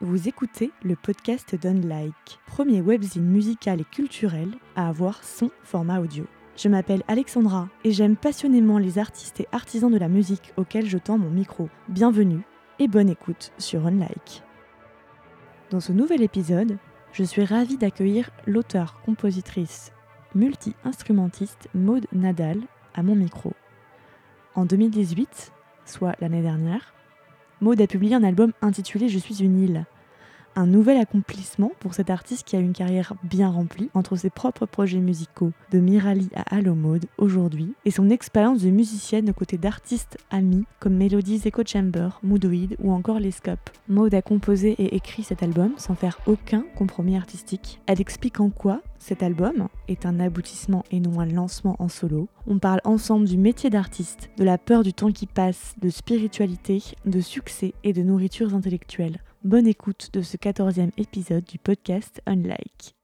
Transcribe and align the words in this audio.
Vous 0.00 0.28
écoutez 0.28 0.70
le 0.84 0.94
podcast 0.94 1.56
d'Unlike, 1.56 2.38
premier 2.46 2.80
webzine 2.80 3.24
musical 3.24 3.80
et 3.80 3.84
culturel 3.84 4.48
à 4.76 4.88
avoir 4.88 5.24
son 5.24 5.50
format 5.64 5.98
audio. 5.98 6.24
Je 6.56 6.68
m'appelle 6.68 7.02
Alexandra 7.08 7.68
et 7.82 7.90
j'aime 7.90 8.14
passionnément 8.14 8.78
les 8.78 9.00
artistes 9.00 9.40
et 9.40 9.48
artisans 9.50 9.90
de 9.90 9.98
la 9.98 10.06
musique 10.06 10.52
auxquels 10.56 10.86
je 10.86 10.98
tends 10.98 11.18
mon 11.18 11.30
micro. 11.30 11.68
Bienvenue 11.88 12.42
et 12.78 12.86
bonne 12.86 13.08
écoute 13.08 13.50
sur 13.58 13.88
Unlike. 13.88 14.44
Dans 15.70 15.80
ce 15.80 15.90
nouvel 15.90 16.22
épisode, 16.22 16.78
je 17.10 17.24
suis 17.24 17.44
ravie 17.44 17.76
d'accueillir 17.76 18.30
l'auteur, 18.46 19.00
compositrice, 19.04 19.90
multi-instrumentiste 20.36 21.68
Maude 21.74 22.06
Nadal 22.12 22.60
à 22.94 23.02
mon 23.02 23.16
micro. 23.16 23.52
En 24.54 24.64
2018, 24.64 25.50
soit 25.86 26.14
l'année 26.20 26.42
dernière, 26.42 26.94
Maud 27.60 27.80
a 27.80 27.86
publié 27.88 28.14
un 28.14 28.22
album 28.22 28.52
intitulé 28.62 29.08
Je 29.08 29.18
suis 29.18 29.42
une 29.42 29.60
île. 29.60 29.84
Un 30.58 30.66
nouvel 30.66 30.96
accomplissement 30.96 31.70
pour 31.78 31.94
cet 31.94 32.10
artiste 32.10 32.44
qui 32.44 32.56
a 32.56 32.58
une 32.58 32.72
carrière 32.72 33.14
bien 33.22 33.48
remplie 33.48 33.90
entre 33.94 34.16
ses 34.16 34.28
propres 34.28 34.66
projets 34.66 34.98
musicaux, 34.98 35.52
de 35.70 35.78
Mirali 35.78 36.30
à 36.34 36.56
Allo 36.56 36.74
Mode 36.74 37.06
aujourd'hui, 37.16 37.74
et 37.84 37.92
son 37.92 38.10
expérience 38.10 38.62
de 38.62 38.70
musicienne 38.70 39.30
aux 39.30 39.34
côtés 39.34 39.56
d'artistes 39.56 40.18
amis 40.32 40.64
comme 40.80 40.96
Melodies 40.96 41.42
Echo 41.44 41.62
Chamber, 41.64 42.18
Moodoid 42.24 42.74
ou 42.80 42.90
encore 42.90 43.20
Les 43.20 43.30
Scopes. 43.30 43.70
Maud 43.86 44.12
a 44.14 44.20
composé 44.20 44.70
et 44.72 44.96
écrit 44.96 45.22
cet 45.22 45.44
album 45.44 45.74
sans 45.76 45.94
faire 45.94 46.18
aucun 46.26 46.64
compromis 46.76 47.16
artistique. 47.16 47.80
Elle 47.86 48.00
explique 48.00 48.40
en 48.40 48.50
quoi 48.50 48.82
cet 48.98 49.22
album 49.22 49.68
est 49.86 50.06
un 50.06 50.18
aboutissement 50.18 50.82
et 50.90 50.98
non 50.98 51.20
un 51.20 51.26
lancement 51.26 51.76
en 51.78 51.86
solo. 51.86 52.26
On 52.48 52.58
parle 52.58 52.80
ensemble 52.82 53.28
du 53.28 53.38
métier 53.38 53.70
d'artiste, 53.70 54.28
de 54.36 54.42
la 54.42 54.58
peur 54.58 54.82
du 54.82 54.92
temps 54.92 55.12
qui 55.12 55.26
passe, 55.26 55.76
de 55.80 55.88
spiritualité, 55.88 56.82
de 57.06 57.20
succès 57.20 57.74
et 57.84 57.92
de 57.92 58.02
nourritures 58.02 58.56
intellectuelles. 58.56 59.20
Bonne 59.44 59.68
écoute 59.68 60.10
de 60.12 60.20
ce 60.20 60.36
quatorzième 60.36 60.90
épisode 60.96 61.44
du 61.44 61.58
podcast 61.58 62.20
Unlike. 62.26 62.97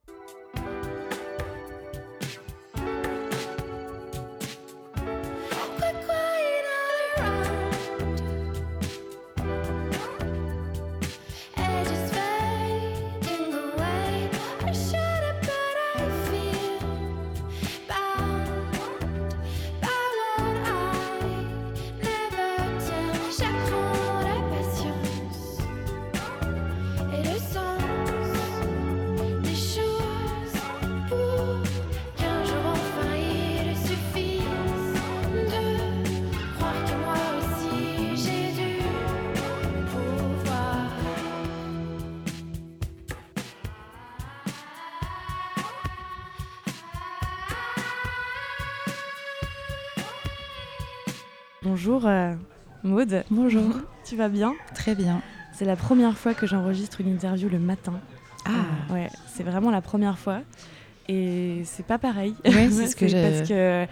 Bonjour 51.87 52.07
euh, 52.07 52.33
Maud. 52.83 53.25
Bonjour. 53.31 53.63
Tu 54.07 54.17
vas 54.17 54.31
bien? 54.31 54.55
Très 54.75 54.95
bien. 54.95 55.21
C'est 55.53 55.67
la 55.67 55.77
première 55.77 56.17
fois 56.17 56.33
que 56.33 56.47
j'enregistre 56.47 57.03
une 57.03 57.09
interview 57.13 57.51
le 57.51 57.59
matin. 57.59 58.01
Ah. 58.47 58.51
Euh, 58.91 58.95
ouais, 58.95 59.11
c'est 59.27 59.43
vraiment 59.43 59.71
la 59.71 59.83
première 59.83 60.17
fois. 60.17 60.41
Et 61.09 61.61
c'est 61.67 61.85
pas 61.85 61.99
pareil. 61.99 62.35
Ouais, 62.47 62.69
c'est 62.71 62.87
ce 62.87 62.97
que 62.97 63.07
j'ai- 63.07 63.21
Parce 63.39 63.47
que, 63.47 63.87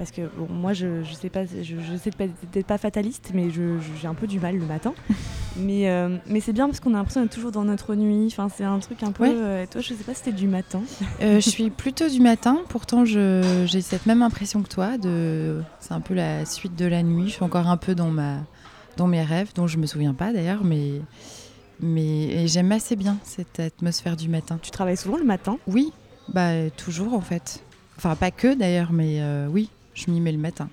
parce 0.00 0.12
que 0.12 0.22
bon, 0.34 0.48
moi, 0.50 0.72
je, 0.72 1.02
je 1.04 1.12
sais 1.12 1.28
pas, 1.28 1.44
je, 1.44 1.62
je 1.62 1.96
sais 1.98 2.10
pas- 2.10 2.24
d'être 2.52 2.66
pas 2.66 2.78
fataliste, 2.78 3.32
mais 3.34 3.50
j'ai 3.50 4.08
un 4.08 4.14
peu 4.14 4.26
du 4.26 4.40
mal 4.40 4.56
le 4.56 4.64
matin. 4.64 4.94
mais 5.58 5.90
euh, 5.90 6.16
mais 6.26 6.40
c'est 6.40 6.54
bien 6.54 6.68
parce 6.68 6.80
qu'on 6.80 6.94
a 6.94 6.96
l'impression 6.96 7.20
d'être 7.20 7.34
toujours 7.34 7.52
dans 7.52 7.64
notre 7.64 7.94
nuit. 7.94 8.24
Enfin, 8.28 8.48
c'est 8.48 8.64
un 8.64 8.78
truc 8.78 9.02
un 9.02 9.12
peu. 9.12 9.24
Ouais. 9.24 9.34
euh, 9.34 9.66
toi, 9.70 9.82
je 9.82 9.88
sais 9.88 10.02
pas 10.02 10.14
si 10.14 10.20
c'était 10.24 10.36
du 10.36 10.48
matin. 10.48 10.80
Euh, 11.20 11.34
je 11.38 11.50
suis 11.50 11.68
plutôt 11.68 12.08
du 12.08 12.18
matin, 12.20 12.60
pourtant 12.70 13.04
j'ai 13.04 13.82
cette 13.82 14.06
même 14.06 14.22
impression 14.22 14.62
que 14.62 14.70
toi. 14.70 14.96
De... 14.96 15.60
C'est 15.80 15.92
un 15.92 16.00
peu 16.00 16.14
la 16.14 16.46
suite 16.46 16.76
de 16.76 16.86
la 16.86 17.02
nuit. 17.02 17.26
Je 17.28 17.34
suis 17.34 17.44
encore 17.44 17.68
un 17.68 17.76
peu 17.76 17.94
dans, 17.94 18.08
ma... 18.08 18.38
dans 18.96 19.06
mes 19.06 19.22
rêves, 19.22 19.50
dont 19.54 19.66
je 19.66 19.76
me 19.76 19.84
souviens 19.84 20.14
pas 20.14 20.32
d'ailleurs, 20.32 20.64
mais, 20.64 20.92
mais... 21.78 22.46
j'aime 22.48 22.72
assez 22.72 22.96
bien 22.96 23.18
cette 23.22 23.60
atmosphère 23.60 24.16
du 24.16 24.30
matin. 24.30 24.58
Tu 24.62 24.70
travailles 24.70 24.96
souvent 24.96 25.18
le 25.18 25.24
matin? 25.24 25.58
Oui, 25.66 25.92
bah 26.32 26.70
toujours 26.74 27.12
en 27.12 27.20
fait. 27.20 27.62
Enfin, 27.98 28.16
pas 28.16 28.30
que 28.30 28.54
d'ailleurs, 28.54 28.92
mais 28.92 29.20
oui, 29.50 29.68
je 29.94 30.10
m'y 30.10 30.20
mets 30.20 30.32
le 30.32 30.38
matin. 30.38 30.68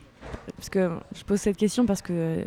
Parce 0.57 0.69
que 0.69 0.89
je 1.15 1.23
pose 1.23 1.39
cette 1.39 1.57
question 1.57 1.85
parce 1.85 2.01
que 2.01 2.11
euh, 2.13 2.43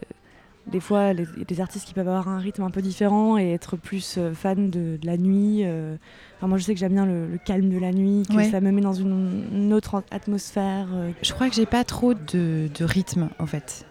des 0.66 0.80
fois, 0.80 1.12
les, 1.12 1.24
il 1.34 1.38
y 1.38 1.42
a 1.42 1.44
des 1.44 1.60
artistes 1.60 1.86
qui 1.86 1.94
peuvent 1.94 2.06
avoir 2.08 2.28
un 2.28 2.38
rythme 2.38 2.62
un 2.62 2.70
peu 2.70 2.82
différent 2.82 3.38
et 3.38 3.52
être 3.52 3.76
plus 3.76 4.16
euh, 4.18 4.32
fan 4.34 4.70
de, 4.70 4.98
de 5.00 5.06
la 5.06 5.16
nuit. 5.16 5.60
euh. 5.64 5.96
Enfin, 6.36 6.46
moi, 6.48 6.58
je 6.58 6.64
sais 6.64 6.74
que 6.74 6.80
j'aime 6.80 6.92
bien 6.92 7.06
le, 7.06 7.26
le 7.26 7.38
calme 7.38 7.68
de 7.70 7.78
la 7.78 7.92
nuit, 7.92 8.24
que 8.28 8.34
Ouais. 8.36 8.50
ça 8.50 8.60
me 8.60 8.70
met 8.70 8.80
dans 8.82 8.92
une, 8.92 9.44
une 9.52 9.72
autre 9.72 10.02
atmosphère. 10.10 10.88
euh. 10.92 11.10
Je 11.22 11.32
crois 11.32 11.48
que 11.48 11.54
j'ai 11.54 11.66
pas 11.66 11.84
trop 11.84 12.14
de, 12.14 12.68
de 12.72 12.84
rythme 12.84 13.30
en 13.38 13.46
fait. 13.46 13.84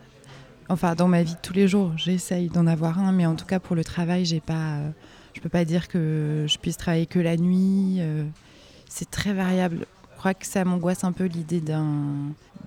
Enfin, 0.70 0.94
dans 0.94 1.08
ma 1.08 1.24
vie 1.24 1.34
de 1.34 1.40
tous 1.42 1.54
les 1.54 1.68
jours, 1.68 1.94
j'essaye 1.98 2.48
d'en 2.50 2.68
avoir 2.68 3.00
un, 3.00 3.12
mais 3.12 3.26
en 3.26 3.36
tout 3.36 3.46
cas 3.48 3.60
pour 3.60 3.76
le 3.76 3.84
travail, 3.84 4.26
j'ai 4.26 4.40
pas. 4.40 4.78
euh, 4.78 4.90
je 5.34 5.42
peux 5.42 5.50
pas 5.50 5.66
dire 5.66 5.88
que 5.88 6.46
je 6.48 6.58
puisse 6.60 6.78
travailler 6.78 7.08
que 7.08 7.20
la 7.20 7.38
nuit. 7.38 7.98
euh, 8.00 8.24
c'est 8.88 9.10
très 9.10 9.34
variable. 9.34 9.86
Je 10.20 10.22
crois 10.22 10.34
que 10.34 10.46
ça 10.46 10.66
m'angoisse 10.66 11.06
un 11.06 11.14
peu 11.14 11.24
l'idée 11.24 11.62
d'un 11.62 11.86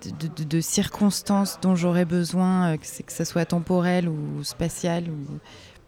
de, 0.03 0.27
de- 0.27 0.43
de 0.43 0.59
circonstances 0.59 1.59
dont 1.61 1.75
j'aurais 1.75 2.03
besoin, 2.03 2.71
euh, 2.73 2.77
que, 2.77 3.03
que 3.03 3.11
ça 3.13 3.25
soit 3.25 3.45
temporel 3.45 4.09
ou 4.09 4.43
spatial 4.43 5.03
ou 5.07 5.37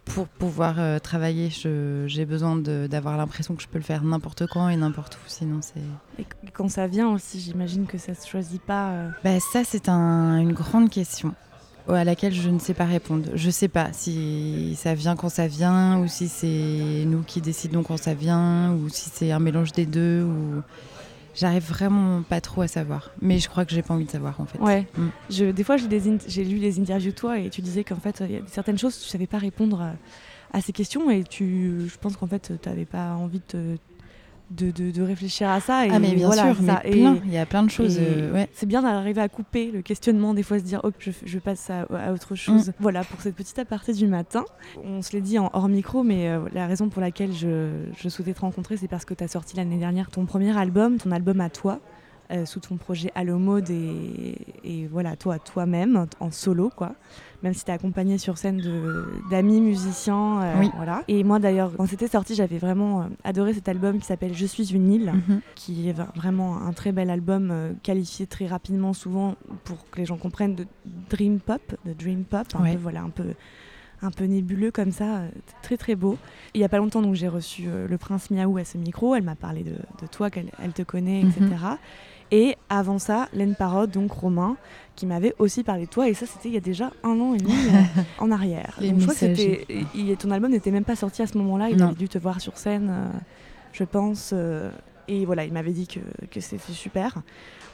pour 0.04 0.28
pouvoir 0.28 0.76
euh, 0.78 1.00
travailler, 1.00 1.50
j'ai 1.50 2.24
besoin 2.24 2.54
d'avoir 2.54 3.16
l'impression 3.16 3.56
que 3.56 3.62
je 3.64 3.66
peux 3.66 3.78
le 3.78 3.84
faire 3.84 4.04
n'importe 4.04 4.46
quand 4.46 4.68
et 4.68 4.76
n'importe 4.76 5.16
où. 5.16 5.18
Sinon, 5.26 5.58
c'est 5.60 5.80
Et 6.20 6.24
qu- 6.24 6.52
quand 6.52 6.68
ça 6.68 6.86
vient 6.86 7.08
aussi, 7.08 7.40
j'imagine 7.40 7.86
que 7.86 7.98
ça 7.98 8.14
se 8.14 8.28
choisit 8.28 8.62
pas. 8.62 8.90
euh. 8.90 9.10
Bah, 9.24 9.40
ça, 9.40 9.62
c'est 9.64 9.88
un- 9.88 10.38
une 10.38 10.52
grande 10.52 10.88
question 10.88 11.34
à 11.88 12.04
laquelle 12.04 12.32
je 12.32 12.48
ne 12.48 12.60
sais 12.60 12.74
pas 12.74 12.84
répondre. 12.84 13.24
Je 13.34 13.50
sais 13.50 13.66
pas 13.68 13.92
si 13.92 14.76
ça 14.80 14.94
vient 14.94 15.16
quand 15.16 15.28
ça 15.30 15.48
vient, 15.48 15.98
ou 15.98 16.06
si 16.06 16.28
c'est 16.28 17.04
nous 17.06 17.22
qui 17.24 17.40
décidons 17.40 17.82
quand 17.82 17.96
ça 17.96 18.14
vient, 18.14 18.72
ou 18.74 18.88
si 18.88 19.10
c'est 19.12 19.32
un 19.32 19.40
mélange 19.40 19.72
des 19.72 19.86
deux. 19.86 20.22
Ou... 20.22 20.62
J'arrive 21.36 21.64
vraiment 21.64 22.22
pas 22.22 22.40
trop 22.40 22.62
à 22.62 22.68
savoir. 22.68 23.10
Mais 23.20 23.38
je 23.38 23.48
crois 23.48 23.64
que 23.64 23.74
j'ai 23.74 23.82
pas 23.82 23.94
envie 23.94 24.06
de 24.06 24.10
savoir 24.10 24.40
en 24.40 24.46
fait. 24.46 24.58
Ouais. 24.58 24.86
Mm. 24.96 25.06
Je, 25.30 25.44
des 25.46 25.64
fois, 25.64 25.76
j'ai 25.76 26.44
lu 26.44 26.58
des 26.58 26.80
interviews 26.80 27.10
de 27.10 27.16
toi 27.16 27.38
et 27.38 27.50
tu 27.50 27.60
disais 27.60 27.84
qu'en 27.84 28.00
fait, 28.00 28.22
il 28.26 28.32
y 28.32 28.36
a 28.36 28.40
certaines 28.46 28.78
choses, 28.78 28.98
tu 28.98 29.08
savais 29.08 29.26
pas 29.26 29.38
répondre 29.38 29.80
à, 29.80 29.92
à 30.52 30.60
ces 30.60 30.72
questions 30.72 31.10
et 31.10 31.24
tu, 31.24 31.88
je 31.88 31.98
pense 31.98 32.16
qu'en 32.16 32.26
fait, 32.26 32.52
tu 32.60 32.68
n'avais 32.68 32.86
pas 32.86 33.14
envie 33.14 33.42
de, 33.52 33.76
de, 34.50 34.70
de- 34.70 34.90
de 34.90 35.02
réfléchir 35.02 35.48
à 35.48 35.60
ça. 35.60 35.86
Et 35.86 35.90
Ah 35.92 35.98
mais 35.98 36.14
bien 36.14 36.26
voilà, 36.26 36.54
sûr, 36.54 36.62
mais 36.62 36.90
plein. 36.90 37.18
Il 37.24 37.32
y 37.32 37.38
a 37.38 37.46
plein 37.46 37.62
de 37.62 37.70
choses. 37.70 37.98
Euh, 38.00 38.32
ouais. 38.32 38.48
C'est 38.52 38.66
bien 38.66 38.82
d'arriver 38.82 39.20
à 39.20 39.28
couper 39.28 39.70
le 39.72 39.82
questionnement, 39.82 40.34
des 40.34 40.42
fois 40.42 40.58
se 40.58 40.64
dire, 40.64 40.80
oh, 40.84 40.90
je, 40.98 41.10
je 41.24 41.38
passe 41.38 41.68
à, 41.70 41.82
à 41.82 42.12
autre 42.12 42.34
chose. 42.34 42.72
Voilà, 42.78 43.02
pour 43.04 43.20
cette 43.20 43.34
petite 43.34 43.58
aparté 43.58 43.92
du 43.92 44.06
matin. 44.06 44.44
On 44.84 45.02
se 45.02 45.12
l'est 45.12 45.20
dit 45.20 45.38
en 45.38 45.50
hors 45.52 45.68
micro, 45.68 46.02
mais 46.02 46.28
euh, 46.28 46.40
la 46.52 46.66
raison 46.66 46.88
pour 46.88 47.00
laquelle 47.02 47.32
je, 47.32 47.70
je 47.98 48.08
souhaitais 48.08 48.34
te 48.34 48.40
rencontrer, 48.40 48.76
c'est 48.76 48.88
parce 48.88 49.04
que 49.04 49.14
tu 49.14 49.24
as 49.24 49.28
sorti 49.28 49.56
l'année 49.56 49.78
dernière 49.78 50.10
ton 50.10 50.26
premier 50.26 50.56
album, 50.56 50.98
ton 50.98 51.10
album 51.10 51.40
à 51.40 51.50
toi. 51.50 51.80
Euh, 52.30 52.44
sous 52.46 52.60
ton 52.60 52.76
projet 52.76 53.10
Allo 53.14 53.38
Mode 53.38 53.70
et, 53.70 54.36
et 54.64 54.86
voilà, 54.86 55.16
toi, 55.16 55.38
toi-même, 55.38 56.06
en 56.20 56.30
solo, 56.30 56.70
quoi. 56.74 56.94
Même 57.42 57.52
si 57.54 57.64
tu 57.64 57.70
es 57.70 57.74
accompagné 57.74 58.18
sur 58.18 58.38
scène 58.38 58.62
d'amis 59.30 59.60
musiciens. 59.60 60.42
euh, 60.42 60.54
Oui. 60.60 60.70
Voilà. 60.76 61.02
Et 61.08 61.22
moi, 61.22 61.38
d'ailleurs, 61.38 61.72
quand 61.76 61.86
c'était 61.86 62.08
sorti, 62.08 62.34
j'avais 62.34 62.58
vraiment 62.58 63.02
euh, 63.02 63.04
adoré 63.24 63.52
cet 63.54 63.68
album 63.68 63.98
qui 63.98 64.06
s'appelle 64.06 64.34
Je 64.34 64.46
suis 64.46 64.74
une 64.74 64.90
île 64.92 65.12
Mhm. 65.12 65.40
qui 65.54 65.88
est 65.88 65.96
vraiment 66.16 66.56
un 66.62 66.72
très 66.72 66.92
bel 66.92 67.10
album 67.10 67.52
qualifié 67.82 68.26
très 68.26 68.46
rapidement 68.46 68.92
souvent 68.92 69.36
pour 69.64 69.88
que 69.90 69.98
les 69.98 70.06
gens 70.06 70.16
comprennent 70.16 70.54
de 70.54 70.66
dream 71.10 71.38
pop, 71.40 71.60
de 71.84 71.92
dream 71.92 72.24
pop, 72.24 72.46
un 72.54 72.62
Ouais. 72.62 72.72
peu 72.72 72.78
voilà 72.78 73.02
un 73.02 73.10
peu 73.10 73.24
un 74.02 74.10
peu 74.10 74.24
nébuleux 74.24 74.70
comme 74.70 74.92
ça, 74.92 75.22
très 75.62 75.76
très 75.78 75.94
beau. 75.94 76.18
Il 76.54 76.60
y 76.60 76.64
a 76.64 76.68
pas 76.68 76.76
longtemps 76.78 77.00
donc 77.00 77.14
j'ai 77.14 77.28
reçu 77.28 77.64
le 77.88 77.96
prince 77.98 78.30
Miaou 78.30 78.58
à 78.58 78.64
ce 78.64 78.76
micro, 78.76 79.14
elle 79.14 79.22
m'a 79.22 79.36
parlé 79.36 79.62
de, 79.62 79.70
de 79.72 80.06
toi, 80.10 80.28
qu'elle 80.30 80.50
elle 80.62 80.72
te 80.74 80.82
connaît, 80.82 81.22
etc. 81.22 81.40
Et 82.30 82.56
avant 82.68 82.98
ça, 82.98 83.28
Laine 83.32 83.54
Parode, 83.54 83.90
donc 83.90 84.10
Romain, 84.10 84.56
qui 84.96 85.06
m'avait 85.06 85.34
aussi 85.38 85.62
parlé 85.62 85.86
de 85.86 85.90
toi, 85.90 86.08
et 86.08 86.14
ça 86.14 86.26
c'était 86.26 86.48
il 86.48 86.54
y 86.54 86.56
a 86.56 86.60
déjà 86.60 86.90
un 87.04 87.20
an 87.20 87.34
et 87.34 87.38
demi 87.38 87.52
euh, 87.52 88.02
en 88.18 88.30
arrière. 88.30 88.74
Donc, 88.80 88.98
je 88.98 89.04
crois 89.06 89.14
que 89.14 89.96
il- 89.96 90.16
ton 90.16 90.30
album 90.30 90.50
n'était 90.50 90.70
même 90.70 90.84
pas 90.84 90.96
sorti 90.96 91.22
à 91.22 91.26
ce 91.26 91.36
moment-là, 91.38 91.70
il 91.70 91.76
Non. 91.76 91.86
avait 91.86 91.94
dû 91.94 92.08
te 92.08 92.18
voir 92.18 92.40
sur 92.40 92.56
scène, 92.56 92.88
euh, 92.90 93.18
je 93.72 93.84
pense. 93.84 94.30
euh, 94.32 94.70
Et 95.08 95.24
voilà, 95.24 95.44
il 95.44 95.52
m'avait 95.52 95.70
dit 95.72 95.86
que, 95.86 96.00
que 96.30 96.40
c'était 96.40 96.72
super. 96.72 97.14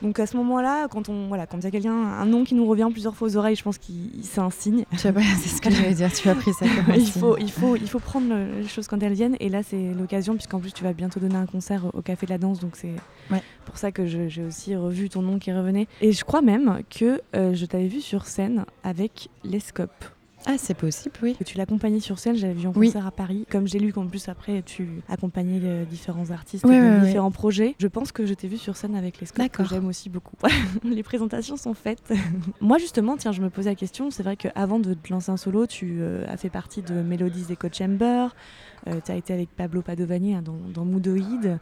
Donc 0.03 0.19
à 0.19 0.27
ce 0.27 0.37
moment-là, 0.37 0.89
quand 0.89 1.09
on 1.09 1.29
voilà, 1.29 1.47
quand 1.47 1.59
il 1.59 1.65
y 1.65 1.67
a 1.67 1.71
quelqu'un, 1.71 1.93
un 1.95 2.27
nom 2.27 2.45
qui 2.45 2.55
nous 2.55 2.67
revient 2.67 2.89
plusieurs 2.91 3.15
fois 3.15 3.29
aux 3.29 3.37
oreilles, 3.37 3.55
je 3.57 3.63
pense 3.63 3.79
qu'il 3.79 4.11
c'est 4.23 4.41
un 4.41 4.51
signe. 4.51 4.85
Tu 4.99 5.09
vois, 5.11 5.23
c'est 5.41 5.49
ce 5.49 5.61
que 5.63 5.71
j'allais 5.75 5.95
dire. 5.95 6.13
Tu 6.13 6.29
as 6.29 6.35
pris 6.35 6.53
ça 6.53 6.67
comme 6.67 6.93
un 6.93 6.97
il 6.97 7.07
signe. 7.07 7.21
faut, 7.23 7.37
il 7.39 7.51
faut, 7.51 7.77
il 7.77 7.89
faut 7.89 8.01
prendre 8.01 8.29
le- 8.29 8.61
les 8.63 8.69
choses 8.69 8.89
quand 8.89 9.01
elles 9.03 9.13
viennent. 9.15 9.37
Et 9.41 9.49
là, 9.49 9.63
c'est 9.63 9.95
l'occasion, 9.95 10.35
puisqu'en 10.35 10.59
plus, 10.59 10.73
tu 10.73 10.83
vas 10.85 10.93
bientôt 10.93 11.21
donner 11.21 11.37
un 11.37 11.47
concert 11.47 11.85
au 11.95 12.03
Café 12.03 12.27
de 12.27 12.33
la 12.33 12.39
Danse. 12.39 12.59
Donc, 12.61 12.73
c'est 12.75 12.93
Ouais. 13.31 13.43
pour 13.65 13.79
ça 13.79 13.93
que 13.93 14.05
j'ai 14.07 14.43
aussi 14.45 14.75
revu 14.77 15.09
ton 15.09 15.23
nom 15.23 15.39
qui 15.39 15.53
revenait. 15.53 15.87
Et 16.01 16.13
je 16.13 16.25
crois 16.25 16.43
même 16.43 16.81
que 16.91 17.21
euh, 17.37 17.55
je 17.55 17.65
t'avais 17.67 17.87
vu 17.87 18.01
sur 18.01 18.27
scène 18.27 18.65
avec 18.83 19.29
l'Escope. 19.45 20.05
Ah, 20.47 20.57
c'est 20.59 20.75
possible, 20.75 21.15
oui. 21.23 21.37
Que 21.39 21.45
tu 21.45 21.57
l'accompagnais 21.57 22.01
sur 22.01 22.19
scène, 22.19 22.35
j'avais 22.37 22.53
vu 22.55 22.67
en 22.67 22.73
Oui. 22.75 22.89
concert 22.89 23.07
à 23.07 23.13
Paris. 23.13 23.47
Comme 23.51 23.69
j'ai 23.69 23.79
lu 23.79 23.93
qu'en 23.93 24.07
plus, 24.07 24.29
après, 24.29 24.63
tu 24.63 24.89
accompagnais 25.09 25.61
euh, 25.63 25.85
différents 25.85 26.31
artistes 26.31 26.65
Ouais, 26.65 26.77
et 26.77 26.81
ouais. 26.81 27.01
différents 27.07 27.31
projets. 27.31 27.77
Je 27.79 27.87
pense 27.87 28.11
que 28.11 28.27
je 28.27 28.35
t'ai 28.35 28.49
vu 28.49 28.59
sur 28.59 28.77
scène 28.77 28.97
avec 28.97 29.21
l'Escope, 29.21 29.37
que 29.39 29.43
D'accord. 29.43 29.67
j'aime 29.67 29.87
aussi 29.87 30.09
beaucoup. 30.11 30.37
Les 30.85 31.03
présentations 31.05 31.57
sont 31.57 31.75
faites. 31.75 32.13
Moi, 32.61 32.79
justement, 32.79 33.17
tiens, 33.17 33.31
je 33.33 33.41
me 33.41 33.51
posais 33.51 33.71
la 33.71 33.77
question. 33.77 34.11
C'est 34.11 34.23
vrai 34.25 34.37
qu'avant 34.37 34.81
de 34.81 34.95
te 34.95 35.13
lancer 35.13 35.31
un 35.31 35.37
solo, 35.37 35.67
tu 35.67 35.99
euh, 36.01 36.25
as 36.29 36.37
fait 36.37 36.51
partie 36.51 36.83
de 36.83 36.95
Melodies 36.95 37.47
Echo 37.53 37.69
Chamber. 37.73 38.29
Tu 39.05 39.13
as 39.13 39.15
été 39.17 39.33
avec 39.33 39.49
Pablo 39.57 39.83
Padovani 39.83 40.35
hein, 40.35 40.43
dans, 40.45 40.57
dans 40.75 40.85
Moodoïd. 40.85 41.59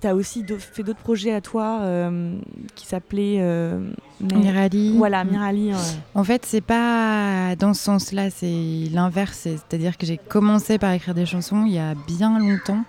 Tu 0.00 0.06
as 0.06 0.14
aussi 0.14 0.44
fait 0.58 0.82
d'autres 0.82 0.98
projets 1.00 1.32
à 1.32 1.40
toi 1.40 1.80
euh, 1.82 2.38
qui 2.74 2.86
s'appelaient. 2.86 3.38
euh, 3.40 3.88
Mirali. 4.20 4.96
Voilà. 4.96 5.24
Mirali. 5.24 5.72
euh, 5.72 5.76
En 6.14 6.24
fait, 6.24 6.44
c'est 6.44 6.60
pas 6.60 7.54
dans 7.56 7.72
ce 7.74 7.82
sens-là, 7.84 8.30
c'est 8.30 8.88
l'inverse. 8.92 9.38
c'est- 9.38 9.56
C'est-à-dire 9.56 9.96
que 9.96 10.04
j'ai 10.06 10.18
commencé 10.18 10.78
par 10.78 10.92
écrire 10.92 11.14
des 11.14 11.26
chansons 11.26 11.64
il 11.66 11.72
y 11.72 11.78
a 11.78 11.94
bien 12.06 12.38
longtemps. 12.38 12.84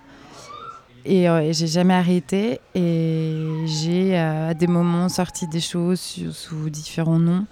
Et 1.06 1.30
euh, 1.30 1.40
et 1.42 1.54
j'ai 1.54 1.68
jamais 1.68 1.94
arrêté. 1.94 2.60
Et 2.76 3.64
j'ai 3.66 4.18
euh, 4.20 4.50
à 4.50 4.54
des 4.54 4.68
moments 4.68 5.08
sorti 5.08 5.48
des 5.48 5.62
choses 5.62 6.00
sous, 6.02 6.34
sous 6.34 6.70
différents 6.70 7.20
noms. 7.20 7.46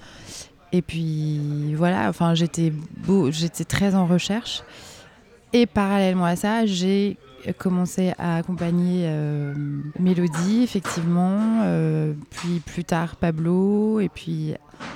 Et 0.74 0.82
puis 0.82 1.74
voilà, 1.76 2.10
enfin, 2.10 2.36
j'étais 2.36 2.74
j'étais 3.30 3.64
très 3.64 3.96
en 3.96 4.06
recherche. 4.06 4.64
Et 5.54 5.66
parallèlement 5.66 6.26
à 6.26 6.36
ça, 6.36 6.66
j'ai 6.66 7.18
commencé 7.54 8.14
à 8.18 8.38
accompagner 8.38 9.04
euh, 9.06 9.54
Mélodie, 10.00 10.64
effectivement, 10.64 11.62
euh, 11.64 12.14
puis 12.30 12.60
plus 12.60 12.84
tard 12.84 13.16
Pablo, 13.16 14.00
et 14.00 14.10
puis 14.10 14.54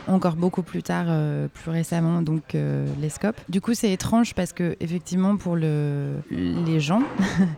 encore 0.07 0.35
beaucoup 0.35 0.61
plus 0.61 0.83
tard, 0.83 1.05
euh, 1.07 1.47
plus 1.47 1.71
récemment, 1.71 2.21
donc 2.21 2.53
les 2.53 3.09
scopes. 3.09 3.39
Du 3.49 3.61
coup, 3.61 3.73
c'est 3.73 3.91
étrange 3.91 4.33
parce 4.35 4.53
que 4.53 4.75
effectivement, 4.79 5.37
pour 5.37 5.55
le, 5.55 6.15
les 6.29 6.79
gens, 6.79 7.03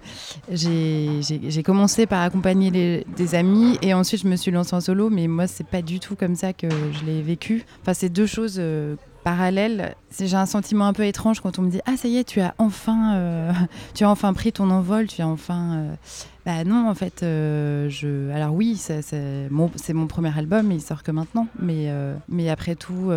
j'ai 0.51 1.63
commencé 1.63 2.05
par 2.05 2.21
accompagner 2.21 3.05
des 3.05 3.35
amis 3.35 3.77
et 3.81 3.93
ensuite 3.93 4.21
je 4.21 4.27
me 4.27 4.35
suis 4.35 4.51
lancée 4.51 4.75
en 4.75 4.81
solo, 4.81 5.09
mais 5.09 5.27
moi, 5.27 5.47
c'est 5.47 5.67
pas 5.67 5.81
du 5.81 5.99
tout 5.99 6.15
comme 6.15 6.35
ça 6.35 6.53
que 6.53 6.67
je 6.69 7.05
l'ai 7.05 7.21
vécu. 7.21 7.65
Enfin, 7.81 7.93
c'est 7.93 8.09
deux 8.09 8.27
choses. 8.27 8.61
Parallèles. 9.23 9.95
C'est- 10.09 10.27
j'ai 10.27 10.37
un 10.37 10.45
sentiment 10.45 10.87
un 10.87 10.93
peu 10.93 11.05
étrange 11.05 11.39
quand 11.39 11.59
on 11.59 11.63
me 11.63 11.69
dit 11.69 11.81
ah 11.85 11.97
ça 11.97 12.07
y 12.07 12.17
est 12.17 12.23
tu 12.23 12.41
as 12.41 12.53
enfin 12.57 13.15
euh, 13.15 13.51
tu 13.93 14.03
as 14.03 14.09
enfin 14.09 14.33
pris 14.33 14.51
ton 14.51 14.69
envol 14.69 15.07
tu 15.07 15.21
as 15.21 15.27
enfin 15.27 15.73
euh, 15.73 15.93
bah 16.45 16.65
non, 16.65 16.89
en 16.89 16.93
fait, 16.93 17.23
euh, 17.23 17.87
je. 17.89 18.29
Alors 18.31 18.53
oui, 18.53 18.75
c'est 18.75 19.49
mon, 19.49 20.07
premier 20.07 20.37
album, 20.37 20.73
il 20.73 20.81
sort 20.81 21.01
que 21.01 21.11
maintenant. 21.11 21.47
Mais, 21.57 21.89
après 22.49 22.75
tout, 22.75 23.11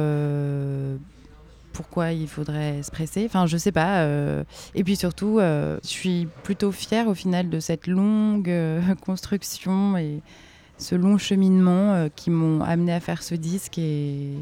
pourquoi 1.72 2.12
il 2.12 2.28
faudrait 2.28 2.84
se 2.84 2.92
presser? 2.92 3.24
Enfin, 3.26 3.46
je 3.46 3.56
sais 3.56 3.72
pas. 3.72 4.06
Et 4.76 4.84
puis 4.84 4.94
surtout, 4.94 5.38
je 5.40 5.78
suis 5.82 6.28
plutôt 6.44 6.70
fière 6.70 7.08
au 7.08 7.14
final 7.14 7.50
de 7.50 7.58
cette 7.58 7.88
longue 7.88 8.52
construction 9.04 9.96
et 9.98 10.22
ce 10.78 10.94
long 10.94 11.18
cheminement 11.18 12.08
qui 12.14 12.30
m'ont 12.30 12.60
amené 12.62 12.92
à 12.92 13.00
faire 13.00 13.24
ce 13.24 13.34
disque 13.34 13.76
et 13.78 14.34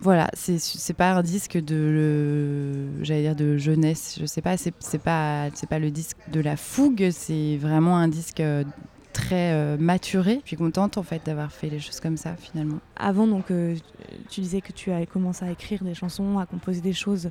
voilà, 0.00 0.30
c'est 0.34 0.94
pas 0.94 1.12
un 1.12 1.22
disque 1.22 1.58
de 1.58 2.86
j'allais 3.02 3.22
dire 3.22 3.36
de 3.36 3.56
jeunesse, 3.56 4.18
je 4.20 4.26
sais 4.26 4.42
pas, 4.42 4.56
c'est 4.56 4.72
pas 4.98 5.48
c'est 5.54 5.68
pas 5.68 5.78
le 5.78 5.90
disque 5.90 6.16
de 6.32 6.40
la 6.40 6.56
fougue, 6.56 7.10
c'est 7.12 7.56
vraiment 7.56 7.96
un 7.96 8.08
disque 8.08 8.40
euh, 8.40 8.64
très 9.12 9.52
euh, 9.52 9.76
maturé. 9.78 10.40
Je 10.42 10.48
suis 10.48 10.56
contente 10.56 10.98
en 10.98 11.02
fait 11.02 11.22
d'avoir 11.24 11.52
fait 11.52 11.68
les 11.68 11.78
choses 11.78 12.00
comme 12.00 12.16
ça 12.16 12.34
finalement. 12.36 12.78
Avant, 12.96 13.26
donc, 13.26 13.50
euh, 13.50 13.76
tu 14.28 14.40
disais 14.40 14.60
que 14.60 14.72
tu 14.72 14.90
avais 14.90 15.06
commencé 15.06 15.44
à 15.44 15.50
écrire 15.50 15.84
des 15.84 15.94
chansons, 15.94 16.38
à 16.38 16.46
composer 16.46 16.80
des 16.80 16.92
choses 16.92 17.30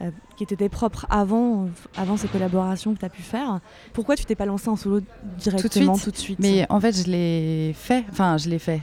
euh, 0.00 0.10
qui 0.36 0.44
étaient 0.44 0.68
propres 0.68 1.06
avant, 1.10 1.68
avant 1.96 2.16
ces 2.16 2.28
collaborations 2.28 2.94
que 2.94 3.00
tu 3.00 3.04
as 3.04 3.10
pu 3.10 3.22
faire. 3.22 3.60
Pourquoi 3.92 4.16
tu 4.16 4.24
t'es 4.24 4.36
pas 4.36 4.46
lancé 4.46 4.68
en 4.68 4.76
solo 4.76 5.00
directement 5.38 5.94
suite 5.94 6.04
tout 6.04 6.10
de 6.10 6.16
suite, 6.16 6.38
Mais 6.38 6.66
en 6.68 6.80
fait, 6.80 7.04
je 7.04 7.10
l'ai 7.10 7.72
fait, 7.74 8.04
enfin, 8.10 8.36
je 8.38 8.48
l'ai 8.48 8.58
fait. 8.58 8.80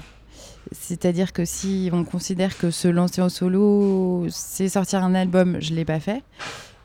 C'est-à-dire 0.71 1.33
que 1.33 1.45
si 1.45 1.89
on 1.93 2.03
considère 2.03 2.57
que 2.57 2.71
se 2.71 2.87
lancer 2.87 3.21
en 3.21 3.29
solo, 3.29 4.25
c'est 4.29 4.69
sortir 4.69 5.03
un 5.03 5.15
album, 5.15 5.57
je 5.59 5.73
l'ai 5.73 5.85
pas 5.85 5.99
fait. 5.99 6.23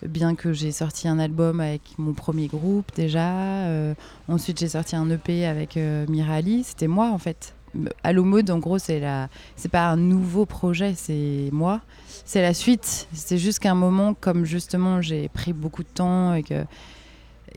Bien 0.07 0.35
que 0.35 0.53
j'ai 0.53 0.73
sorti 0.73 1.09
un 1.09 1.19
album 1.19 1.61
avec 1.61 1.83
mon 1.99 2.15
premier 2.15 2.47
groupe 2.47 2.87
déjà. 2.97 3.67
euh, 3.67 3.95
ensuite, 4.29 4.59
j'ai 4.59 4.69
sorti 4.69 4.97
un 4.97 5.09
EP 5.11 5.45
avec 5.45 5.77
euh, 5.77 6.07
Mirali. 6.09 6.65
C'était 6.65 6.87
moi 6.87 7.11
en 7.11 7.19
fait. 7.19 7.55
Allo 8.03 8.25
Mode, 8.25 8.51
en 8.51 8.59
gros, 8.59 8.79
c'est 8.79 8.99
la, 8.99 9.29
c'est 9.57 9.71
pas 9.71 9.89
un 9.91 9.97
nouveau 9.97 10.45
projet, 10.47 10.95
c'est 10.97 11.51
moi. 11.53 11.81
C'est 12.25 12.43
la 12.43 12.55
suite. 12.55 13.09
C'est 13.13 13.39
juste 13.39 13.61
qu'à 13.61 13.71
un 13.71 13.77
moment, 13.77 14.15
comme 14.15 14.45
justement, 14.45 15.01
j'ai 15.01 15.29
pris 15.29 15.53
beaucoup 15.53 15.83
de 15.83 15.89
temps 15.89 16.35
et 16.35 16.43
que 16.43 16.65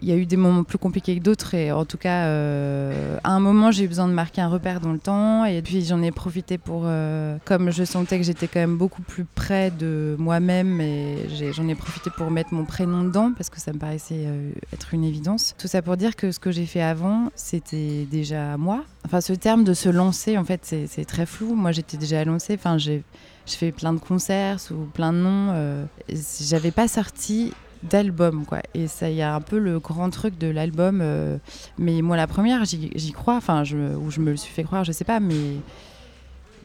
il 0.01 0.07
y 0.07 0.12
a 0.12 0.16
eu 0.16 0.25
des 0.25 0.38
moments 0.38 0.63
plus 0.63 0.78
compliqués 0.78 1.18
que 1.18 1.24
d'autres 1.24 1.54
et 1.54 1.72
en 1.72 1.86
tout 1.86 1.98
cas 1.98 2.25
euh, 2.25 3.18
à 3.24 3.31
un 3.31 3.40
moment 3.40 3.72
j'ai 3.72 3.86
eu 3.86 3.88
besoin 3.88 4.07
de 4.07 4.13
marquer 4.13 4.42
un 4.42 4.48
repère 4.48 4.80
dans 4.80 4.92
le 4.92 5.00
temps 5.00 5.45
et 5.45 5.62
puis 5.62 5.86
j'en 5.86 6.01
ai 6.01 6.12
profité 6.12 6.57
pour 6.57 6.84
euh, 6.86 7.38
comme 7.45 7.72
je 7.72 7.84
sentais 7.84 8.18
que 8.18 8.24
j'étais 8.24 8.48
quand 8.48 8.60
même 8.60 8.78
beaucoup 8.78 9.01
plus 9.01 9.25
près 9.25 9.72
de 9.72 10.16
moi-même 10.18 10.81
et 10.81 11.28
j'en 11.54 11.68
ai 11.68 11.75
profité 11.75 12.10
pour 12.10 12.31
mettre 12.31 12.54
mon 12.54 12.66
prénom 12.66 13.04
dedans 13.04 13.31
parce 13.36 13.50
que 13.50 13.60
ça 13.60 13.74
me 13.74 13.80
paraissait 13.80 14.25
euh, 14.25 14.51
être 14.74 14.94
une 14.94 15.04
évidence. 15.04 15.56
Tout 15.57 15.68
ça 15.68 15.81
pour 15.81 15.98
dire 15.98 16.16
que 16.16 16.31
ce 16.31 16.40
que 16.40 16.51
j'ai 16.51 16.66
fait 16.66 16.81
avant 16.81 17.30
c'était 17.36 18.07
déjà 18.10 18.57
moi. 18.57 18.84
Enfin 19.06 19.22
ce 19.22 19.34
terme 19.34 19.63
de 19.63 19.74
se 19.74 19.90
lancer 19.90 20.38
en 20.38 20.44
fait 20.44 20.75
c'est 20.88 21.06
très 21.06 21.25
flou. 21.25 21.56
Moi 21.56 21.72
j'étais 21.72 21.98
déjà 21.98 22.24
lancée 22.25 22.56
enfin 22.56 22.78
j'ai 22.78 23.04
je 23.45 23.56
fais 23.56 23.72
plein 23.72 23.94
de 23.94 24.00
concerts 24.00 24.60
sous 24.60 24.88
plein 24.94 25.12
de 25.12 25.18
noms 25.18 25.50
euh, 25.51 25.86
j'avais 26.10 26.72
pas 26.72 26.88
sorti 26.88 27.54
d'album 27.89 28.45
quoi. 28.45 28.59
Et 28.74 28.88
ça 28.88 29.09
y 29.09 29.21
a 29.21 29.35
un 29.35 29.41
peu 29.41 29.57
le 29.57 29.80
grand 29.80 30.09
truc 30.09 30.38
de 30.38 30.47
l'album 30.47 31.00
euh, 31.01 31.38
mais 31.77 32.01
moi 32.01 32.18
la 32.18 32.27
première 32.27 32.63
j'y 32.65 33.12
crois 33.12 33.35
enfin 33.35 33.63
ou 33.63 34.12
je 34.12 34.19
me 34.19 34.31
le 34.31 34.38
suis 34.38 34.51
fait 34.51 34.63
croire 34.63 34.83
je 34.83 34.91
sais 34.91 35.03
pas 35.03 35.19
mais 35.19 35.57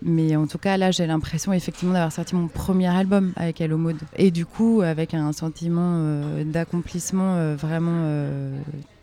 mais 0.03 0.37
en 0.37 0.47
tout 0.47 0.59
cas 0.59 0.77
là 0.77 0.91
j'ai 0.91 1.07
l'impression 1.07 1.53
effectivement 1.53 1.93
d'avoir 1.93 2.13
sorti 2.13 2.35
mon 2.35 2.49
premier 2.49 2.89
album 2.89 3.33
avec 3.37 3.61
Hello 3.61 3.77
Mode. 3.77 3.99
Et 4.17 4.31
du 4.31 4.47
coup 4.47 4.81
avec 4.83 5.15
un 5.15 5.33
sentiment 5.33 5.95
euh, 5.97 6.45
d'accomplissement 6.45 7.35
euh, 7.37 7.57
vraiment 7.57 8.05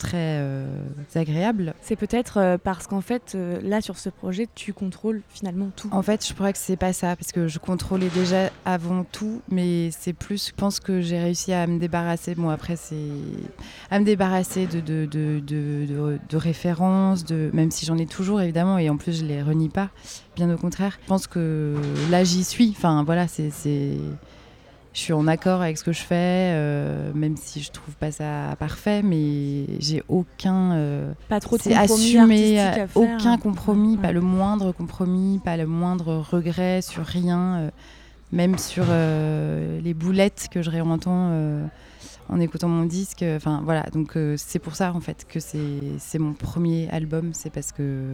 très 0.06 0.38
euh, 0.40 0.68
agréable 1.16 1.74
C'est 1.82 1.96
peut-être 1.96 2.38
euh, 2.38 2.58
parce 2.62 2.88
qu'en 2.88 3.02
fait, 3.02 3.34
euh, 3.36 3.60
là, 3.64 3.82
sur 3.82 3.98
ce 3.98 4.10
projet, 4.10 4.48
tu 4.56 4.72
contrôles 4.74 5.22
finalement 5.30 5.70
tout. 5.76 5.90
En 5.92 6.02
fait, 6.02 6.26
je 6.28 6.34
crois 6.34 6.52
que 6.54 6.58
c'est 6.60 6.76
pas 6.78 6.94
ça, 6.94 7.16
parce 7.16 7.32
que 7.32 7.48
je 7.48 7.60
contrôlais 7.60 8.10
déjà 8.14 8.50
avant 8.66 9.04
tout, 9.04 9.42
mais 9.50 9.90
c'est 9.92 10.14
plus, 10.14 10.50
je 10.50 10.54
pense 10.56 10.80
que 10.80 11.02
j'ai 11.02 11.20
réussi 11.20 11.54
à 11.54 11.66
me 11.68 11.80
débarrasser. 11.80 12.36
Bon, 12.36 12.50
après, 12.50 12.76
c'est 12.76 12.96
à 13.90 14.00
me 14.00 14.06
débarrasser 14.06 14.68
de, 14.68 14.80
de, 14.80 15.06
de, 15.06 15.40
de, 15.40 15.86
de- 15.88 16.20
de 16.30 16.38
références, 16.38 17.24
de, 17.26 17.50
même 17.54 17.72
si 17.72 17.86
j'en 17.86 17.98
ai 17.98 18.06
toujours 18.06 18.42
évidemment, 18.42 18.78
et 18.78 18.90
en 18.90 18.98
plus, 18.98 19.20
je 19.20 19.26
les 19.26 19.42
renie 19.42 19.70
pas, 19.70 19.90
bien 20.36 20.54
au 20.54 20.58
contraire. 20.58 20.98
Je 21.04 21.08
pense 21.08 21.28
que 21.28 21.76
là, 22.12 22.24
j'y 22.24 22.44
suis. 22.44 22.70
Enfin, 22.78 23.04
voilà, 23.04 23.28
c'est. 23.28 23.52
Je 24.96 25.02
suis 25.02 25.12
en 25.14 25.28
accord 25.28 25.62
avec 25.62 25.78
ce 25.78 25.84
que 25.84 25.92
je 25.92 26.02
fais, 26.02 26.54
euh, 26.56 27.12
même 27.14 27.36
si 27.36 27.62
je 27.62 27.70
trouve 27.70 27.94
pas 27.96 28.12
ça 28.12 28.56
parfait, 28.58 29.02
mais 29.04 29.66
j'ai 29.80 30.02
aucun. 30.08 30.72
euh, 30.72 31.12
Pas 31.28 31.42
trop 31.42 31.58
de 31.58 31.64
compromis 31.64 32.58
à 32.58 32.72
faire. 32.72 32.88
aucun 32.96 33.38
compromis, 33.38 33.96
Ouais. 33.98 34.02
pas 34.02 34.12
le 34.14 34.22
moindre 34.22 34.72
compromis, 34.72 35.40
pas 35.44 35.58
le 35.58 35.66
moindre 35.68 36.16
regret 36.32 36.82
sur 36.82 37.04
rien, 37.06 37.56
euh, 37.58 37.70
même 38.32 38.58
sur 38.58 38.86
les 39.84 39.94
boulettes 39.94 40.48
que 40.50 40.62
je 40.62 40.70
réentends 40.70 41.30
en 42.30 42.40
écoutant 42.40 42.70
mon 42.70 42.86
disque. 42.86 43.24
Enfin 43.36 43.62
voilà, 43.66 43.84
donc 43.94 44.18
c'est 44.38 44.60
pour 44.60 44.76
ça 44.78 44.94
en 44.94 45.02
fait 45.02 45.26
que 45.28 45.42
c'est 45.42 46.20
mon 46.20 46.32
premier 46.34 46.88
album, 46.90 47.32
c'est 47.34 47.50
parce 47.52 47.74
que 47.74 48.14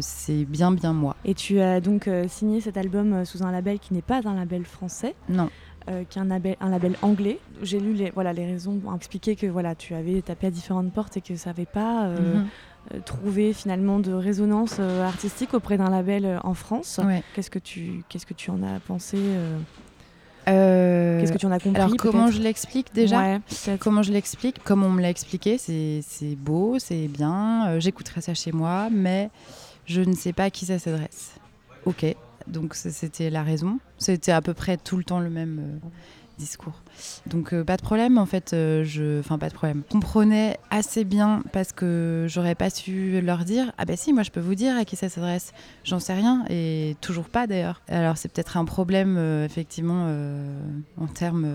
c'est 0.00 0.44
bien 0.44 0.72
bien 0.72 0.92
moi. 0.92 1.14
Et 1.24 1.34
tu 1.34 1.60
as 1.60 1.80
donc 1.80 2.08
euh, 2.08 2.26
signé 2.28 2.60
cet 2.60 2.76
album 2.76 3.24
sous 3.24 3.44
un 3.44 3.52
label 3.52 3.78
qui 3.78 3.94
n'est 3.94 4.02
pas 4.02 4.20
un 4.24 4.34
label 4.34 4.64
français, 4.64 5.14
Non, 5.28 5.48
euh, 5.88 6.04
qui 6.08 6.18
est 6.18 6.22
un 6.22 6.26
label, 6.26 6.56
un 6.60 6.70
label 6.70 6.96
anglais. 7.02 7.38
J'ai 7.62 7.78
lu 7.80 7.92
les, 7.94 8.10
voilà, 8.10 8.32
les 8.32 8.44
raisons 8.46 8.76
pour 8.78 8.94
expliquer 8.94 9.36
que 9.36 9.46
voilà, 9.46 9.74
tu 9.74 9.94
avais 9.94 10.20
tapé 10.22 10.48
à 10.48 10.50
différentes 10.50 10.92
portes 10.92 11.16
et 11.16 11.20
que 11.20 11.36
ça 11.36 11.50
n'avait 11.50 11.66
pas 11.66 12.06
euh, 12.06 12.34
Mhm. 12.36 12.46
euh, 12.94 12.98
trouvé 13.04 13.52
finalement 13.52 13.98
de 14.00 14.12
résonance 14.12 14.76
euh, 14.80 15.04
artistique 15.06 15.54
auprès 15.54 15.76
d'un 15.78 15.90
label 15.90 16.40
en 16.44 16.54
France. 16.54 17.00
ouais. 17.04 17.22
Qu'est-ce 17.34 17.50
que 17.50 17.58
tu 17.58 18.02
qu'est-ce 18.08 18.26
que 18.26 18.34
tu 18.34 18.50
en 18.50 18.62
as 18.62 18.80
pensé 18.80 19.18
Qu'est-ce 20.44 21.32
que 21.32 21.38
tu 21.38 21.46
en 21.46 21.50
as 21.50 21.58
compris 21.58 21.80
alors 21.82 21.96
comment 21.96 22.30
je 22.30 22.40
l'explique 22.40 22.94
déjà 22.94 23.18
Ouais. 23.20 23.40
Comment 23.80 24.02
je 24.02 24.12
l'explique 24.12 24.62
Comme 24.62 24.84
on 24.84 24.90
me 24.90 25.02
l'a 25.02 25.10
expliqué, 25.10 25.58
c'est 25.58 26.00
c'est 26.06 26.36
beau, 26.36 26.76
c'est 26.78 27.08
bien, 27.08 27.78
j'écouterai 27.80 28.20
ça 28.20 28.34
chez 28.34 28.52
moi, 28.52 28.88
mais 28.92 29.30
je 29.86 30.02
ne 30.02 30.14
sais 30.14 30.32
pas 30.32 30.44
à 30.44 30.50
qui 30.50 30.66
ça 30.66 30.78
s'adresse. 30.78 31.32
Ok, 31.84 32.04
donc 32.46 32.74
c'était 32.74 33.30
la 33.30 33.42
raison. 33.42 33.78
C'était 33.98 34.32
à 34.32 34.42
peu 34.42 34.54
près 34.54 34.76
tout 34.76 34.96
le 34.96 35.04
temps 35.04 35.20
le 35.20 35.30
même 35.30 35.58
euh, 35.58 35.88
discours. 36.38 36.82
Donc 37.26 37.52
euh, 37.52 37.64
pas 37.64 37.76
de 37.76 37.82
problème, 37.82 38.18
en 38.18 38.26
fait, 38.26 38.52
euh, 38.52 38.84
je... 38.84 39.20
enfin 39.20 39.38
pas 39.38 39.48
de 39.48 39.54
problème. 39.54 39.82
Je 39.88 39.92
comprenais 39.92 40.58
assez 40.70 41.04
bien 41.04 41.42
parce 41.52 41.72
que 41.72 42.26
j'aurais 42.28 42.54
pas 42.54 42.70
su 42.70 43.20
leur 43.22 43.44
dire, 43.44 43.72
ah 43.78 43.84
bah 43.84 43.96
si, 43.96 44.12
moi 44.12 44.22
je 44.22 44.30
peux 44.30 44.40
vous 44.40 44.54
dire 44.54 44.76
à 44.76 44.84
qui 44.84 44.96
ça 44.96 45.08
s'adresse. 45.08 45.52
J'en 45.82 45.98
sais 45.98 46.14
rien, 46.14 46.44
et 46.50 46.96
toujours 47.00 47.28
pas 47.30 47.46
d'ailleurs. 47.46 47.80
Alors 47.88 48.16
c'est 48.18 48.30
peut-être 48.30 48.56
un 48.56 48.64
problème, 48.64 49.18
effectivement, 49.44 50.14
en 51.00 51.06
termes 51.06 51.48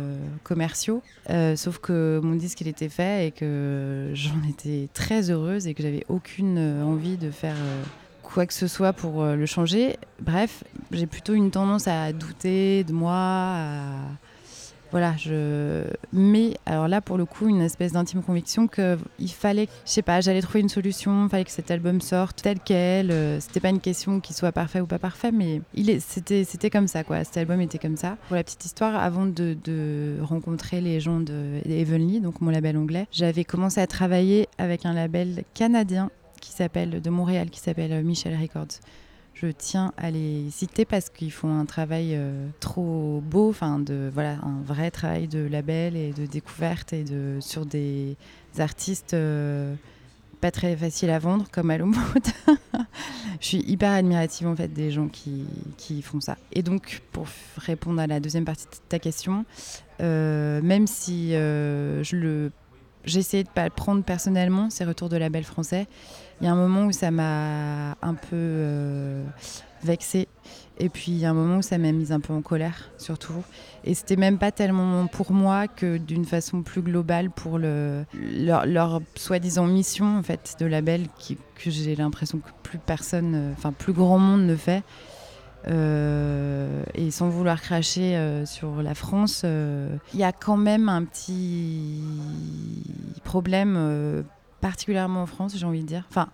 commerciaux. 0.44 1.04
Sauf 1.56 1.78
que 1.78 2.20
mon 2.24 2.36
disque 2.36 2.62
il 2.62 2.68
était 2.68 2.90
fait 2.90 3.28
et 3.28 3.32
que 3.32 4.12
j'en 4.14 4.42
étais 4.50 4.90
très 4.94 5.30
heureuse 5.30 5.68
et 5.68 5.74
que 5.74 5.84
j'avais 5.84 6.06
aucune 6.10 6.60
envie 6.84 7.18
de 7.18 7.30
faire 7.30 7.56
quoi 8.34 8.46
que 8.46 8.54
ce 8.54 8.68
soit 8.68 8.94
pour 8.94 9.22
euh, 9.22 9.36
le 9.36 9.46
changer. 9.46 9.98
Bref, 10.20 10.64
j'ai 10.92 11.08
plutôt 11.08 11.34
une 11.34 11.52
tendance 11.52 11.88
à 11.88 12.14
douter 12.14 12.84
de 12.84 12.94
moi. 12.94 13.58
Voilà, 14.92 15.16
je. 15.18 15.86
Mais 16.12 16.58
alors 16.66 16.90
là, 16.90 17.00
pour 17.00 17.18
le 17.18 17.24
coup, 17.24 17.48
une 17.48 17.62
espèce 17.62 17.94
d'intime 17.94 18.22
conviction 18.22 18.68
que 18.68 18.98
il 19.20 19.32
fallait, 19.32 19.70
je 19.86 19.92
sais 19.92 20.02
pas, 20.02 20.20
j'allais 20.20 20.42
trouver 20.42 20.60
une 20.60 20.70
solution, 20.70 21.26
il 21.26 21.30
fallait 21.30 21.46
que 21.46 21.52
cet 21.52 21.72
album 21.72 22.02
sorte 22.02 22.42
tel 22.44 22.60
quel. 22.60 23.10
euh, 23.10 23.40
C'était 23.40 23.62
pas 23.62 23.70
une 23.70 23.80
question 23.80 24.20
qu'il 24.20 24.36
soit 24.36 24.52
parfait 24.52 24.82
ou 24.82 24.86
pas 24.86 25.00
parfait, 25.00 25.32
mais 25.32 25.62
il 25.74 25.90
est, 25.90 26.02
c'était, 26.02 26.44
c'était 26.44 26.70
comme 26.70 26.88
ça, 26.88 27.06
quoi. 27.06 27.24
Cet 27.24 27.38
album 27.38 27.62
était 27.62 27.78
comme 27.78 27.96
ça. 27.96 28.18
Pour 28.28 28.36
la 28.36 28.44
petite 28.44 28.66
histoire, 28.66 28.96
avant 28.96 29.26
de, 29.26 30.18
rencontrer 30.22 30.82
les 30.82 31.00
gens 31.00 31.20
de 31.20 31.62
donc 32.20 32.42
mon 32.42 32.52
label 32.52 32.76
anglais, 32.76 33.08
j'avais 33.12 33.46
commencé 33.46 33.80
à 33.80 33.88
travailler 33.88 34.50
avec 34.58 34.86
un 34.86 34.94
label 34.94 35.44
canadien 35.54 36.10
qui 36.42 36.52
s'appelle 36.52 37.02
de 37.02 37.10
Montréal, 37.10 37.50
qui 37.50 37.62
s'appelle 37.62 37.94
euh, 37.94 38.04
Michel 38.04 38.38
Records. 38.38 38.80
Je 39.34 39.48
tiens 39.48 39.94
à 39.96 40.12
les 40.12 40.50
citer 40.52 40.84
parce 40.84 41.10
qu'ils 41.10 41.32
font 41.32 41.58
un 41.58 41.66
travail 41.66 42.16
euh, 42.16 42.50
trop 42.60 43.24
beau, 43.24 43.50
enfin 43.50 43.80
de 43.80 44.12
voilà 44.14 44.34
un 44.44 44.62
vrai 44.66 44.92
travail 44.92 45.30
de 45.30 45.48
label 45.48 45.96
et 45.96 46.12
de 46.12 46.26
découverte 46.26 46.92
et 46.92 47.06
de 47.06 47.38
sur 47.40 47.66
des 47.66 48.18
artistes 48.60 49.14
euh, 49.14 49.74
pas 50.42 50.52
très 50.52 50.76
faciles 50.76 51.12
à 51.12 51.20
vendre 51.20 51.46
comme 51.50 51.70
Alomode. 51.70 51.96
Je 53.40 53.48
suis 53.48 53.64
hyper 53.66 53.92
admirative 53.92 54.48
en 54.48 54.56
fait 54.56 54.68
des 54.68 54.92
gens 54.92 55.08
qui, 55.08 55.46
qui 55.78 56.02
font 56.02 56.20
ça. 56.20 56.38
Et 56.52 56.62
donc 56.62 57.02
pour 57.12 57.28
répondre 57.58 58.02
à 58.02 58.08
la 58.08 58.20
deuxième 58.20 58.46
partie 58.46 58.66
de 58.66 58.76
ta 58.90 59.00
question, 59.00 59.46
même 60.00 60.88
si 60.88 61.32
je 61.32 62.16
le 62.16 62.52
essayé 63.06 63.44
de 63.44 63.50
pas 63.50 63.64
le 63.64 63.70
prendre 63.70 64.04
personnellement, 64.04 64.70
ces 64.70 64.86
retours 64.86 65.10
de 65.10 65.18
label 65.18 65.44
français. 65.44 65.88
Il 66.42 66.46
y 66.46 66.48
a 66.48 66.52
un 66.54 66.56
moment 66.56 66.86
où 66.86 66.92
ça 66.92 67.12
m'a 67.12 67.92
un 68.02 68.16
peu 68.16 68.34
euh, 68.34 69.24
vexée. 69.84 70.28
Et 70.80 70.90
puis 70.90 71.12
il 71.12 71.20
y 71.20 71.26
a 71.26 71.30
un 71.30 71.36
moment 71.36 71.58
où 71.58 71.62
ça 71.62 71.78
m'a 71.78 71.92
mise 71.92 72.12
un 72.12 72.20
peu 72.20 72.34
en 72.34 72.42
colère, 72.42 72.90
surtout. 72.98 73.44
Et 73.84 73.94
c'était 73.94 74.16
même 74.16 74.40
pas 74.40 74.52
tellement 74.52 75.06
pour 75.06 75.32
moi 75.32 75.68
que 75.68 75.98
d'une 75.98 76.26
façon 76.26 76.64
plus 76.64 76.82
globale 76.82 77.30
pour 77.30 77.60
le, 77.60 78.04
leur, 78.16 79.02
soi-disant 79.16 79.68
mission 79.68 80.18
en 80.18 80.24
fait 80.24 80.56
de 80.60 80.66
label 80.66 81.06
que 81.56 81.70
j'ai 81.70 81.96
l'impression 81.96 82.40
que 82.40 82.50
plus 82.64 82.80
personne, 82.80 83.36
euh, 83.36 83.54
enfin 83.56 83.72
plus 83.72 83.94
grand 83.94 84.18
monde 84.18 84.42
ne 84.42 84.56
fait. 84.56 84.82
Euh, 85.68 86.82
et 86.96 87.12
sans 87.12 87.30
vouloir 87.30 87.62
cracher 87.62 88.18
euh, 88.18 88.48
sur 88.48 88.82
la 88.82 88.96
France, 88.96 89.46
il 89.46 90.20
y 90.20 90.24
a 90.24 90.32
quand 90.32 90.58
même 90.58 90.90
un 90.90 91.04
petit 91.04 92.02
problème, 93.24 94.24
particulièrement 94.62 95.24
en 95.24 95.26
France, 95.26 95.58
j'ai 95.58 95.66
envie 95.66 95.82
de 95.82 95.88
dire. 95.88 96.06
Enfin, 96.10 96.30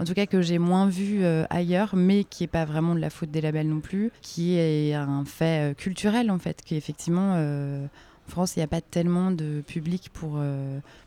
en 0.00 0.04
tout 0.04 0.14
cas 0.14 0.24
que 0.24 0.40
j'ai 0.40 0.58
moins 0.58 0.88
vu 0.88 1.22
euh, 1.22 1.44
ailleurs, 1.50 1.94
mais 1.94 2.24
qui 2.24 2.42
n'est 2.42 2.48
pas 2.48 2.64
vraiment 2.64 2.94
de 2.94 3.00
la 3.00 3.10
faute 3.10 3.30
des 3.30 3.42
labels 3.42 3.68
non 3.68 3.80
plus, 3.80 4.10
qui 4.22 4.56
est 4.56 4.94
un 4.94 5.24
fait 5.26 5.72
euh, 5.72 5.74
culturel 5.74 6.30
en 6.30 6.38
fait, 6.38 6.62
qui 6.64 6.74
effectivement 6.74 7.34
euh, 7.36 7.84
en 8.26 8.30
France, 8.30 8.56
il 8.56 8.60
n'y 8.60 8.64
a 8.64 8.68
pas 8.68 8.80
tellement 8.80 9.30
de 9.30 9.60
public 9.66 10.08
pour, 10.12 10.38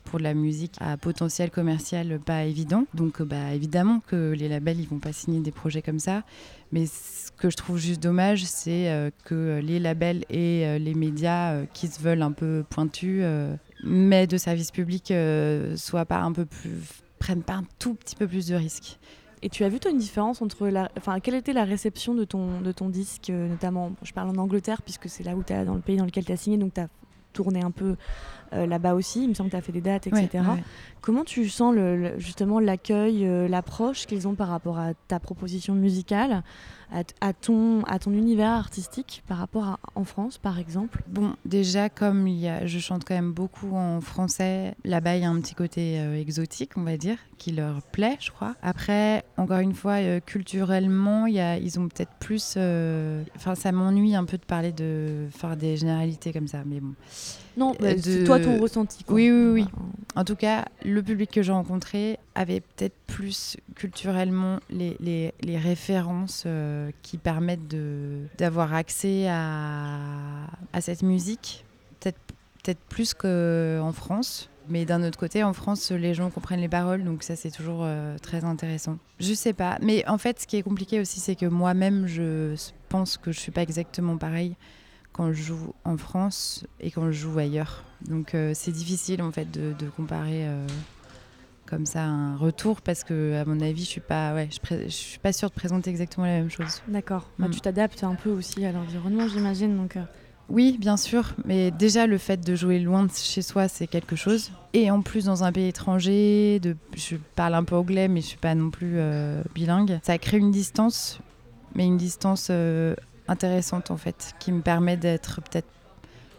pour 0.04 0.18
de 0.18 0.22
la 0.22 0.34
musique 0.34 0.74
à 0.78 0.98
potentiel 0.98 1.50
commercial 1.50 2.20
pas 2.20 2.44
évident. 2.44 2.84
Donc, 2.92 3.22
bah, 3.22 3.54
évidemment 3.54 4.02
que 4.06 4.34
les 4.36 4.46
labels, 4.46 4.78
ils 4.78 4.86
vont 4.86 4.98
pas 4.98 5.14
signer 5.14 5.40
des 5.40 5.50
projets 5.50 5.80
comme 5.80 6.00
ça. 6.00 6.22
Mais 6.70 6.84
ce 6.84 7.32
que 7.32 7.48
je 7.48 7.56
trouve 7.56 7.78
juste 7.78 8.02
dommage, 8.02 8.44
c'est 8.44 9.10
que 9.24 9.58
les 9.64 9.78
labels 9.78 10.26
et 10.28 10.78
les 10.78 10.92
médias 10.92 11.64
qui 11.72 11.88
se 11.88 11.98
veulent 11.98 12.20
un 12.20 12.32
peu 12.32 12.62
pointus, 12.68 13.24
mais 13.84 14.26
de 14.26 14.36
service 14.36 14.70
public, 14.70 15.10
euh, 15.10 15.76
soient 15.76 16.04
pas 16.06 16.18
un 16.20 16.32
peu 16.32 16.44
plus 16.46 16.70
prennent 17.18 17.42
pas 17.42 17.54
un 17.54 17.64
tout 17.78 17.94
petit 17.94 18.16
peu 18.16 18.26
plus 18.26 18.46
de 18.48 18.54
risques. 18.54 18.98
Et 19.42 19.48
tu 19.50 19.62
as 19.64 19.68
vu 19.68 19.78
toi 19.78 19.90
une 19.90 19.98
différence 19.98 20.42
entre 20.42 20.68
la, 20.68 20.90
enfin 20.98 21.20
quelle 21.20 21.34
était 21.34 21.52
la 21.52 21.64
réception 21.64 22.14
de 22.14 22.24
ton 22.24 22.60
de 22.60 22.72
ton 22.72 22.88
disque, 22.88 23.30
euh, 23.30 23.48
notamment, 23.48 23.92
je 24.02 24.12
parle 24.12 24.28
en 24.30 24.36
Angleterre 24.40 24.82
puisque 24.82 25.08
c'est 25.08 25.22
là 25.22 25.34
où 25.36 25.42
tu 25.42 25.52
dans 25.64 25.74
le 25.74 25.80
pays 25.80 25.96
dans 25.96 26.04
lequel 26.06 26.24
tu 26.24 26.32
as 26.32 26.36
signé, 26.36 26.56
donc 26.58 26.74
tu 26.74 26.80
as 26.80 26.88
tourné 27.32 27.62
un 27.62 27.70
peu 27.70 27.96
euh, 28.52 28.64
là-bas 28.66 28.94
aussi. 28.94 29.22
Il 29.24 29.28
me 29.30 29.34
semble 29.34 29.48
que 29.50 29.56
tu 29.56 29.58
as 29.58 29.62
fait 29.62 29.72
des 29.72 29.80
dates, 29.80 30.06
etc. 30.06 30.28
Ouais, 30.34 30.40
ouais. 30.40 30.64
Comment 31.00 31.24
tu 31.24 31.48
sens 31.48 31.74
le, 31.74 31.96
le- 31.96 32.18
justement 32.18 32.60
l'accueil, 32.60 33.26
euh, 33.26 33.48
l'approche 33.48 34.06
qu'ils 34.06 34.28
ont 34.28 34.34
par 34.34 34.48
rapport 34.48 34.78
à 34.78 34.94
ta 35.08 35.18
proposition 35.18 35.74
musicale, 35.74 36.42
à, 37.20 37.32
ton, 37.32 37.82
à 37.84 37.98
ton 37.98 38.12
univers 38.12 38.50
artistique 38.50 39.22
par 39.26 39.38
rapport 39.38 39.64
à 39.64 39.78
en 39.94 40.04
France, 40.04 40.38
par 40.38 40.58
exemple? 40.58 41.02
Bon, 41.08 41.34
déjà, 41.44 41.88
comme 41.88 42.26
il 42.28 42.38
y 42.38 42.48
a, 42.48 42.66
je 42.66 42.78
chante 42.78 43.04
quand 43.04 43.14
même 43.14 43.32
beaucoup 43.32 43.74
en 43.74 44.00
français, 44.00 44.74
là-bas, 44.84 45.16
il 45.16 45.22
y 45.22 45.24
a 45.24 45.30
un 45.30 45.40
petit 45.40 45.54
côté 45.54 46.00
euh, 46.00 46.20
exotique, 46.20 46.72
on 46.76 46.82
va 46.82 46.96
dire, 46.96 47.18
qui 47.38 47.52
leur 47.52 47.82
plaît, 47.82 48.16
je 48.20 48.30
crois. 48.30 48.54
Après, 48.62 49.24
encore 49.36 49.58
une 49.58 49.74
fois, 49.74 49.94
euh, 49.94 50.20
culturellement, 50.20 51.26
y 51.26 51.40
a, 51.40 51.58
ils 51.58 51.78
ont 51.78 51.88
peut-être 51.88 52.12
plus... 52.20 52.54
euh, 52.56 53.22
Enfin, 53.36 53.54
ça 53.54 53.72
m'ennuie 53.72 54.14
un 54.14 54.24
peu 54.24 54.38
de 54.38 54.44
parler 54.44 54.72
de... 54.72 55.28
faire 55.30 55.56
des 55.56 55.76
généralités 55.76 56.32
comme 56.32 56.48
ça, 56.48 56.62
mais 56.64 56.80
bon. 56.80 56.94
Non, 57.56 57.72
Euh, 57.72 57.94
bah, 57.94 58.00
c'est 58.02 58.20
de- 58.20 58.26
toi 58.26 58.40
ton 58.40 58.60
ressenti. 58.60 59.04
quoi. 59.04 59.14
Oui, 59.14 59.30
oui, 59.30 59.46
oui. 59.52 59.66
Voilà. 59.72 59.88
En 60.16 60.24
tout 60.24 60.36
cas, 60.36 60.64
le 60.84 61.02
public 61.02 61.30
que 61.30 61.42
j'ai 61.42 61.52
rencontré 61.52 62.18
avait 62.34 62.60
peut-être 62.60 62.94
plus 63.06 63.56
culturellement 63.74 64.60
les, 64.70 64.96
les- 65.00 65.32
les 65.40 65.58
références 65.58 66.44
euh, 66.46 66.90
qui 67.02 67.16
permettent 67.18 67.66
de- 67.68 68.22
d'avoir 68.38 68.74
accès 68.74 69.26
à, 69.28 69.98
à 70.72 70.80
cette 70.80 71.02
musique, 71.02 71.64
peut-être 72.00 72.18
peut 72.64 72.74
plus 72.88 73.12
qu'en 73.14 73.92
France. 73.92 74.48
Mais 74.70 74.86
d'un 74.86 75.02
autre 75.06 75.18
côté, 75.18 75.42
en 75.44 75.52
France, 75.52 75.90
les 75.90 76.14
gens 76.14 76.30
comprennent 76.30 76.60
les 76.62 76.68
paroles, 76.70 77.04
donc 77.04 77.22
ça, 77.22 77.36
c'est 77.36 77.50
toujours 77.50 77.80
euh, 77.82 78.16
très 78.22 78.44
intéressant. 78.44 78.96
Je 79.20 79.34
sais 79.34 79.52
pas. 79.52 79.76
Mais 79.82 80.08
en 80.08 80.16
fait, 80.16 80.40
ce 80.40 80.46
qui 80.46 80.56
est 80.56 80.62
compliqué 80.62 81.00
aussi, 81.00 81.20
c'est 81.20 81.34
que 81.36 81.44
moi-même, 81.44 82.06
je 82.06 82.54
pense 82.88 83.18
que 83.18 83.30
je 83.32 83.38
suis 83.38 83.52
pas 83.52 83.60
exactement 83.62 84.16
pareil 84.16 84.56
quand 85.14 85.32
je 85.32 85.42
joue 85.42 85.72
en 85.84 85.96
France 85.96 86.66
et 86.80 86.90
quand 86.90 87.06
je 87.06 87.12
joue 87.12 87.38
ailleurs. 87.38 87.82
Donc 88.08 88.34
euh, 88.34 88.50
c'est 88.54 88.72
difficile 88.72 89.22
en 89.22 89.30
fait 89.32 89.50
de, 89.50 89.72
de 89.78 89.88
comparer 89.88 90.46
euh, 90.46 90.66
comme 91.66 91.86
ça 91.86 92.02
un 92.04 92.36
retour 92.36 92.82
parce 92.82 93.04
que 93.04 93.40
à 93.40 93.44
mon 93.46 93.60
avis 93.60 93.84
je 93.84 93.88
suis 93.88 94.00
pas 94.00 94.34
ouais 94.34 94.48
je, 94.50 94.88
suis 94.88 95.18
pas 95.20 95.32
sûre 95.32 95.48
de 95.50 95.54
présenter 95.54 95.88
exactement 95.88 96.26
la 96.26 96.32
même 96.40 96.50
chose. 96.50 96.82
D'accord. 96.88 97.30
Bah, 97.38 97.46
Mm. 97.48 97.50
tu 97.52 97.60
t'adaptes 97.60 98.04
un 98.04 98.16
peu 98.16 98.30
aussi 98.30 98.66
à 98.66 98.72
l'environnement, 98.72 99.26
j'imagine. 99.28 99.76
Donc, 99.76 99.96
euh, 99.96 100.02
Oui, 100.50 100.76
bien 100.78 100.96
sûr, 100.98 101.32
mais 101.46 101.70
déjà 101.70 102.06
le 102.06 102.18
fait 102.18 102.44
de 102.44 102.54
jouer 102.56 102.78
loin 102.80 103.04
de 103.04 103.10
chez 103.12 103.40
soi, 103.40 103.68
c'est 103.68 103.86
quelque 103.86 104.16
chose. 104.16 104.50
Et 104.74 104.90
en 104.90 105.00
plus 105.00 105.24
dans 105.26 105.42
un 105.44 105.52
pays 105.52 105.68
étranger, 105.68 106.58
de, 106.60 106.76
je 106.96 107.16
parle 107.36 107.54
un 107.54 107.64
peu 107.64 107.76
anglais, 107.76 108.08
mais 108.08 108.20
je 108.20 108.26
suis 108.26 108.36
pas 108.36 108.54
non 108.56 108.68
plus 108.70 108.98
bilingue. 109.54 110.00
Ça 110.02 110.18
crée 110.18 110.36
une 110.38 110.50
distance, 110.50 111.20
mais 111.76 111.86
une 111.86 111.96
distance 111.96 112.50
intéressante 113.28 113.90
en 113.90 113.96
fait, 113.96 114.34
qui 114.38 114.52
me 114.52 114.60
permet 114.60 114.96
d'être 114.96 115.40
peut-être 115.42 115.68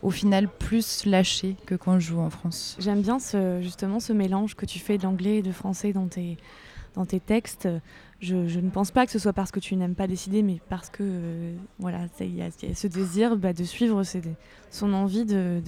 au 0.01 0.11
final 0.11 0.47
plus 0.47 1.05
lâchée 1.05 1.55
que 1.65 1.73
quand 1.75 1.99
je 1.99 2.09
joue 2.09 2.19
en 2.19 2.29
France. 2.29 2.77
J'aime 2.79 3.01
bien 3.01 3.17
justement 3.61 3.99
ce 3.99 4.13
mélange 4.13 4.55
que 4.55 4.65
tu 4.65 4.79
fais 4.79 4.97
d'anglais 4.97 5.37
et 5.37 5.41
de 5.41 5.51
français 5.51 5.93
dans 5.93 6.07
tes, 6.07 6.37
dans 6.93 7.05
tes 7.05 7.19
textes. 7.19 7.67
Je, 8.19 8.35
ne 8.35 8.69
pense 8.69 8.91
pas 8.91 9.05
que 9.05 9.11
ce 9.11 9.19
soit 9.19 9.33
parce 9.33 9.51
que 9.51 9.59
tu 9.59 9.75
n'aimes 9.75 9.95
pas 9.95 10.07
décider, 10.07 10.41
mais 10.41 10.61
parce 10.69 10.89
que 10.89 11.03
euh, 11.03 11.55
voilà, 11.79 12.07
il 12.19 12.35
y, 12.35 12.41
a 12.41 12.49
ce 12.51 12.87
désir 12.87 13.35
bah, 13.35 13.53
de 13.53 13.63
suivre 13.63 14.03
son 14.71 14.93
envie 14.93 15.25
de, 15.25 15.61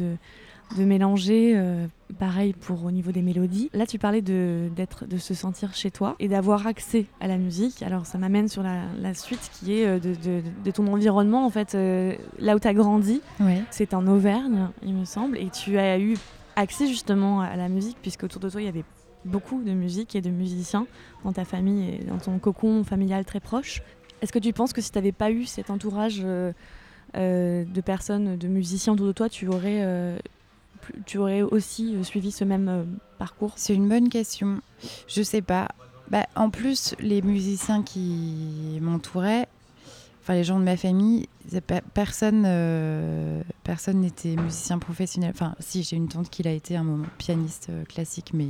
de 0.75 0.83
mélanger. 0.83 1.53
euh, 1.55 1.85
pareil 2.19 2.53
pour 2.53 2.85
au 2.85 2.89
niveau 2.89 3.11
des 3.11 3.21
mélodies. 3.21 3.69
Là, 3.73 3.85
tu 3.85 3.99
parlais 3.99 4.21
de, 4.21 4.69
d'être, 4.75 5.05
de 5.05 5.17
se 5.17 5.33
sentir 5.33 5.73
chez 5.75 5.91
toi 5.91 6.15
et 6.19 6.29
d'avoir 6.29 6.65
accès 6.65 7.05
à 7.19 7.27
la 7.27 7.37
musique. 7.37 7.83
Alors, 7.83 8.05
ça 8.05 8.17
m'amène 8.17 8.47
sur 8.47 8.63
la, 8.63 8.83
la 8.99 9.13
suite 9.13 9.51
qui 9.53 9.73
est 9.79 9.85
euh, 9.85 9.99
de, 9.99 10.15
de- 10.15 10.41
de 10.63 10.71
ton 10.71 10.87
environnement, 10.87 11.45
en 11.45 11.49
fait, 11.49 11.75
euh, 11.75 12.15
là 12.39 12.55
où 12.55 12.59
tu 12.59 12.67
as 12.67 12.73
grandi. 12.73 13.21
Ouais. 13.41 13.61
C'est 13.71 13.93
en 13.93 14.07
Auvergne, 14.07 14.69
il 14.83 14.93
me 14.95 15.03
semble, 15.05 15.37
et 15.37 15.49
tu 15.49 15.77
as 15.77 15.99
eu 15.99 16.15
accès 16.55 16.87
justement 16.87 17.41
à 17.41 17.55
la 17.57 17.67
musique, 17.67 17.97
puisque 18.01 18.23
autour 18.23 18.39
de 18.41 18.49
toi, 18.49 18.61
il 18.61 18.65
y 18.65 18.69
avait 18.69 18.85
beaucoup 19.25 19.61
de 19.61 19.73
musique 19.73 20.15
et 20.15 20.21
de 20.21 20.29
musiciens 20.29 20.87
dans 21.25 21.33
ta 21.33 21.43
famille 21.43 21.89
et 21.89 22.03
dans 22.05 22.17
ton 22.19 22.39
cocon 22.39 22.83
familial 22.85 23.25
très 23.25 23.41
proche. 23.41 23.81
Est-ce 24.21 24.31
que 24.31 24.39
tu 24.39 24.53
penses 24.53 24.71
que 24.73 24.81
si 24.81 24.91
tu 24.91 24.97
n'avais 24.97 25.11
pas 25.11 25.29
eu 25.29 25.43
cet 25.45 25.69
entourage 25.69 26.21
euh, 26.23 26.53
euh, 27.15 27.65
de 27.65 27.81
personnes, 27.81 28.37
de 28.37 28.47
musiciens 28.47 28.93
autour 28.93 29.07
de 29.07 29.11
toi, 29.11 29.27
tu 29.29 29.47
aurais, 29.47 29.81
euh, 29.83 30.17
tu 31.05 31.17
aurais 31.17 31.41
aussi 31.41 31.95
euh, 31.95 32.03
suivi 32.03 32.31
ce 32.31 32.43
même 32.43 32.67
euh, 32.69 32.83
parcours? 33.17 33.53
C'est 33.55 33.73
une 33.73 33.87
bonne 33.87 34.09
question. 34.09 34.61
Je 35.07 35.21
sais 35.21 35.41
pas. 35.41 35.69
Bah, 36.09 36.25
en 36.35 36.49
plus, 36.49 36.95
les 36.99 37.21
musiciens 37.21 37.83
qui 37.83 38.79
m'entouraient, 38.81 39.47
enfin 40.21 40.33
les 40.33 40.43
gens 40.43 40.59
de 40.59 40.63
ma 40.63 40.77
famille, 40.77 41.27
personne 41.93 42.43
euh, 42.45 43.41
personne 43.63 43.99
n'était 43.99 44.35
musicien 44.35 44.79
professionnel. 44.79 45.31
Enfin, 45.33 45.55
si, 45.59 45.83
j'ai 45.83 45.97
une 45.97 46.07
tante 46.07 46.29
qui 46.29 46.43
l'a 46.43 46.51
été 46.53 46.77
un 46.77 46.83
moment, 46.83 47.07
pianiste 47.17 47.69
classique, 47.89 48.31
mais 48.33 48.47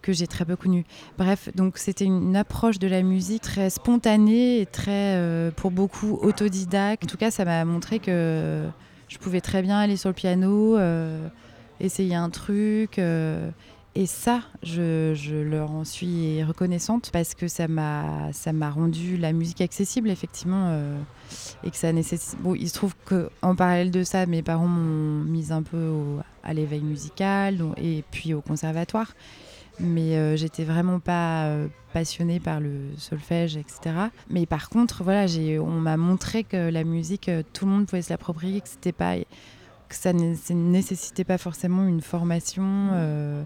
que 0.00 0.12
j'ai 0.12 0.26
très 0.26 0.44
peu 0.44 0.56
connu. 0.56 0.84
Bref, 1.18 1.48
donc 1.54 1.78
c'était 1.78 2.04
une 2.04 2.34
approche 2.34 2.80
de 2.80 2.88
la 2.88 3.02
musique 3.02 3.42
très 3.42 3.70
spontanée 3.70 4.60
et 4.60 4.66
très, 4.66 5.52
pour 5.54 5.70
beaucoup, 5.70 6.18
autodidacte. 6.20 7.04
En 7.04 7.06
tout 7.06 7.16
cas, 7.16 7.30
ça 7.30 7.44
m'a 7.44 7.64
montré 7.64 8.00
que 8.00 8.66
je 9.12 9.18
pouvais 9.18 9.40
très 9.40 9.62
bien 9.62 9.78
aller 9.78 9.96
sur 9.96 10.08
le 10.08 10.14
piano, 10.14 10.76
essayer 11.82 12.14
un 12.14 12.30
truc. 12.30 12.98
euh, 12.98 13.50
et 13.94 14.06
ça, 14.06 14.40
je, 14.62 15.12
je 15.14 15.34
leur 15.36 15.70
en 15.70 15.84
suis 15.84 16.42
reconnaissante 16.44 17.10
parce 17.12 17.34
que 17.34 17.46
ça 17.46 17.68
m'a 17.68 18.32
ça 18.32 18.54
m'a 18.54 18.70
rendu 18.70 19.18
la 19.18 19.34
musique 19.34 19.60
accessible, 19.60 20.08
effectivement. 20.08 20.68
euh, 20.70 20.98
et 21.62 21.70
que 21.70 21.76
ça 21.76 21.92
nécessite. 21.92 22.38
Bon, 22.40 22.54
il 22.54 22.68
se 22.68 22.74
trouve 22.74 22.94
qu'en 23.04 23.54
parallèle 23.54 23.90
de 23.90 24.02
ça, 24.02 24.24
mes 24.26 24.42
parents 24.42 24.66
m'ont 24.66 25.24
mise 25.24 25.52
un 25.52 25.62
peu 25.62 25.92
à 26.42 26.54
l'éveil 26.54 26.80
musical 26.80 27.58
et 27.76 28.02
puis 28.10 28.32
au 28.34 28.40
conservatoire. 28.40 29.12
Mais 29.80 30.16
euh, 30.16 30.36
j'étais 30.36 30.64
vraiment 30.64 31.00
pas 31.00 31.50
passionnée 31.92 32.40
par 32.40 32.60
le 32.60 32.90
solfège, 32.98 33.56
etc. 33.56 33.94
Mais 34.30 34.46
par 34.46 34.68
contre, 34.70 35.02
voilà, 35.04 35.26
j'ai, 35.26 35.58
on 35.58 35.80
m'a 35.80 35.96
montré 35.98 36.44
que 36.44 36.70
la 36.70 36.84
musique, 36.84 37.30
tout 37.52 37.64
le 37.66 37.70
monde 37.72 37.86
pouvait 37.86 38.02
se 38.02 38.10
l'approprier, 38.10 38.60
que 38.60 38.68
c'était 38.68 38.92
pas, 38.92 39.14
que 39.92 39.98
ça 39.98 40.12
ne 40.12 40.34
nécessitait 40.54 41.24
pas 41.24 41.38
forcément 41.38 41.86
une 41.86 42.00
formation. 42.02 42.90
euh, 42.92 43.44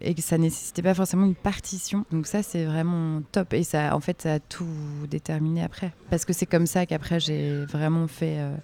et 0.00 0.14
que 0.14 0.22
ça 0.22 0.38
nécessitait 0.38 0.82
pas 0.82 0.94
forcément 0.94 1.26
une 1.26 1.34
partition. 1.34 2.04
Donc 2.12 2.28
ça, 2.28 2.44
c'est 2.44 2.64
vraiment 2.64 3.20
top. 3.32 3.52
Et 3.52 3.64
ça, 3.64 3.96
en 3.96 4.00
fait, 4.00 4.22
ça 4.22 4.34
a 4.34 4.38
tout 4.38 4.64
déterminé 5.10 5.62
après. 5.62 5.92
Parce 6.08 6.24
que 6.24 6.32
c'est 6.32 6.46
comme 6.46 6.66
ça 6.66 6.86
qu'après, 6.86 7.18
j'ai 7.18 7.64
vraiment 7.64 8.06
fait 8.06 8.36
euh, 8.38 8.54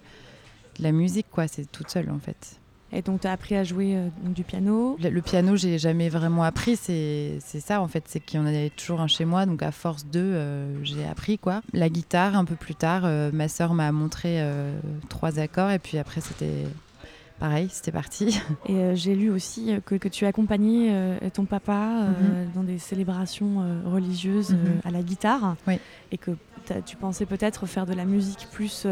de 0.77 0.83
la 0.83 0.93
musique, 0.93 1.27
quoi. 1.29 1.47
C'est 1.49 1.69
toute 1.69 1.89
seule, 1.89 2.09
en 2.09 2.19
fait. 2.19 2.59
Et 2.93 3.01
donc, 3.01 3.19
tu 3.21 3.27
as 3.27 3.33
appris 3.33 3.55
à 3.55 3.65
jouer 3.65 3.97
euh, 3.97 4.07
du 4.23 4.45
piano? 4.45 4.97
Le, 4.99 5.09
le 5.09 5.21
piano, 5.21 5.57
j'ai 5.57 5.77
jamais 5.77 6.07
vraiment 6.07 6.43
appris. 6.43 6.77
C'est 6.77 7.39
ça, 7.41 7.81
en 7.81 7.89
fait. 7.89 8.05
C'est 8.07 8.21
qu'il 8.21 8.39
y 8.39 8.43
en 8.43 8.45
avait 8.45 8.69
toujours 8.69 9.01
un 9.01 9.07
chez 9.07 9.25
moi. 9.25 9.45
Donc 9.45 9.61
à 9.61 9.71
force 9.71 10.05
de, 10.05 10.21
euh, 10.21 10.83
j'ai 10.85 11.05
appris, 11.05 11.37
quoi. 11.37 11.61
La 11.73 11.89
guitare, 11.89 12.37
un 12.37 12.45
peu 12.45 12.55
plus 12.55 12.75
tard, 12.75 13.01
euh, 13.03 13.29
ma 13.33 13.49
sœur 13.49 13.73
m'a 13.73 13.91
montré 13.91 14.41
trois 15.09 15.37
accords. 15.37 15.71
Et 15.71 15.79
puis 15.79 15.97
après, 15.97 16.21
c'était 16.21 16.65
pareil, 17.39 17.67
c'était 17.71 17.91
parti. 17.91 18.39
Et 18.67 18.75
euh, 18.75 18.95
j'ai 18.95 19.15
lu 19.15 19.29
aussi 19.29 19.71
euh, 19.73 19.79
que, 19.83 19.95
que 19.95 20.07
tu 20.07 20.25
accompagnais 20.25 20.89
euh, 20.91 21.17
ton 21.33 21.45
papa 21.45 22.03
euh, 22.03 22.45
dans 22.53 22.63
des 22.63 22.77
célébrations 22.77 23.63
religieuses 23.85 24.51
Mhm. 24.51 24.81
à 24.83 24.91
la 24.91 25.01
guitare. 25.01 25.55
Oui. 25.67 25.79
Et 26.11 26.17
que 26.17 26.31
tu 26.85 26.95
pensais 26.97 27.25
peut-être 27.25 27.65
faire 27.65 27.85
de 27.87 27.93
la 27.93 28.05
musique 28.05 28.47
plus 28.51 28.85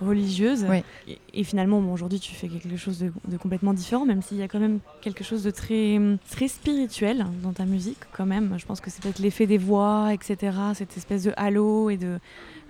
religieuse. 0.00 0.64
Oui. 0.68 0.82
Et, 1.06 1.18
et 1.34 1.44
finalement, 1.44 1.80
bon, 1.80 1.92
aujourd'hui, 1.92 2.20
tu 2.20 2.34
fais 2.34 2.48
quelque 2.48 2.76
chose 2.76 2.98
de, 2.98 3.12
de 3.28 3.36
complètement 3.36 3.74
différent, 3.74 4.06
même 4.06 4.22
s'il 4.22 4.38
y 4.38 4.42
a 4.42 4.48
quand 4.48 4.60
même 4.60 4.78
quelque 5.02 5.24
chose 5.24 5.42
de 5.42 5.50
très, 5.50 5.98
très 6.30 6.48
spirituel 6.48 7.26
dans 7.42 7.52
ta 7.52 7.64
musique, 7.64 7.98
quand 8.12 8.26
même. 8.26 8.54
Je 8.58 8.64
pense 8.66 8.80
que 8.80 8.90
c'est 8.90 9.02
peut-être 9.02 9.18
l'effet 9.18 9.46
des 9.46 9.58
voix, 9.58 10.12
etc. 10.14 10.56
Cette 10.74 10.96
espèce 10.96 11.24
de 11.24 11.32
halo 11.36 11.90
et 11.90 11.96
de 11.96 12.18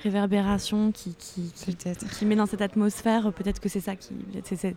réverbération 0.03 0.93
qui, 0.93 1.15
qui, 1.15 1.53
qui, 1.53 2.25
met 2.27 2.37
dans 2.37 2.47
cette 2.47 2.63
atmosphère. 2.63 3.33
Peut-être 3.33 3.61
que 3.61 3.69
c'est 3.69 3.81
ça 3.81 3.97
qui, 3.97 4.11
c'est 4.45 4.57
cette 4.57 4.77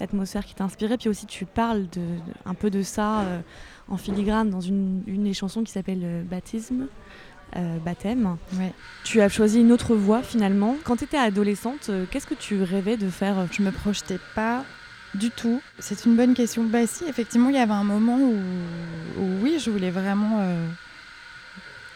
atmosphère 0.00 0.44
qui 0.44 0.54
t'a 0.54 0.64
inspiré. 0.64 0.96
Puis 0.96 1.08
aussi, 1.08 1.26
tu 1.26 1.44
parles 1.44 1.88
de, 1.90 2.02
un 2.44 2.54
peu 2.54 2.70
de 2.70 2.82
ça 2.82 3.20
euh, 3.20 3.40
en 3.88 3.96
filigrane 3.96 4.50
dans 4.50 4.60
une, 4.60 5.02
une 5.06 5.24
des 5.24 5.34
chansons 5.34 5.62
qui 5.64 5.72
s'appelle 5.72 6.02
euh, 6.02 6.22
Baptisme, 6.22 6.86
euh, 7.56 7.78
baptême. 7.78 8.36
Ouais. 8.54 8.72
Tu 9.04 9.20
as 9.20 9.28
choisi 9.28 9.60
une 9.60 9.72
autre 9.72 9.94
voie 9.94 10.22
finalement. 10.22 10.76
Quand 10.84 10.96
tu 10.96 11.04
étais 11.04 11.18
adolescente, 11.18 11.90
qu'est-ce 12.10 12.26
que 12.26 12.34
tu 12.34 12.62
rêvais 12.62 12.96
de 12.96 13.10
faire 13.10 13.46
Je 13.50 13.62
me 13.62 13.72
projetais 13.72 14.18
pas 14.34 14.64
du 15.14 15.30
tout. 15.30 15.60
C'est 15.80 16.04
une 16.04 16.14
bonne 16.14 16.34
question. 16.34 16.62
Bah 16.64 16.86
si, 16.86 17.04
effectivement, 17.04 17.48
il 17.48 17.56
y 17.56 17.58
avait 17.58 17.72
un 17.72 17.84
moment 17.84 18.16
où, 18.18 18.36
où 19.18 19.24
oui, 19.42 19.58
je 19.58 19.70
voulais 19.70 19.90
vraiment... 19.90 20.38
euh, 20.40 20.68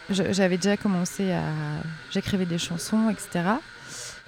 J'avais 0.09 0.57
déjà 0.57 0.77
commencé 0.77 1.31
à... 1.31 1.41
J'écrivais 2.11 2.45
des 2.45 2.57
chansons, 2.59 3.09
etc. 3.09 3.55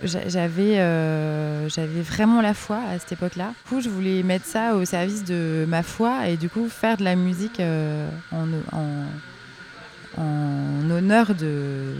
J'a- 0.04 0.28
J'avais 0.28 0.76
euh, 0.78 1.68
vraiment 2.04 2.42
la 2.42 2.54
foi 2.54 2.80
à 2.92 2.98
cette 3.00 3.12
époque-là. 3.14 3.48
Du 3.66 3.70
coup, 3.70 3.82
je 3.82 3.90
voulais 3.90 4.24
mettre 4.24 4.46
ça 4.46 4.76
au 4.76 4.86
service 4.86 5.24
de 5.24 5.66
ma 5.68 5.84
foi 5.84 6.28
et 6.28 6.38
du 6.38 6.50
coup 6.50 6.68
faire 6.70 6.98
de 6.98 7.04
la 7.04 7.16
musique 7.16 7.60
euh, 7.60 8.08
en, 8.32 8.48
en, 8.72 10.22
en 10.22 10.90
honneur 10.90 11.36
de, 11.36 11.94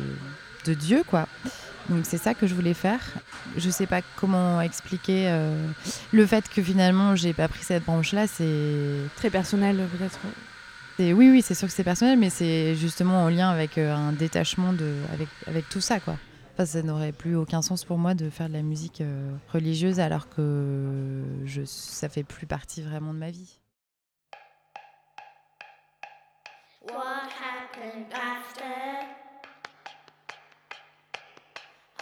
de 0.66 0.74
Dieu, 0.74 1.04
quoi. 1.06 1.28
Donc 1.90 2.00
c'est 2.04 2.18
ça 2.18 2.34
que 2.34 2.48
je 2.48 2.54
voulais 2.54 2.74
faire. 2.74 3.00
Je 3.58 3.70
sais 3.70 3.86
pas 3.86 4.02
comment 4.18 4.60
expliquer 4.60 5.26
euh, 5.30 5.56
le 6.12 6.26
fait 6.26 6.50
que 6.50 6.62
finalement 6.62 7.16
j'ai 7.16 7.32
pas 7.34 7.48
pris 7.48 7.64
cette 7.64 7.86
branche-là. 7.86 8.28
C'est, 8.28 8.98
Très 9.16 9.30
personnel 9.30 9.78
peut-être. 9.98 10.20
Oui, 11.00 11.14
oui, 11.14 11.42
c'est 11.44 11.54
sûr 11.54 11.68
que 11.68 11.74
c'est 11.74 11.84
personnel, 11.84 12.18
mais 12.18 12.30
c'est 12.32 12.76
justement 12.76 13.24
en 13.24 13.30
lien 13.30 13.50
avec 13.50 13.78
euh, 13.78 13.94
un 13.94 14.14
détachement 14.14 14.74
de, 14.74 14.96
avec, 15.14 15.28
avec 15.46 15.70
tout 15.70 15.82
ça, 15.82 16.00
quoi. 16.00 16.18
Enfin, 16.54 16.66
ça 16.66 16.82
n'aurait 16.82 17.12
plus 17.12 17.36
aucun 17.36 17.62
sens 17.62 17.86
pour 17.86 18.00
moi 18.00 18.16
de 18.16 18.32
faire 18.32 18.48
de 18.48 18.54
la 18.54 18.64
musique 18.64 19.02
euh, 19.02 19.32
religieuse 19.54 20.00
alors 20.00 20.28
que 20.28 21.24
je, 21.46 21.62
ça 21.66 22.10
fait 22.10 22.24
plus 22.24 22.48
partie 22.48 22.82
vraiment 22.82 23.14
de 23.14 23.20
ma 23.20 23.30
vie. 23.30 23.60
What 26.82 27.30
happened 27.30 28.12
after? 28.12 28.64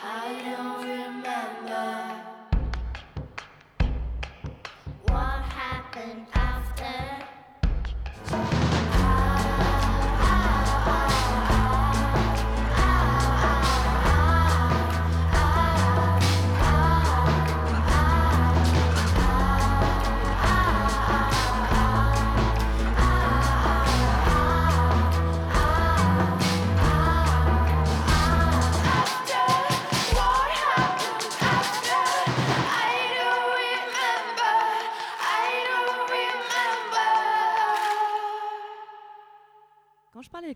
I 0.02 0.40
don't 0.42 0.80
remember. 0.80 2.16
What 5.10 5.44
happened 5.50 6.28
after? 6.34 7.05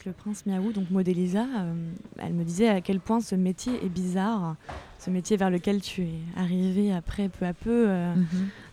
Avec 0.10 0.18
le 0.18 0.24
prince 0.24 0.46
Miaou, 0.46 0.72
donc 0.72 0.90
Modélisa, 0.90 1.44
euh, 1.44 1.74
elle 2.18 2.34
me 2.34 2.44
disait 2.44 2.68
à 2.68 2.82
quel 2.82 3.00
point 3.00 3.22
ce 3.22 3.36
métier 3.36 3.74
est 3.84 3.90
bizarre, 3.90 4.56
ce 4.98 5.10
métier 5.10 5.38
vers 5.38 5.50
lequel 5.50 5.82
tu 5.82 6.02
es 6.02 6.20
arrivé 6.36 6.92
après 6.92 7.30
peu 7.30 7.46
à 7.46 7.54
peu, 7.54 7.86
euh, 7.88 8.14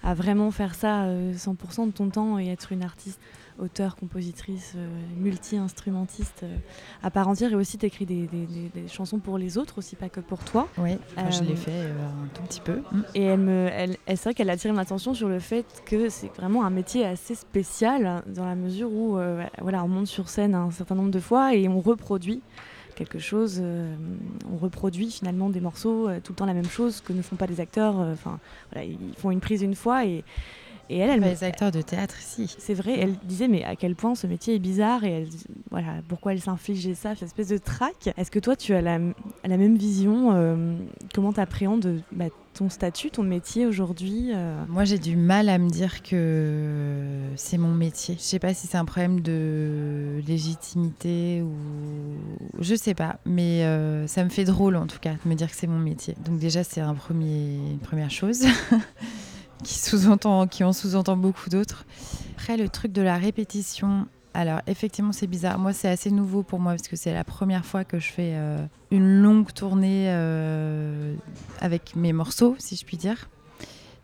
à 0.02 0.14
vraiment 0.14 0.50
faire 0.50 0.74
ça 0.74 1.04
euh, 1.04 1.34
100% 1.34 1.88
de 1.88 1.90
ton 1.92 2.08
temps 2.08 2.38
et 2.38 2.46
être 2.48 2.72
une 2.72 2.82
artiste, 2.82 3.20
auteur, 3.58 3.96
compositrice, 3.96 4.72
euh, 4.76 4.86
multi-instrumentiste 5.16 6.42
euh, 6.42 6.56
à 7.02 7.10
part 7.10 7.28
entière 7.28 7.52
et 7.52 7.54
aussi 7.54 7.78
t'écris 7.78 8.06
des, 8.06 8.26
des- 8.26 8.46
des- 8.46 8.70
des 8.82 8.88
chansons 8.88 9.18
pour 9.18 9.38
les 9.38 9.58
autres 9.58 9.78
aussi, 9.78 9.96
pas 9.96 10.08
que 10.08 10.20
pour 10.20 10.38
toi. 10.44 10.68
Oui, 10.78 10.98
enfin, 11.16 11.30
je 11.30 11.42
l'ai 11.42 11.56
fait 11.56 11.70
euh, 11.72 11.92
un 12.06 12.26
tout 12.34 12.42
petit 12.42 12.60
peu. 12.60 12.82
Mm. 12.92 13.02
Et 13.14 13.22
elle 13.22 13.40
me, 13.40 13.68
elle, 13.72 13.96
elle- 14.06 14.16
c'est 14.16 14.24
vrai 14.24 14.34
qu'elle 14.34 14.50
a 14.50 14.54
attiré 14.54 14.72
mon 14.72 14.78
attention 14.80 15.14
sur 15.14 15.28
le 15.28 15.38
fait 15.38 15.64
que 15.86 16.08
c'est 16.08 16.34
vraiment 16.36 16.64
un 16.64 16.70
métier 16.70 17.04
assez 17.04 17.34
spécial 17.34 18.22
dans 18.26 18.44
la 18.44 18.54
mesure 18.54 18.92
où 18.92 19.16
euh, 19.18 19.44
voilà, 19.60 19.84
on 19.84 19.88
monte 19.88 20.06
sur 20.06 20.28
scène 20.28 20.54
un 20.54 20.70
certain 20.70 20.94
nombre 20.94 21.10
de 21.10 21.20
fois 21.20 21.54
et 21.54 21.68
on 21.68 21.80
reproduit 21.80 22.42
quelque 22.94 23.18
chose, 23.18 23.58
euh, 23.62 23.94
on 24.50 24.56
reproduit 24.56 25.10
finalement 25.10 25.50
des 25.50 25.60
morceaux, 25.60 26.08
euh, 26.08 26.18
tout 26.24 26.32
le 26.32 26.36
temps 26.36 26.46
la 26.46 26.54
même 26.54 26.64
chose 26.68 27.02
que 27.02 27.12
ne 27.12 27.20
font 27.20 27.36
pas 27.36 27.46
des 27.46 27.60
acteurs. 27.60 28.00
euh, 28.00 28.14
voilà, 28.72 28.86
ils 28.86 29.14
font 29.18 29.30
une 29.30 29.40
prise 29.40 29.60
une 29.62 29.74
fois 29.74 30.06
et 30.06 30.24
Et 30.88 30.98
elle, 30.98 31.10
elle 31.10 31.20
Pas 31.20 31.26
me- 31.26 31.30
les 31.32 31.44
acteurs 31.44 31.72
de 31.72 31.82
théâtre 31.82 32.14
ici. 32.20 32.54
c'est 32.58 32.74
vrai, 32.74 32.98
elle 32.98 33.14
disait 33.24 33.48
mais 33.48 33.64
à 33.64 33.74
quel 33.76 33.94
point 33.96 34.14
ce 34.14 34.26
métier 34.26 34.54
est 34.54 34.58
bizarre 34.60 35.04
et 35.04 35.10
elle, 35.10 35.28
voilà 35.70 35.94
pourquoi 36.08 36.32
elle 36.32 36.40
s'infligeait 36.40 36.94
ça, 36.94 37.14
cette 37.14 37.24
espèce 37.24 37.48
de 37.48 37.58
trac. 37.58 38.08
Est-ce 38.16 38.30
que 38.30 38.38
toi 38.38 38.56
tu 38.56 38.74
as 38.74 38.80
la, 38.82 38.98
la 39.44 39.56
même 39.56 39.76
vision 39.76 40.30
euh, 40.32 40.76
Comment 41.14 41.32
tu 41.32 41.40
appréhendes 41.40 42.02
bah, 42.12 42.26
ton 42.54 42.70
statut, 42.70 43.10
ton 43.10 43.22
métier 43.22 43.66
aujourd'hui 43.66 44.30
euh? 44.34 44.62
Moi, 44.68 44.84
j'ai 44.84 44.98
du 44.98 45.14
mal 45.16 45.48
à 45.50 45.58
me 45.58 45.68
dire 45.68 46.02
que 46.02 47.02
c'est 47.36 47.58
mon 47.58 47.74
métier. 47.74 48.14
Je 48.18 48.22
sais 48.22 48.38
pas 48.38 48.54
si 48.54 48.66
c'est 48.66 48.78
un 48.78 48.84
problème 48.86 49.20
de 49.20 50.22
légitimité 50.26 51.42
ou 51.42 51.52
je 52.62 52.74
sais 52.74 52.94
pas, 52.94 53.18
mais 53.26 53.64
euh, 53.64 54.06
ça 54.06 54.24
me 54.24 54.30
fait 54.30 54.44
drôle 54.44 54.76
en 54.76 54.86
tout 54.86 54.98
cas 55.00 55.14
de 55.22 55.28
me 55.28 55.34
dire 55.34 55.50
que 55.50 55.56
c'est 55.56 55.66
mon 55.66 55.78
métier. 55.78 56.14
Donc 56.24 56.38
déjà, 56.38 56.64
c'est 56.64 56.80
un 56.80 56.94
premier, 56.94 57.56
une 57.72 57.78
première 57.78 58.10
chose 58.10 58.44
qui 59.64 59.74
sous-entend, 59.74 60.46
qui 60.46 60.64
en 60.64 60.72
sous-entend 60.72 61.16
beaucoup 61.16 61.50
d'autres. 61.50 61.84
Après, 62.34 62.56
le 62.56 62.68
truc 62.68 62.92
de 62.92 63.02
la 63.02 63.16
répétition. 63.16 64.06
Alors 64.34 64.60
effectivement 64.66 65.12
c'est 65.12 65.26
bizarre. 65.26 65.58
Moi 65.58 65.72
c'est 65.72 65.88
assez 65.88 66.10
nouveau 66.10 66.42
pour 66.42 66.60
moi 66.60 66.72
parce 66.72 66.88
que 66.88 66.96
c'est 66.96 67.14
la 67.14 67.24
première 67.24 67.64
fois 67.64 67.84
que 67.84 67.98
je 67.98 68.12
fais 68.12 68.32
euh, 68.34 68.58
une 68.90 69.22
longue 69.22 69.50
tournée 69.50 70.08
euh, 70.10 71.14
avec 71.58 71.96
mes 71.96 72.12
morceaux, 72.12 72.54
si 72.58 72.76
je 72.76 72.84
puis 72.84 72.98
dire. 72.98 73.30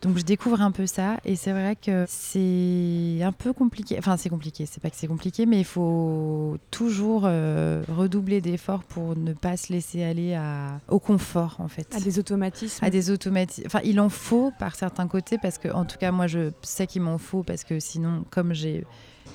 Donc 0.03 0.17
je 0.17 0.23
découvre 0.23 0.61
un 0.61 0.71
peu 0.71 0.85
ça 0.85 1.17
et 1.23 1.37
c'est 1.37 1.53
vrai 1.53 1.77
que 1.77 2.03
c'est 2.09 3.23
un 3.23 3.31
peu 3.31 3.53
compliqué. 3.53 3.95
Enfin 3.97 4.17
c'est 4.17 4.27
compliqué, 4.27 4.65
c'est 4.65 4.83
pas 4.83 4.89
que 4.89 4.97
c'est 4.97 5.07
compliqué, 5.07 5.45
mais 5.45 5.59
il 5.59 5.65
faut 5.65 6.57
toujours 6.71 7.23
euh, 7.25 7.83
redoubler 7.87 8.41
d'efforts 8.41 8.83
pour 8.83 9.15
ne 9.15 9.31
pas 9.31 9.55
se 9.55 9.71
laisser 9.71 10.03
aller 10.03 10.33
à, 10.33 10.81
au 10.89 10.99
confort 10.99 11.55
en 11.59 11.69
fait. 11.69 11.87
À 11.95 12.01
des 12.01 12.19
automatismes 12.19 12.83
À 12.83 12.89
des 12.89 13.11
automatismes. 13.11 13.63
Enfin 13.65 13.79
il 13.85 14.01
en 14.01 14.09
faut 14.09 14.51
par 14.59 14.75
certains 14.75 15.07
côtés 15.07 15.37
parce 15.37 15.57
que 15.57 15.69
en 15.69 15.85
tout 15.85 15.97
cas 15.97 16.11
moi 16.11 16.27
je 16.27 16.51
sais 16.63 16.85
qu'il 16.85 17.01
m'en 17.01 17.17
faut 17.17 17.43
parce 17.43 17.63
que 17.63 17.79
sinon 17.79 18.25
comme 18.29 18.53
j'ai 18.53 18.83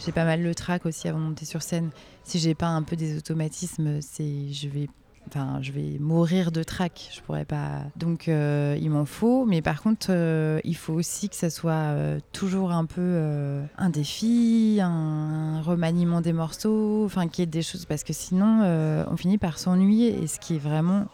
j'ai 0.05 0.13
pas 0.13 0.27
mal 0.27 0.43
le 0.43 0.55
trac 0.55 0.85
aussi 0.85 1.09
avant 1.09 1.19
de 1.19 1.25
monter 1.25 1.47
sur 1.47 1.63
scène, 1.63 1.91
si 2.25 2.39
j'ai 2.39 2.55
pas 2.55 2.69
un 2.69 2.83
peu 2.83 2.95
des 2.95 3.17
automatismes, 3.17 4.01
c'est 4.03 4.53
je 4.53 4.69
vais 4.69 4.89
Enfin, 5.29 5.59
je 5.61 5.73
vais 5.73 5.99
mourir 6.01 6.51
de 6.53 6.63
trac, 6.63 7.11
je 7.15 7.21
pourrais 7.21 7.45
pas. 7.45 7.83
Donc, 7.97 8.29
euh, 8.29 8.77
il 8.81 8.91
m'en 8.91 9.05
faut, 9.05 9.45
mais 9.45 9.63
par 9.63 9.83
contre, 9.83 10.09
euh, 10.11 10.61
il 10.65 10.77
faut 10.77 10.95
aussi 10.95 11.29
que 11.29 11.37
ça 11.37 11.51
soit 11.51 11.73
euh, 11.73 12.19
toujours 12.33 12.73
un 12.73 12.87
peu 12.87 13.61
un 13.77 13.91
défi, 13.91 14.81
un, 14.83 15.61
remaniement 15.63 16.21
des 16.21 16.33
morceaux, 16.33 17.05
enfin, 17.05 17.29
qu'il 17.29 17.43
y 17.43 17.45
ait 17.45 17.47
des 17.47 17.63
choses, 17.63 17.85
parce 17.85 18.05
que 18.05 18.13
sinon, 18.13 18.63
on 19.11 19.17
finit 19.17 19.39
par 19.39 19.59
s'ennuyer, 19.59 20.23
et 20.23 20.27
ce 20.27 20.39
qui 20.41 20.57
est 20.57 20.59
vraiment 20.61 21.07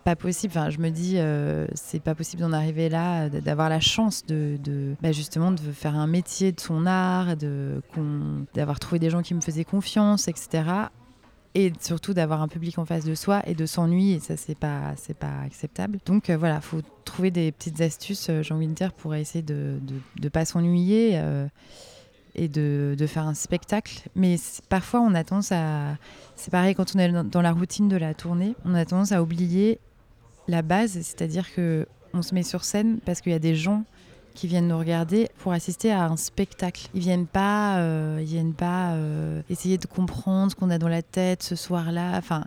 pas 0.00 0.16
possible. 0.16 0.52
Enfin, 0.56 0.70
je 0.70 0.78
me 0.78 0.90
dis, 0.90 1.14
euh, 1.16 1.66
c'est 1.74 2.00
pas 2.00 2.14
possible 2.14 2.42
d'en 2.42 2.52
arriver 2.52 2.88
là, 2.88 3.28
d'avoir 3.28 3.68
la 3.68 3.80
chance 3.80 4.24
de, 4.26 4.58
bah, 5.00 5.12
justement, 5.12 5.52
de 5.52 5.72
faire 5.72 5.94
un 5.94 6.06
métier 6.06 6.52
de 6.52 6.60
son 6.60 6.86
art, 6.86 7.36
de 7.36 7.82
d'avoir 8.54 8.80
trouvé 8.80 8.98
des 8.98 9.10
gens 9.10 9.22
qui 9.22 9.34
me 9.34 9.40
faisaient 9.40 9.64
confiance, 9.64 10.28
etc 10.28 10.88
et 11.54 11.72
surtout 11.80 12.14
d'avoir 12.14 12.42
un 12.42 12.48
public 12.48 12.78
en 12.78 12.84
face 12.84 13.04
de 13.04 13.14
soi 13.14 13.42
et 13.46 13.54
de 13.54 13.66
s'ennuyer 13.66 14.20
ça 14.20 14.36
c'est 14.36 14.56
pas 14.56 14.94
c'est 14.96 15.16
pas 15.16 15.40
acceptable. 15.44 15.98
Donc 16.06 16.30
euh, 16.30 16.36
voilà 16.36 16.60
faut 16.60 16.82
trouver 17.04 17.30
des 17.30 17.50
petites 17.50 17.80
astuces 17.80 18.28
euh, 18.30 18.42
j'ai 18.42 18.54
envie 18.54 18.68
de 18.68 18.72
dire 18.72 18.92
pour 18.92 19.14
essayer 19.14 19.42
de 19.42 19.78
de 20.16 20.28
pas 20.28 20.44
s'ennuyer 20.44 21.12
euh, 21.14 21.46
et 22.36 22.46
de, 22.46 22.94
de 22.96 23.06
faire 23.08 23.26
un 23.26 23.34
spectacle. 23.34 24.08
Mais 24.14 24.36
parfois 24.68 25.00
on 25.00 25.14
a 25.14 25.24
tendance 25.24 25.50
à 25.50 25.96
c'est 26.36 26.52
pareil 26.52 26.74
quand 26.74 26.94
on 26.94 26.98
est 26.98 27.10
dans 27.24 27.42
la 27.42 27.52
routine 27.52 27.88
de 27.88 27.96
la 27.96 28.14
tournée 28.14 28.54
on 28.64 28.74
a 28.74 28.84
tendance 28.84 29.12
à 29.12 29.22
oublier 29.22 29.80
la 30.46 30.62
base 30.62 30.92
c'est-à-dire 30.92 31.52
que 31.52 31.86
on 32.12 32.22
se 32.22 32.34
met 32.34 32.42
sur 32.42 32.64
scène 32.64 32.98
parce 33.04 33.20
qu'il 33.20 33.32
y 33.32 33.36
a 33.36 33.40
des 33.40 33.54
gens 33.54 33.84
qui 34.40 34.46
viennent 34.46 34.68
nous 34.68 34.78
regarder 34.78 35.28
pour 35.40 35.52
assister 35.52 35.92
à 35.92 36.06
un 36.06 36.16
spectacle. 36.16 36.88
Ils 36.94 37.02
viennent 37.02 37.26
pas, 37.26 37.76
euh, 37.76 38.20
ils 38.22 38.26
viennent 38.26 38.54
pas 38.54 38.92
euh, 38.92 39.42
essayer 39.50 39.76
de 39.76 39.84
comprendre 39.84 40.50
ce 40.50 40.56
qu'on 40.56 40.70
a 40.70 40.78
dans 40.78 40.88
la 40.88 41.02
tête 41.02 41.42
ce 41.42 41.56
soir-là. 41.56 42.16
Enfin, 42.16 42.46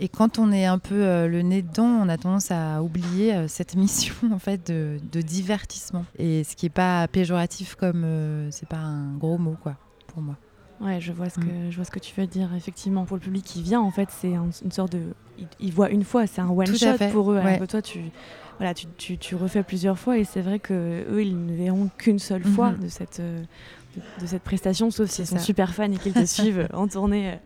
et 0.00 0.08
quand 0.08 0.40
on 0.40 0.50
est 0.50 0.64
un 0.64 0.80
peu 0.80 0.96
euh, 0.96 1.28
le 1.28 1.42
nez 1.42 1.62
dedans, 1.62 1.84
on 1.84 2.08
a 2.08 2.18
tendance 2.18 2.50
à 2.50 2.82
oublier 2.82 3.46
cette 3.46 3.76
mission 3.76 4.14
en 4.32 4.40
fait 4.40 4.72
de, 4.72 4.98
divertissement. 5.20 6.04
Et 6.18 6.42
ce 6.42 6.56
qui 6.56 6.66
est 6.66 6.68
pas 6.68 7.06
péjoratif 7.06 7.76
comme 7.76 8.04
c'est 8.50 8.68
pas 8.68 8.78
un 8.78 9.14
gros 9.14 9.38
mot 9.38 9.56
quoi 9.62 9.76
pour 10.08 10.22
moi. 10.22 10.34
Ouais, 10.80 11.00
je 11.00 11.12
vois 11.12 11.28
ce 11.28 11.38
Mm. 11.40 11.44
que 11.44 11.50
je 11.70 11.76
vois 11.76 11.84
ce 11.84 11.90
que 11.90 11.98
tu 11.98 12.18
veux 12.18 12.26
dire. 12.26 12.48
Effectivement, 12.56 13.04
pour 13.04 13.16
le 13.16 13.20
public 13.22 13.44
qui 13.44 13.62
vient, 13.62 13.80
en 13.80 13.90
fait, 13.90 14.08
c'est 14.10 14.34
un- 14.34 14.48
une 14.64 14.72
sorte 14.72 14.92
de, 14.92 15.00
ils, 15.60 15.72
voient 15.72 15.90
une 15.90 16.04
fois, 16.04 16.26
c'est 16.26 16.40
un 16.40 16.48
one 16.48 16.66
Tout 16.66 16.76
shot 16.78 16.96
pour 17.12 17.32
eux. 17.32 17.36
Alors 17.36 17.52
ouais. 17.52 17.58
que 17.58 17.64
toi, 17.64 17.82
tu, 17.82 18.00
voilà, 18.58 18.72
tu, 18.74 18.86
tu, 18.96 19.18
tu 19.18 19.34
refais 19.34 19.62
plusieurs 19.62 19.98
fois, 19.98 20.16
et 20.18 20.24
c'est 20.24 20.40
vrai 20.40 20.58
que 20.58 21.04
eux, 21.10 21.22
ils 21.22 21.46
ne 21.46 21.54
verront 21.54 21.90
qu'une 21.98 22.18
seule 22.18 22.44
fois 22.44 22.70
Mhm. 22.72 22.78
de 22.84 22.88
cette 22.88 23.20
euh, 23.20 23.42
de, 23.96 24.22
de 24.22 24.26
cette 24.28 24.42
prestation, 24.44 24.90
sauf 24.92 25.10
s'ils 25.10 25.26
sont 25.26 25.38
super 25.40 25.74
fans 25.74 25.90
et 25.90 25.96
qu'ils 25.96 26.12
te 26.12 26.24
suivent 26.24 26.68
en 26.72 26.86
tournée 26.86 27.32
euh, 27.32 27.36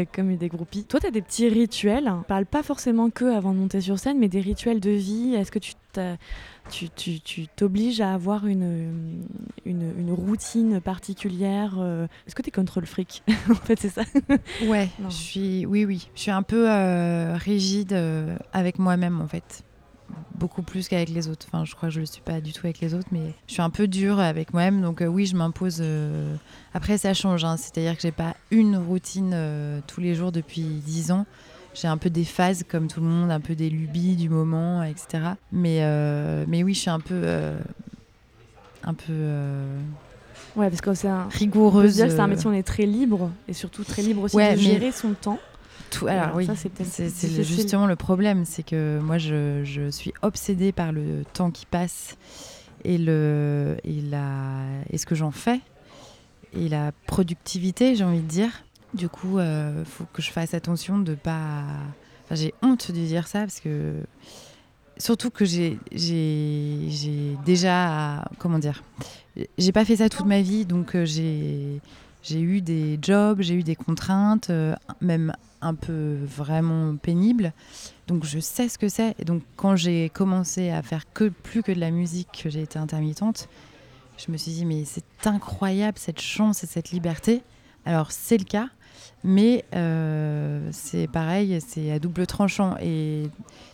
euh, 0.00 0.04
comme 0.12 0.34
des 0.36 0.48
groupies. 0.48 0.84
Toi, 0.84 0.98
tu 0.98 1.06
as 1.06 1.10
des 1.10 1.20
petits 1.22 1.48
rituels. 1.48 2.08
On 2.08 2.22
parle 2.22 2.46
pas 2.46 2.62
forcément 2.62 3.10
que 3.10 3.26
avant 3.36 3.52
de 3.52 3.58
monter 3.58 3.80
sur 3.82 3.98
scène, 3.98 4.18
mais 4.18 4.28
des 4.28 4.40
rituels 4.40 4.80
de 4.80 4.90
vie. 4.90 5.34
Est-ce 5.34 5.52
que 5.52 5.58
tu 5.58 5.74
t'as- 5.92 6.16
tu 6.68 6.90
tu- 6.90 7.20
tu 7.20 7.48
t'obliges 7.48 8.00
à 8.00 8.14
avoir 8.14 8.46
une, 8.46 9.24
une, 9.64 9.92
une 9.98 10.12
routine 10.12 10.80
particulière 10.80 11.76
euh, 11.78 12.06
Est-ce 12.26 12.34
que 12.34 12.42
tu 12.42 12.48
es 12.48 12.52
contrôle 12.52 12.86
fric? 12.86 13.22
En 13.50 13.54
fait, 13.54 13.78
c'est 13.80 13.88
ça. 13.90 14.02
Ouais, 14.66 14.88
Non. 14.98 15.10
je 15.10 15.14
suis, 15.16 15.66
oui, 15.66 15.84
oui, 15.84 16.08
je 16.14 16.20
suis 16.20 16.30
un 16.30 16.42
peu 16.42 16.70
euh, 16.70 17.36
rigide 17.36 17.92
euh, 17.92 18.36
avec 18.52 18.78
moi-même 18.78 19.20
en 19.20 19.26
fait, 19.28 19.62
beaucoup 20.34 20.62
plus 20.62 20.88
qu'avec 20.88 21.08
les 21.08 21.28
autres. 21.28 21.46
Enfin, 21.48 21.64
je 21.64 21.74
crois 21.74 21.88
que 21.88 21.94
je 21.94 22.00
le 22.00 22.06
suis 22.06 22.22
pas 22.22 22.40
du 22.40 22.52
tout 22.52 22.66
avec 22.66 22.80
les 22.80 22.94
autres, 22.94 23.08
mais 23.12 23.32
je 23.46 23.54
suis 23.54 23.62
un 23.62 23.70
peu 23.70 23.88
dure 23.88 24.20
avec 24.20 24.52
moi-même, 24.52 24.80
donc 24.82 25.00
euh, 25.02 25.06
oui, 25.06 25.26
je 25.26 25.36
m'impose. 25.36 25.82
Après, 26.74 26.98
ça 26.98 27.14
change, 27.14 27.44
hein, 27.44 27.56
c'est-à-dire 27.56 27.96
que 27.96 28.02
j'ai 28.02 28.12
pas 28.12 28.34
une 28.50 28.76
routine 28.76 29.34
tous 29.86 30.00
les 30.00 30.14
jours 30.14 30.32
depuis 30.32 30.62
10 30.62 31.10
ans. 31.12 31.26
J'ai 31.80 31.88
un 31.88 31.96
peu 31.96 32.10
des 32.10 32.24
phases 32.24 32.64
comme 32.68 32.88
tout 32.88 33.00
le 33.00 33.06
monde, 33.06 33.30
un 33.30 33.40
peu 33.40 33.54
des 33.54 33.70
lubies 33.70 34.16
du 34.16 34.28
moment, 34.28 34.82
etc. 34.82 35.34
Mais, 35.52 35.78
euh, 35.82 36.44
mais 36.48 36.62
oui, 36.62 36.74
je 36.74 36.80
suis 36.80 36.90
un 36.90 36.98
peu, 37.00 37.14
euh, 37.14 37.56
un 38.82 38.94
peu 38.94 39.04
euh, 39.10 39.78
Ouais, 40.56 40.68
parce 40.70 40.80
que 40.80 40.94
c'est 40.94 41.08
un. 41.08 41.28
Rigoureuse. 41.30 41.94
c'est 41.94 42.18
un 42.18 42.26
métier 42.26 42.46
où 42.46 42.50
on 42.50 42.52
est 42.54 42.62
très 42.64 42.86
libre 42.86 43.30
et 43.46 43.52
surtout 43.52 43.84
très 43.84 44.02
libre 44.02 44.22
aussi 44.22 44.34
Ouais, 44.36 44.54
de 44.54 44.58
mais- 44.58 44.64
gérer 44.64 44.92
son 44.92 45.12
temps. 45.12 45.38
Tout, 45.90 46.06
alors 46.06 46.24
alors 46.24 46.36
oui, 46.36 46.46
c'est 46.84 47.44
justement 47.44 47.86
le 47.86 47.96
problème, 47.96 48.44
c'est 48.44 48.62
que 48.62 48.98
moi 49.02 49.16
je, 49.16 49.62
je 49.64 49.90
suis 49.90 50.12
obsédée 50.20 50.70
par 50.70 50.92
le 50.92 51.24
temps 51.32 51.50
qui 51.50 51.64
passe 51.64 52.18
et, 52.84 52.98
le, 52.98 53.78
et, 53.84 54.02
la, 54.02 54.64
et 54.90 54.98
ce 54.98 55.06
que 55.06 55.14
j'en 55.14 55.30
fais 55.30 55.60
et 56.52 56.68
la 56.68 56.92
productivité, 57.06 57.94
j'ai 57.96 58.04
envie 58.04 58.20
de 58.20 58.26
dire. 58.28 58.50
Du 58.94 59.08
coup, 59.08 59.38
il 59.38 59.84
faut 59.84 60.04
que 60.12 60.22
je 60.22 60.30
fasse 60.30 60.54
attention 60.54 60.98
de 60.98 61.14
pas. 61.14 61.62
J'ai 62.30 62.54
honte 62.62 62.90
de 62.90 62.96
dire 62.96 63.26
ça 63.26 63.40
parce 63.40 63.60
que 63.60 64.02
surtout 64.98 65.30
que 65.30 65.44
j'ai 65.44 65.78
déjà 67.44 68.28
comment 68.38 68.58
dire 68.58 68.82
j'ai 69.56 69.72
pas 69.72 69.84
fait 69.84 69.96
ça 69.96 70.08
toute 70.08 70.26
ma 70.26 70.42
vie 70.42 70.66
donc 70.66 70.94
euh, 70.94 71.04
j'ai 71.04 71.80
j'ai 72.22 72.40
eu 72.40 72.60
des 72.60 72.98
jobs 73.00 73.40
j'ai 73.40 73.54
eu 73.54 73.62
des 73.62 73.76
contraintes 73.76 74.50
euh, 74.50 74.74
même 75.00 75.32
un 75.60 75.74
peu 75.74 76.18
vraiment 76.24 76.96
pénibles 76.96 77.52
donc 78.06 78.24
je 78.24 78.40
sais 78.40 78.68
ce 78.68 78.78
que 78.78 78.88
c'est 78.88 79.14
et 79.18 79.24
donc 79.24 79.42
quand 79.56 79.76
j'ai 79.76 80.10
commencé 80.10 80.70
à 80.70 80.82
faire 80.82 81.04
que 81.12 81.28
plus 81.28 81.62
que 81.62 81.72
de 81.72 81.80
la 81.80 81.90
musique 81.90 82.42
que 82.42 82.50
j'ai 82.50 82.62
été 82.62 82.78
intermittente 82.78 83.48
je 84.16 84.32
me 84.32 84.36
suis 84.36 84.52
dit 84.52 84.64
mais 84.64 84.84
c'est 84.84 85.26
incroyable 85.26 85.98
cette 85.98 86.20
chance 86.20 86.64
et 86.64 86.66
cette 86.66 86.90
liberté 86.90 87.42
alors 87.84 88.10
c'est 88.10 88.38
le 88.38 88.44
cas 88.44 88.68
mais 89.24 89.64
euh, 89.74 90.68
c'est 90.72 91.08
pareil 91.08 91.58
c'est 91.60 91.90
à 91.90 91.98
double 91.98 92.26
tranchant 92.26 92.76
et 92.80 93.28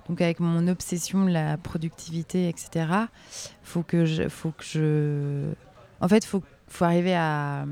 donc 0.09 0.21
avec 0.21 0.41
mon 0.41 0.69
obsession 0.69 1.27
la 1.27 1.57
productivité, 1.57 2.49
etc., 2.49 2.87
faut 3.63 3.83
que 3.83 4.29
faut 4.29 4.51
que 4.51 4.65
je, 4.65 5.53
en 6.01 6.09
fait, 6.09 6.25
faut, 6.25 6.43
faut 6.69 6.85
arriver 6.85 7.15
à, 7.15 7.65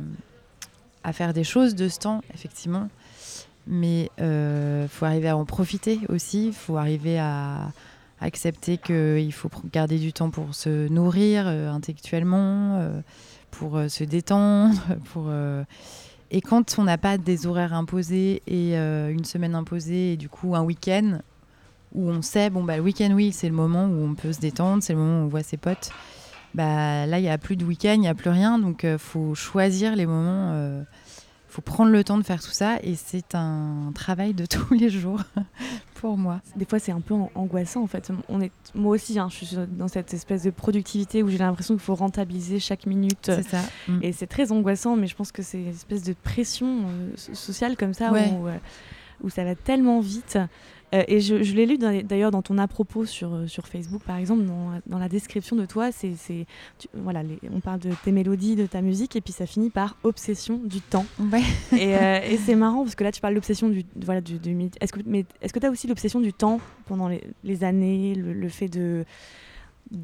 à 1.05 1.12
faire 1.12 1.33
des 1.33 1.44
choses 1.44 1.75
de 1.75 1.88
ce 1.88 1.98
temps, 1.98 2.22
effectivement, 2.33 2.88
mais 3.66 4.11
euh, 4.20 4.88
faut 4.88 5.05
arriver 5.05 5.29
à 5.29 5.37
en 5.37 5.44
profiter 5.44 6.01
aussi. 6.09 6.53
Faut 6.53 6.77
arriver 6.77 7.18
à 7.18 7.72
accepter 8.20 8.79
qu'il 8.79 9.33
faut 9.33 9.51
garder 9.72 9.98
du 9.98 10.12
temps 10.12 10.31
pour 10.31 10.55
se 10.55 10.88
nourrir 10.88 11.44
euh, 11.46 11.70
intellectuellement, 11.70 12.79
euh, 12.79 13.01
pour 13.51 13.79
se 13.88 14.05
détendre, 14.05 14.81
pour 15.12 15.31
et 16.33 16.40
quand 16.40 16.79
on 16.79 16.85
n'a 16.85 16.97
pas 16.97 17.18
des 17.18 17.47
horaires 17.47 17.75
imposés 17.75 18.42
et 18.47 18.79
euh, 18.79 19.11
une 19.12 19.25
semaine 19.25 19.55
imposée 19.55 20.14
et 20.14 20.16
du 20.16 20.31
coup 20.31 20.57
un 20.57 20.62
week-end 20.62 21.21
où 21.95 22.09
on 22.09 22.23
sait, 22.23 22.49
bon, 22.49 22.64
bah, 22.64 22.77
le 22.79 22.83
week-end, 22.83 23.11
oui, 23.12 23.33
c'est 23.33 23.51
le 23.51 23.55
moment 23.55 23.85
où 23.85 24.03
on 24.03 24.14
peut 24.14 24.33
se 24.33 24.40
détendre, 24.40 24.83
c'est 24.83 24.95
le 24.95 24.99
moment 24.99 25.21
où 25.21 25.25
on 25.27 25.29
voit 25.29 25.42
ses 25.42 25.59
potes. 25.59 25.90
Bah, 26.55 27.05
là, 27.05 27.18
il 27.18 27.23
n'y 27.23 27.29
a 27.29 27.37
plus 27.37 27.57
de 27.57 27.66
week-end, 27.66 27.92
il 27.92 28.01
n'y 28.01 28.09
a 28.09 28.14
plus 28.14 28.31
rien. 28.31 28.59
Donc, 28.59 28.85
il 28.85 28.97
faut 28.97 29.35
choisir 29.35 29.95
les 29.95 30.07
moments. 30.07 30.55
Il 30.55 30.87
faut 31.51 31.61
prendre 31.61 31.90
le 31.90 32.03
temps 32.03 32.16
de 32.16 32.23
faire 32.23 32.42
tout 32.42 32.51
ça. 32.51 32.79
Et 32.83 32.95
c'est 32.95 33.35
un 33.35 33.92
travail 33.95 34.33
de 34.33 34.47
tous 34.51 34.73
les 34.73 34.88
jours 34.88 35.21
pour 36.03 36.19
moi. 36.19 36.41
Des 36.57 36.65
fois, 36.65 36.79
c'est 36.81 36.93
un 36.93 37.01
peu 37.01 37.15
an- 37.15 37.31
angoissant 37.37 37.83
en 37.83 37.87
fait. 37.87 38.11
On 38.29 38.41
est, 38.41 38.51
moi 38.75 38.95
aussi, 38.97 39.19
hein, 39.19 39.29
je 39.31 39.45
suis 39.45 39.57
dans 39.69 39.87
cette 39.88 40.12
espèce 40.12 40.43
de 40.43 40.51
productivité 40.51 41.23
où 41.23 41.29
j'ai 41.29 41.38
l'impression 41.38 41.75
qu'il 41.75 41.83
faut 41.83 41.95
rentabiliser 41.95 42.59
chaque 42.59 42.87
minute. 42.87 43.19
C'est 43.25 43.43
ça. 43.45 43.61
Mm. 43.88 43.99
Et 44.03 44.12
c'est 44.12 44.27
très 44.27 44.51
angoissant, 44.53 44.97
mais 44.97 45.07
je 45.07 45.15
pense 45.15 45.31
que 45.33 45.43
c'est 45.43 45.61
une 45.62 45.69
espèce 45.69 46.03
de 46.03 46.12
pression 46.12 46.85
euh, 46.88 47.12
so- 47.17 47.35
sociale 47.35 47.77
comme 47.77 47.95
ça 47.95 48.11
Ouais. 48.12 48.29
où, 48.33 48.49
euh, 48.49 48.57
où 49.23 49.31
ça 49.31 49.45
va 49.45 49.55
tellement 49.55 50.01
vite. 50.01 50.38
Euh, 50.95 51.03
et 51.09 51.21
je, 51.21 51.43
je 51.43 51.55
l'ai 51.55 51.65
lu 51.67 51.79
d'ailleurs 51.79 52.31
dans 52.31 52.43
ton 52.43 52.59
à-propos 52.59 53.07
sur, 53.07 53.33
euh, 53.35 53.47
sur 53.47 53.67
Facebook, 53.67 54.03
par 54.03 54.17
exemple, 54.19 54.45
dans, 54.45 54.73
dans 54.87 54.99
la 54.99 55.09
description 55.09 55.57
de 55.57 55.65
toi, 55.65 55.91
c'est, 55.91 56.13
voilà, 56.95 57.23
les- 57.23 57.39
on 57.55 57.61
parle 57.61 57.81
de 57.81 57.91
tes 58.05 58.13
mélodies, 58.13 58.57
de 58.57 58.67
ta 58.67 58.83
musique, 58.83 59.17
et 59.17 59.21
puis 59.21 59.33
ça 59.33 59.47
finit 59.47 59.71
par 59.71 59.97
obsession 60.03 60.61
du 60.65 60.81
temps. 60.81 61.07
Ouais. 61.33 61.41
et, 61.73 61.97
euh, 61.97 62.21
et 62.29 62.37
c'est 62.37 62.55
marrant 62.57 62.83
parce 62.83 62.95
que 62.95 63.05
là, 63.05 63.13
tu 63.13 63.21
parles 63.21 63.35
d'obsession 63.35 63.69
du, 63.69 63.85
voilà, 64.05 64.21
du, 64.21 64.39
du 64.39 64.55
mi- 64.55 64.71
Est-ce 64.81 64.93
que, 64.93 65.01
mais 65.07 65.25
est-ce 65.41 65.53
que 65.53 65.59
tu 65.59 65.67
as 65.67 65.71
aussi 65.71 65.87
l'obsession 65.87 66.21
du 66.21 66.33
temps 66.33 66.61
pendant 66.87 67.09
les, 67.09 67.23
les 67.45 67.65
années, 67.65 68.15
le, 68.15 68.33
le 68.35 68.49
fait 68.49 68.69
de. 68.69 69.05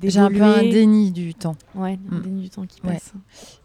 J'ai 0.03 0.19
un 0.21 0.31
peu 0.31 0.43
un 0.43 0.65
déni 0.65 1.11
du 1.13 1.35
temps. 1.35 1.57
Ouais, 1.75 1.99
un 2.11 2.17
Mm. 2.19 2.23
déni 2.23 2.43
du 2.43 2.51
temps 2.51 2.67
qui 2.67 2.81
Ouais. 2.83 2.95
passe. 2.95 3.13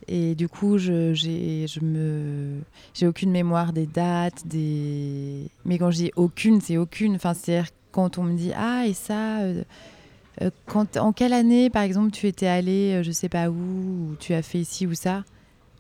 Et 0.08 0.36
du 0.36 0.48
coup, 0.48 0.78
je 0.78 1.14
j'ai 1.14 1.66
je 1.68 1.80
me 1.80 2.60
j'ai 2.94 3.08
aucune 3.08 3.32
mémoire 3.32 3.74
des 3.74 3.86
dates, 3.88 4.46
des 4.48 5.48
mais 5.66 5.78
quand 5.78 5.92
je 5.92 5.98
dis 5.98 6.12
aucune, 6.16 6.62
c'est 6.62 6.78
aucune. 6.78 7.16
Enfin, 7.16 7.34
c'est-à-dire 7.34 7.70
quand 7.92 8.18
on 8.18 8.24
me 8.24 8.36
dit 8.38 8.52
ah 8.56 8.86
et 8.88 8.94
ça, 8.94 9.40
euh, 9.42 9.64
euh, 10.42 10.50
quand 10.66 10.98
en 10.98 11.14
quelle 11.14 11.34
année, 11.34 11.70
par 11.70 11.84
exemple, 11.84 12.12
tu 12.12 12.28
étais 12.28 12.48
allé, 12.48 12.94
euh, 12.96 13.04
je 13.04 13.12
sais 13.12 13.30
pas 13.30 13.50
où, 13.50 13.54
ou 13.54 14.16
tu 14.20 14.34
as 14.34 14.42
fait 14.42 14.64
ci 14.64 14.88
ou 14.88 14.94
ça, 14.96 15.24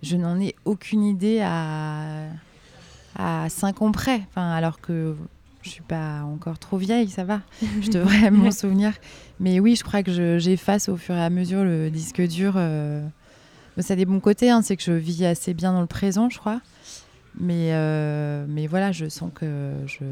je 0.04 0.16
n'en 0.18 0.40
ai 0.40 0.56
aucune 0.66 1.04
idée 1.04 1.40
à 1.42 2.28
à 3.16 3.48
5 3.50 3.82
ans 3.82 3.92
près. 3.92 4.22
Enfin, 4.30 4.52
alors 4.52 4.80
que 4.82 5.16
je 5.64 5.70
suis 5.70 5.82
pas 5.82 6.22
encore 6.24 6.60
trop 6.60 6.78
vieille, 6.78 7.10
ça 7.10 7.24
va. 7.24 7.42
Je 7.82 7.90
devrais 7.90 8.30
m'en 8.32 8.52
souvenir. 8.52 8.94
Mais 9.40 9.60
oui, 9.60 9.76
je 9.76 9.84
crois 9.84 10.04
que 10.04 10.12
je- 10.12 10.38
j'efface 10.38 10.90
au 10.90 10.98
fur 10.98 11.16
et 11.16 11.22
à 11.24 11.30
mesure 11.30 11.64
le 11.64 11.90
disque 11.90 12.22
dur. 12.22 12.54
euh, 12.58 13.06
mais 13.76 13.82
ça 13.84 13.94
a 13.94 13.96
des 13.98 14.06
bons 14.06 14.20
côtés, 14.20 14.50
hein, 14.52 14.62
c'est 14.62 14.78
que 14.78 14.84
je 14.84 14.92
vis 14.92 15.26
assez 15.26 15.54
bien 15.56 15.74
dans 15.74 15.82
le 15.82 15.88
présent, 15.88 16.30
je 16.30 16.38
crois. 16.38 16.62
Mais, 17.40 17.70
euh, 17.74 18.46
mais 18.48 18.68
voilà, 18.68 18.92
je 18.92 19.10
sens 19.10 19.32
que 19.34 19.74
je... 19.88 20.04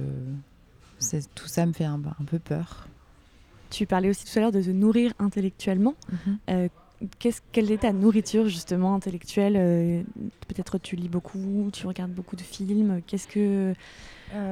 tout 1.36 1.48
ça 1.48 1.66
me 1.68 1.74
fait 1.74 1.86
un, 1.86 2.02
un 2.20 2.24
peu 2.26 2.40
peur. 2.40 2.88
Tu 3.70 3.86
parlais 3.86 4.10
aussi 4.10 4.26
tout 4.26 4.38
à 4.38 4.42
l'heure 4.42 4.52
de 4.52 4.62
te 4.62 4.70
nourrir 4.70 5.14
intellectuellement. 5.20 5.94
Euh, 6.50 6.68
qu'est-ce, 7.20 7.42
quelle 7.52 7.72
est 7.72 7.78
ta 7.84 7.94
nourriture 7.94 8.48
justement 8.50 8.96
intellectuelle? 8.96 9.56
Euh, 9.58 10.02
Peut-être 10.48 10.78
tu 10.80 10.96
lis 10.96 11.08
beaucoup, 11.08 11.70
tu 11.72 11.86
regardes 11.88 12.12
beaucoup 12.12 12.36
de 12.36 12.42
films. 12.42 13.02
Qu'est-ce 13.08 13.28
que 13.28 13.74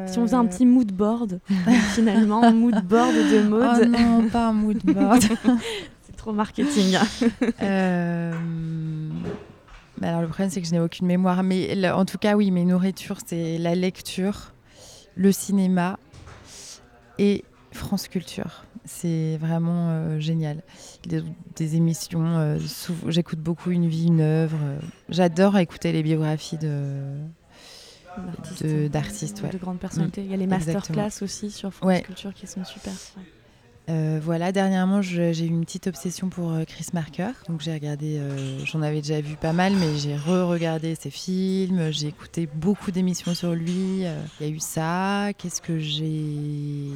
si 0.07 0.17
on 0.19 0.23
faisait 0.23 0.35
un 0.35 0.45
petit 0.45 0.65
mood 0.65 0.91
board 0.91 1.39
finalement, 1.95 2.51
mood 2.51 2.81
board 2.83 3.13
de 3.13 3.41
Oh 3.45 3.49
mode, 3.49 3.89
non, 3.89 4.27
pas 4.29 4.47
un 4.49 4.53
mood 4.53 4.77
board. 4.83 5.21
c'est 6.03 6.15
trop 6.15 6.33
marketing. 6.33 6.97
Euh, 7.61 8.33
bah 9.99 10.07
alors 10.09 10.21
le 10.21 10.27
problème, 10.27 10.49
c'est 10.49 10.61
que 10.61 10.67
je 10.67 10.71
n'ai 10.71 10.79
aucune 10.79 11.07
mémoire. 11.07 11.43
Mais 11.43 11.89
en 11.91 12.05
tout 12.05 12.17
cas, 12.17 12.35
oui, 12.35 12.51
mes 12.51 12.63
nourritures, 12.65 13.17
c'est 13.25 13.57
la 13.57 13.75
lecture, 13.75 14.53
le 15.15 15.31
cinéma 15.31 15.97
et 17.17 17.43
France 17.71 18.07
Culture. 18.07 18.63
C'est 18.85 19.37
vraiment 19.37 19.89
euh, 19.89 20.19
génial. 20.19 20.63
Des, 21.07 21.21
des 21.55 21.75
émissions, 21.75 22.25
euh, 22.25 22.57
j'écoute 23.07 23.39
beaucoup 23.39 23.71
Une 23.71 23.87
vie, 23.87 24.07
une 24.07 24.21
œuvre. 24.21 24.57
euh, 24.63 24.79
J'adore 25.09 25.57
écouter 25.57 25.91
les 25.91 26.01
biographies 26.01 26.57
de. 26.57 26.93
D'artistes, 28.89 29.37
De- 29.39 29.43
ouais. 29.45 29.49
de 29.51 29.57
grandes 29.57 29.79
personnalités. 29.79 30.21
Il 30.23 30.29
y 30.31 30.33
a 30.33 30.37
les 30.37 30.43
Exactement. 30.45 30.73
masterclass 30.75 31.23
aussi 31.23 31.51
sur 31.51 31.73
France 31.73 31.87
Ouais. 31.87 32.01
Culture 32.01 32.33
qui 32.33 32.47
sont 32.47 32.63
super. 32.63 32.93
ouais. 33.17 33.23
Euh, 33.89 34.19
voilà, 34.23 34.51
dernièrement, 34.51 35.01
j'ai 35.01 35.31
eu 35.31 35.47
une 35.47 35.65
petite 35.65 35.87
obsession 35.87 36.29
pour 36.29 36.51
euh, 36.51 36.63
Chris 36.63 36.85
Marker. 36.93 37.31
Donc, 37.47 37.61
j'ai 37.61 37.73
regardé, 37.73 38.19
euh, 38.19 38.63
j'en 38.63 38.83
avais 38.83 39.01
déjà 39.01 39.19
vu 39.19 39.35
pas 39.35 39.51
mal, 39.51 39.73
mais 39.73 39.97
j'ai 39.97 40.15
re-regardé 40.15 40.93
ses 40.93 41.09
films. 41.09 41.89
J'ai 41.91 42.07
écouté 42.09 42.47
beaucoup 42.53 42.91
d'émissions 42.91 43.33
sur 43.33 43.53
lui. 43.55 44.03
Il 44.03 44.41
y 44.41 44.43
a 44.43 44.47
eu 44.47 44.59
ça. 44.59 45.29
Qu'est-ce 45.39 45.59
que 45.59 45.79
j'ai 45.79 46.91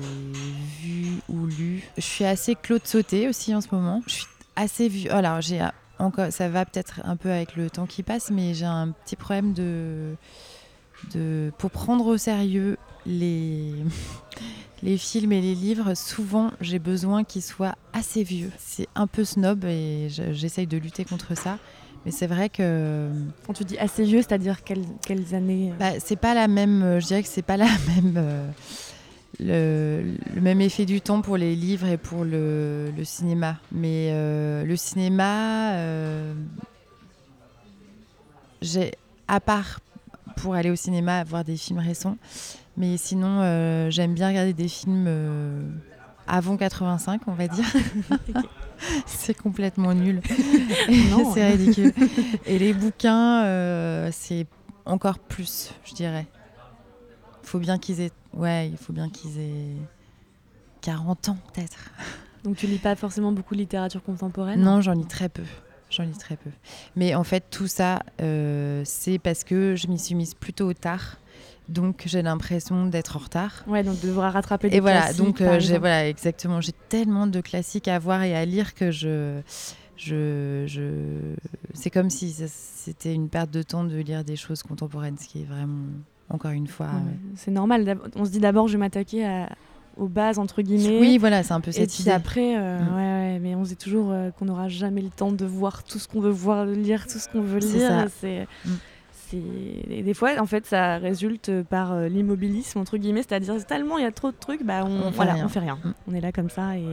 vu 0.81 1.19
ou 1.29 1.47
lu? 1.47 1.83
Je 1.97 2.01
suis 2.01 2.25
assez 2.25 2.53
Claude 2.55 2.85
Sauté 2.85 3.27
aussi 3.27 3.55
en 3.55 3.61
ce 3.61 3.69
moment. 3.71 4.03
Je 4.05 4.13
suis 4.13 4.25
assez 4.55 4.87
vue. 4.87 5.09
Alors, 5.09 5.41
j'ai 5.41 5.61
un- 5.61 5.73
encore, 5.97 6.31
ça 6.31 6.47
va 6.47 6.63
peut-être 6.65 7.01
un 7.05 7.15
peu 7.15 7.31
avec 7.31 7.55
le 7.55 7.71
temps 7.71 7.87
qui 7.87 8.03
passe, 8.03 8.29
mais 8.29 8.53
j'ai 8.53 8.65
un 8.65 8.91
petit 9.03 9.15
problème 9.15 9.53
de, 9.53 10.15
de 11.13 11.51
pour 11.57 11.71
prendre 11.71 12.05
au 12.07 12.17
sérieux 12.17 12.77
les 13.05 13.73
les 14.83 14.97
films 14.97 15.31
et 15.31 15.41
les 15.41 15.55
livres, 15.55 15.93
souvent 15.95 16.51
j'ai 16.61 16.79
besoin 16.79 17.23
qu'ils 17.23 17.41
soient 17.43 17.75
assez 17.93 18.23
vieux. 18.23 18.51
C'est 18.59 18.87
un 18.95 19.07
peu 19.07 19.23
snob 19.23 19.63
et 19.65 20.07
je- 20.09 20.33
j'essaye 20.33 20.67
de 20.67 20.77
lutter 20.77 21.05
contre 21.05 21.35
ça. 21.37 21.57
Mais 22.05 22.11
c'est 22.11 22.27
vrai 22.27 22.49
que 22.49 23.09
Quand 23.47 23.53
tu 23.53 23.63
dis 23.63 23.77
assez 23.77 24.03
vieux, 24.03 24.21
c'est-à-dire 24.21 24.63
quelles, 24.65 24.83
quelles 25.05 25.33
années 25.35 25.71
euh, 25.71 25.75
bah, 25.79 25.99
c'est 25.99 26.17
pas 26.17 26.33
la 26.33 26.49
même. 26.49 26.83
euh, 26.83 26.99
Je 26.99 27.07
dirais 27.07 27.23
que 27.23 27.29
c'est 27.29 27.41
pas 27.41 27.55
la 27.57 27.65
même. 27.95 28.15
euh, 28.17 28.49
le, 29.39 30.03
le 30.35 30.41
même 30.41 30.61
effet 30.61 30.85
du 30.85 31.01
temps 31.01 31.21
pour 31.21 31.37
les 31.37 31.55
livres 31.55 31.87
et 31.87 31.97
pour 31.97 32.23
le, 32.23 32.91
le 32.95 33.03
cinéma. 33.03 33.57
Mais 33.71 34.09
euh, 34.11 34.63
le 34.65 34.75
cinéma, 34.75 35.71
euh, 35.75 36.33
j'ai 38.61 38.91
à 39.27 39.39
part 39.39 39.79
pour 40.35 40.55
aller 40.55 40.69
au 40.69 40.75
cinéma 40.75 41.23
voir 41.23 41.43
des 41.43 41.57
films 41.57 41.79
récents, 41.79 42.17
mais 42.77 42.97
sinon 42.97 43.41
euh, 43.41 43.89
j'aime 43.89 44.13
bien 44.13 44.29
regarder 44.29 44.53
des 44.53 44.67
films 44.67 45.05
euh, 45.07 45.69
avant 46.27 46.57
85, 46.57 47.21
on 47.27 47.33
va 47.33 47.47
dire. 47.47 47.65
c'est 49.05 49.33
complètement 49.33 49.93
nul. 49.93 50.21
C'est 51.33 51.49
ridicule. 51.51 51.93
Et 52.45 52.59
les 52.59 52.73
bouquins, 52.73 53.43
euh, 53.43 54.09
c'est 54.11 54.45
encore 54.85 55.19
plus, 55.19 55.73
je 55.85 55.93
dirais. 55.93 56.27
Il 57.43 57.47
faut 57.47 57.59
bien 57.59 57.77
qu'ils 57.77 58.01
aient, 58.01 58.11
ouais, 58.33 58.69
il 58.69 58.77
faut 58.77 58.93
bien 58.93 59.09
qu'ils 59.09 59.39
aient 59.39 59.75
40 60.81 61.29
ans 61.29 61.37
peut-être. 61.53 61.77
Donc 62.43 62.57
tu 62.57 62.67
lis 62.67 62.77
pas 62.77 62.95
forcément 62.95 63.31
beaucoup 63.31 63.53
de 63.55 63.59
littérature 63.59 64.03
contemporaine? 64.03 64.61
Non, 64.61 64.81
j'en 64.81 64.93
lis 64.93 65.05
très 65.05 65.29
peu. 65.29 65.43
J'en 65.95 66.03
lis 66.03 66.17
très 66.17 66.35
peu. 66.37 66.49
Mais 66.95 67.13
en 67.15 67.23
fait, 67.23 67.43
tout 67.51 67.67
ça, 67.67 68.01
euh, 68.21 68.81
c'est 68.85 69.19
parce 69.19 69.43
que 69.43 69.75
je 69.75 69.87
m'y 69.87 69.99
suis 69.99 70.15
mise 70.15 70.33
plutôt 70.33 70.73
tard. 70.73 71.17
Donc, 71.69 72.03
j'ai 72.05 72.21
l'impression 72.21 72.87
d'être 72.87 73.15
en 73.15 73.19
retard. 73.19 73.63
Ouais, 73.67 73.83
donc 73.83 73.99
de 74.01 74.07
devoir 74.07 74.33
rattraper 74.33 74.69
des 74.69 74.77
Et 74.77 74.79
voilà, 74.79 75.13
donc 75.13 75.39
euh, 75.39 75.59
j'ai 75.59 75.77
voilà 75.77 76.07
exactement, 76.09 76.59
j'ai 76.61 76.73
tellement 76.89 77.25
de 77.27 77.39
classiques 77.41 77.87
à 77.87 77.99
voir 77.99 78.23
et 78.23 78.35
à 78.35 78.43
lire 78.45 78.73
que 78.73 78.91
je 78.91 79.39
je, 79.95 80.63
je 80.67 81.35
c'est 81.73 81.89
comme 81.89 82.09
si 82.09 82.33
c'était 82.33 83.13
une 83.13 83.29
perte 83.29 83.51
de 83.51 83.61
temps 83.63 83.83
de 83.83 83.95
lire 83.97 84.23
des 84.23 84.35
choses 84.35 84.63
contemporaines, 84.63 85.17
ce 85.17 85.27
qui 85.27 85.41
est 85.41 85.45
vraiment 85.45 85.85
encore 86.29 86.51
une 86.51 86.67
fois. 86.67 86.87
Ouais, 86.87 86.93
euh, 87.11 87.33
C'est 87.35 87.51
normal. 87.51 87.97
On 88.15 88.25
se 88.25 88.31
dit 88.31 88.39
d'abord, 88.39 88.67
je 88.67 88.73
vais 88.73 88.79
m'attaquer 88.79 89.25
à- 89.25 89.49
aux 89.97 90.07
bases, 90.07 90.39
entre 90.39 90.61
guillemets. 90.61 90.99
Oui, 90.99 91.17
voilà, 91.17 91.43
c'est 91.43 91.53
un 91.53 91.61
peu 91.61 91.69
Et 91.69 91.73
cette 91.73 91.99
idée. 91.99 92.11
après, 92.11 92.55
euh, 92.57 92.79
Mm. 92.79 92.95
ouais, 92.95 93.33
ouais, 93.33 93.39
mais 93.39 93.55
on 93.55 93.63
se 93.63 93.69
dit 93.69 93.75
toujours 93.75 94.11
euh, 94.11 94.31
qu'on 94.31 94.45
n'aura 94.45 94.67
jamais 94.69 95.01
le 95.01 95.09
temps 95.09 95.31
de 95.31 95.45
voir 95.45 95.83
tout 95.83 95.99
ce 95.99 96.07
qu'on 96.07 96.19
veut 96.21 96.29
voir, 96.31 96.65
lire 96.65 97.05
tout 97.07 97.19
ce 97.19 97.27
qu'on 97.29 97.41
veut 97.41 97.59
lire. 97.59 98.07
C'est, 98.21 98.47
Mm. 98.65 98.69
et 99.89 100.03
des 100.03 100.13
fois, 100.13 100.31
en 100.39 100.45
fait, 100.45 100.65
ça 100.65 100.97
résulte 100.97 101.63
par 101.63 101.91
euh, 101.93 102.07
l'immobilisme 102.07 102.79
entre 102.79 102.97
guillemets, 102.97 103.23
c'est-à-dire 103.27 103.65
tellement 103.65 103.97
il 103.97 104.03
y 104.03 104.07
a 104.07 104.11
trop 104.11 104.29
de 104.31 104.37
trucs, 104.39 104.63
bah 104.63 104.83
on, 104.85 104.91
On 105.07 105.09
fait 105.09 105.15
voilà, 105.15 105.33
rien. 105.33 105.45
on 105.45 105.49
fait 105.49 105.59
rien. 105.59 105.79
Mm. 105.83 105.93
On 106.07 106.13
est 106.13 106.21
là 106.21 106.31
comme 106.31 106.49
ça 106.49 106.77
et 106.77 106.83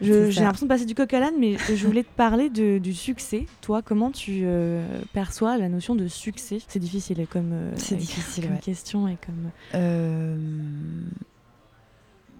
j'ai 0.00 0.40
l'impression 0.40 0.66
de 0.66 0.68
passer 0.68 0.84
du 0.84 0.94
coq 0.96 1.14
à 1.14 1.20
l'âne, 1.20 1.34
mais 1.38 1.56
je 1.72 1.86
voulais 1.86 2.02
te 2.02 2.12
parler 2.16 2.50
de- 2.50 2.78
du 2.78 2.92
succès. 2.92 3.46
Toi, 3.60 3.80
comment 3.82 4.10
tu 4.10 4.40
euh, 4.44 4.84
perçois 5.12 5.56
la 5.56 5.68
notion 5.68 5.94
de 5.94 6.08
succès? 6.08 6.58
C'est 6.66 6.80
difficile 6.80 7.24
comme, 7.30 7.52
euh, 7.52 7.70
C'est 7.76 7.94
difficile, 7.96 8.44
comme 8.46 8.54
ouais. 8.54 8.60
question 8.60 9.06
et 9.08 9.16
comme. 9.24 9.50
Euh, 9.76 10.36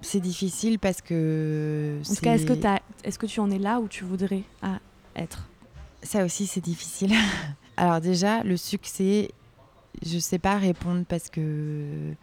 c'est 0.05 0.21
difficile 0.21 0.79
parce 0.79 1.01
que 1.01 2.01
En 2.09 2.15
tout 2.15 2.21
cas, 2.21 2.35
est-ce 2.35 3.19
que, 3.19 3.27
tu 3.27 3.41
en 3.41 3.51
es 3.51 3.59
là 3.59 3.81
où 3.81 3.89
tu 3.89 4.05
voudrais 4.05 4.43
être? 5.17 5.49
Ça 6.03 6.25
aussi, 6.25 6.47
c'est 6.47 6.61
difficile. 6.61 7.13
Alors 7.77 8.01
déjà, 8.01 8.43
le 8.45 8.57
succès, 8.57 9.31
je 10.05 10.19
sais 10.19 10.39
pas 10.39 10.59
répondre 10.59 11.05
parce 11.09 11.29
que 11.31 12.15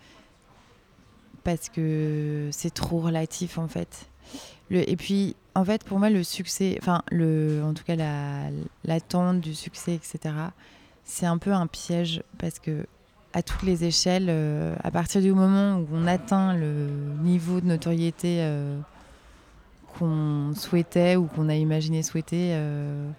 parce 1.44 1.70
que 1.70 2.50
c'est 2.52 2.74
trop 2.74 3.00
relatif 3.00 3.58
en 3.58 3.68
fait. 3.68 4.08
Le, 4.70 4.88
et 4.90 4.96
puis, 4.96 5.36
en 5.56 5.66
fait, 5.66 5.84
pour 5.84 6.00
moi, 6.00 6.10
le 6.10 6.24
succès, 6.24 6.78
enfin, 6.82 7.02
le, 7.12 7.62
en 7.66 7.74
tout 7.74 7.84
cas, 7.84 7.96
la- 7.96 8.50
l'attente 8.86 9.42
du 9.42 9.54
succès, 9.54 9.96
etc., 9.96 10.20
c'est 11.04 11.26
un 11.26 11.38
peu 11.38 11.52
un 11.52 11.68
piège 11.68 12.24
parce 12.38 12.60
que 12.60 12.86
à 13.34 13.42
toutes 13.42 13.64
les 13.64 13.86
échelles, 13.86 14.28
euh, 14.30 14.76
à 14.84 14.92
partir 14.92 15.22
du 15.22 15.34
moment 15.34 15.78
où 15.78 15.88
on 15.94 16.08
atteint 16.08 16.54
le 16.56 16.88
niveau 17.24 17.62
de 17.62 17.66
notoriété 17.66 18.38
euh, 18.42 18.78
qu'on 19.98 20.54
souhaitait 20.56 21.16
ou 21.16 21.26
qu'on 21.28 21.50
a 21.50 21.56
imaginé 21.56 22.04
souhaiter, 22.04 22.52
euh, 22.54 23.10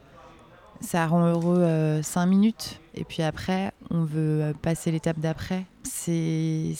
ça 0.80 1.06
rend 1.06 1.26
heureux 1.26 1.60
euh, 1.60 2.02
cinq 2.02 2.26
minutes. 2.26 2.80
Et 2.94 3.04
puis 3.04 3.22
après, 3.22 3.72
on 3.90 4.04
veut 4.04 4.52
passer 4.60 4.90
l'étape 4.90 5.18
d'après. 5.18 5.64
C'est 5.84 6.74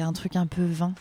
un 0.00 0.12
truc 0.12 0.36
un 0.36 0.46
peu 0.46 0.64
vain. 0.64 0.94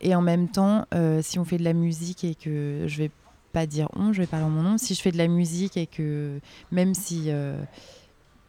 Et 0.00 0.14
en 0.14 0.22
même 0.22 0.48
temps, 0.48 0.84
si 1.22 1.38
on 1.38 1.44
fait 1.44 1.58
de 1.58 1.64
la 1.64 1.72
musique 1.72 2.24
et 2.24 2.34
que 2.34 2.84
je 2.86 2.98
vais 2.98 3.10
pas 3.52 3.66
dire 3.66 3.88
on, 3.94 4.12
je 4.12 4.20
vais 4.20 4.26
parler 4.26 4.46
en 4.46 4.50
mon 4.50 4.62
nom, 4.62 4.78
si 4.78 4.94
je 4.94 5.02
fais 5.02 5.12
de 5.12 5.18
la 5.18 5.28
musique 5.28 5.76
et 5.76 5.86
que 5.86 6.40
même 6.72 6.94
si, 6.94 7.30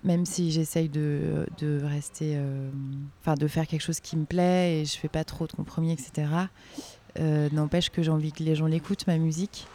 même 0.03 0.25
si 0.25 0.51
j'essaye 0.51 0.89
de, 0.89 1.45
de 1.57 1.81
rester, 1.83 2.33
euh, 2.35 2.69
enfin 3.21 3.35
de 3.35 3.47
faire 3.47 3.67
quelque 3.67 3.81
chose 3.81 3.99
qui 3.99 4.15
me 4.15 4.25
plaît 4.25 4.79
et 4.79 4.85
je 4.85 4.97
fais 4.97 5.09
pas 5.09 5.23
trop 5.23 5.47
de 5.47 5.51
compromis, 5.51 5.91
etc., 5.91 6.27
euh, 7.19 7.49
n'empêche 7.51 7.89
que 7.89 8.01
j'ai 8.01 8.11
envie 8.11 8.31
que 8.31 8.43
les 8.43 8.55
gens 8.55 8.67
l'écoutent, 8.67 9.07
ma 9.07 9.17
musique. 9.17 9.67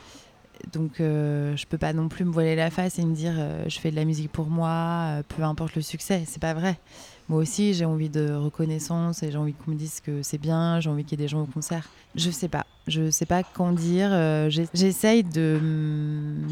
Donc 0.72 1.00
euh, 1.00 1.56
je 1.56 1.66
peux 1.66 1.76
pas 1.78 1.92
non 1.92 2.08
plus 2.08 2.24
me 2.24 2.32
voiler 2.32 2.56
la 2.56 2.70
face 2.70 2.98
et 2.98 3.04
me 3.04 3.14
dire 3.14 3.34
je 3.66 3.78
fais 3.78 3.90
de 3.90 3.96
la 3.96 4.04
musique 4.04 4.30
pour 4.32 4.46
moi, 4.46 5.22
peu 5.28 5.42
importe 5.42 5.74
le 5.74 5.82
succès, 5.82 6.24
c'est 6.26 6.40
pas 6.40 6.54
vrai. 6.54 6.78
Moi 7.28 7.38
aussi 7.40 7.72
j'ai 7.74 7.84
envie 7.84 8.10
de 8.10 8.32
reconnaissance 8.34 9.22
et 9.22 9.30
j'ai 9.32 9.38
envie 9.38 9.54
qu'on 9.54 9.70
me 9.72 9.76
dise 9.76 10.00
que 10.00 10.22
c'est 10.22 10.38
bien, 10.38 10.80
j'ai 10.80 10.90
envie 10.90 11.04
qu'il 11.04 11.18
y 11.18 11.22
ait 11.22 11.24
des 11.24 11.28
gens 11.28 11.42
au 11.42 11.46
concert. 11.46 11.88
Je 12.14 12.30
sais 12.30 12.48
pas, 12.48 12.66
je 12.87 13.10
sais 13.10 13.26
pas 13.26 13.42
quand 13.42 13.72
dire. 13.72 14.10
euh, 14.12 14.50
J'essaye 14.74 15.24
de, 15.24 15.58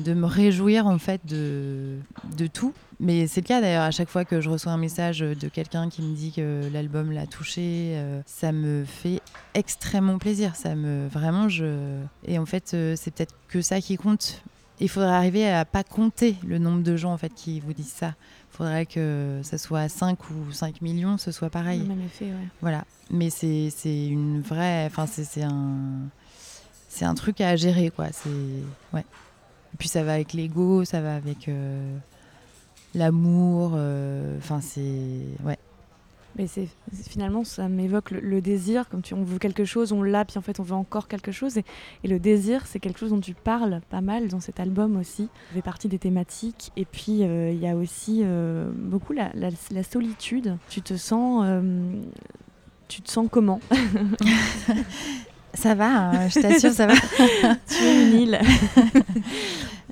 de 0.04 0.14
me 0.14 0.26
réjouir 0.26 0.86
en 0.86 0.98
fait 0.98 1.20
de, 1.26 1.96
de 2.36 2.46
tout. 2.46 2.72
Mais 3.00 3.26
c'est 3.26 3.40
le 3.40 3.46
cas 3.46 3.60
d'ailleurs, 3.60 3.82
à 3.82 3.90
chaque 3.90 4.08
fois 4.08 4.24
que 4.24 4.40
je 4.40 4.48
reçois 4.48 4.70
un 4.72 4.76
message 4.78 5.20
de 5.20 5.48
quelqu'un 5.48 5.88
qui 5.88 6.02
me 6.02 6.14
dit 6.14 6.30
que 6.32 6.68
l'album 6.72 7.10
l'a 7.12 7.26
touché, 7.26 7.94
euh, 7.96 8.20
ça 8.26 8.52
me 8.52 8.84
fait 8.84 9.20
extrêmement 9.54 10.18
plaisir. 10.18 10.54
Ça 10.56 10.74
me 10.74 11.08
vraiment 11.08 11.48
je 11.48 11.98
et 12.26 12.38
en 12.38 12.46
fait 12.46 12.72
euh, 12.74 12.94
c'est 12.96 13.10
peut-être 13.12 13.34
que 13.48 13.60
ça 13.60 13.80
qui 13.80 13.96
compte. 13.96 14.42
Il 14.82 14.88
faudrait 14.88 15.12
arriver 15.12 15.48
à 15.48 15.64
pas 15.64 15.84
compter 15.84 16.34
le 16.44 16.58
nombre 16.58 16.82
de 16.82 16.96
gens 16.96 17.12
en 17.12 17.16
fait 17.16 17.32
qui 17.32 17.60
vous 17.60 17.72
disent 17.72 17.92
ça. 17.92 18.14
Il 18.52 18.56
faudrait 18.56 18.84
que 18.84 19.40
ça 19.44 19.56
soit 19.56 19.88
5 19.88 20.18
ou 20.30 20.52
5 20.52 20.82
millions, 20.82 21.18
ce 21.18 21.30
soit 21.30 21.50
pareil. 21.50 21.80
Même 21.84 22.02
effet, 22.02 22.26
ouais. 22.26 22.48
Voilà. 22.60 22.84
Mais 23.08 23.30
c'est 23.30 23.70
c'est 23.70 24.06
une 24.08 24.40
vraie 24.42 24.84
enfin 24.86 25.06
c'est 25.06 25.24
c'est 25.24 25.44
un 25.44 25.76
c'est 26.88 27.04
un 27.04 27.14
truc 27.14 27.40
à 27.40 27.54
gérer 27.54 27.90
quoi, 27.90 28.08
c'est 28.10 28.28
ouais. 28.92 29.04
Et 29.74 29.76
puis 29.78 29.88
ça 29.88 30.02
va 30.02 30.14
avec 30.14 30.32
l'ego, 30.32 30.84
ça 30.84 31.00
va 31.00 31.14
avec 31.14 31.48
euh, 31.48 31.96
l'amour 32.94 33.74
euh, 33.76 34.36
enfin 34.38 34.60
c'est 34.60 35.20
ouais. 35.44 35.58
Mais 36.36 36.46
c'est 36.46 36.68
finalement 37.08 37.44
ça 37.44 37.68
m'évoque 37.68 38.10
le, 38.10 38.20
le 38.20 38.40
désir, 38.40 38.88
comme 38.88 39.02
tu 39.02 39.12
on 39.14 39.22
veut 39.22 39.38
quelque 39.38 39.64
chose, 39.66 39.92
on 39.92 40.02
l'a, 40.02 40.24
puis 40.24 40.38
en 40.38 40.40
fait 40.40 40.58
on 40.60 40.62
veut 40.62 40.74
encore 40.74 41.06
quelque 41.08 41.30
chose. 41.32 41.58
Et, 41.58 41.64
et 42.04 42.08
le 42.08 42.18
désir, 42.18 42.66
c'est 42.66 42.78
quelque 42.80 42.98
chose 42.98 43.10
dont 43.10 43.20
tu 43.20 43.34
parles 43.34 43.80
pas 43.90 44.00
mal 44.00 44.28
dans 44.28 44.40
cet 44.40 44.58
album 44.60 44.96
aussi. 44.96 45.24
Ça 45.50 45.54
fait 45.56 45.62
partie 45.62 45.88
des 45.88 45.98
thématiques. 45.98 46.72
Et 46.76 46.84
puis 46.86 47.22
euh, 47.24 47.50
il 47.50 47.58
y 47.60 47.68
a 47.68 47.76
aussi 47.76 48.22
euh, 48.24 48.70
beaucoup 48.74 49.12
la, 49.12 49.30
la- 49.34 49.50
la 49.70 49.82
solitude. 49.82 50.56
Tu 50.70 50.80
te 50.80 50.96
sens, 50.96 51.44
euh, 51.46 51.62
tu 52.88 53.02
te 53.02 53.10
sens 53.10 53.28
comment? 53.30 53.60
Ça 55.54 55.74
va, 55.74 56.08
hein, 56.08 56.28
je 56.30 56.40
t'assure 56.40 56.72
ça 56.72 56.86
va. 56.86 56.94
Tu 57.68 57.84
es 57.84 58.10
une 58.10 58.20
île. 58.20 58.40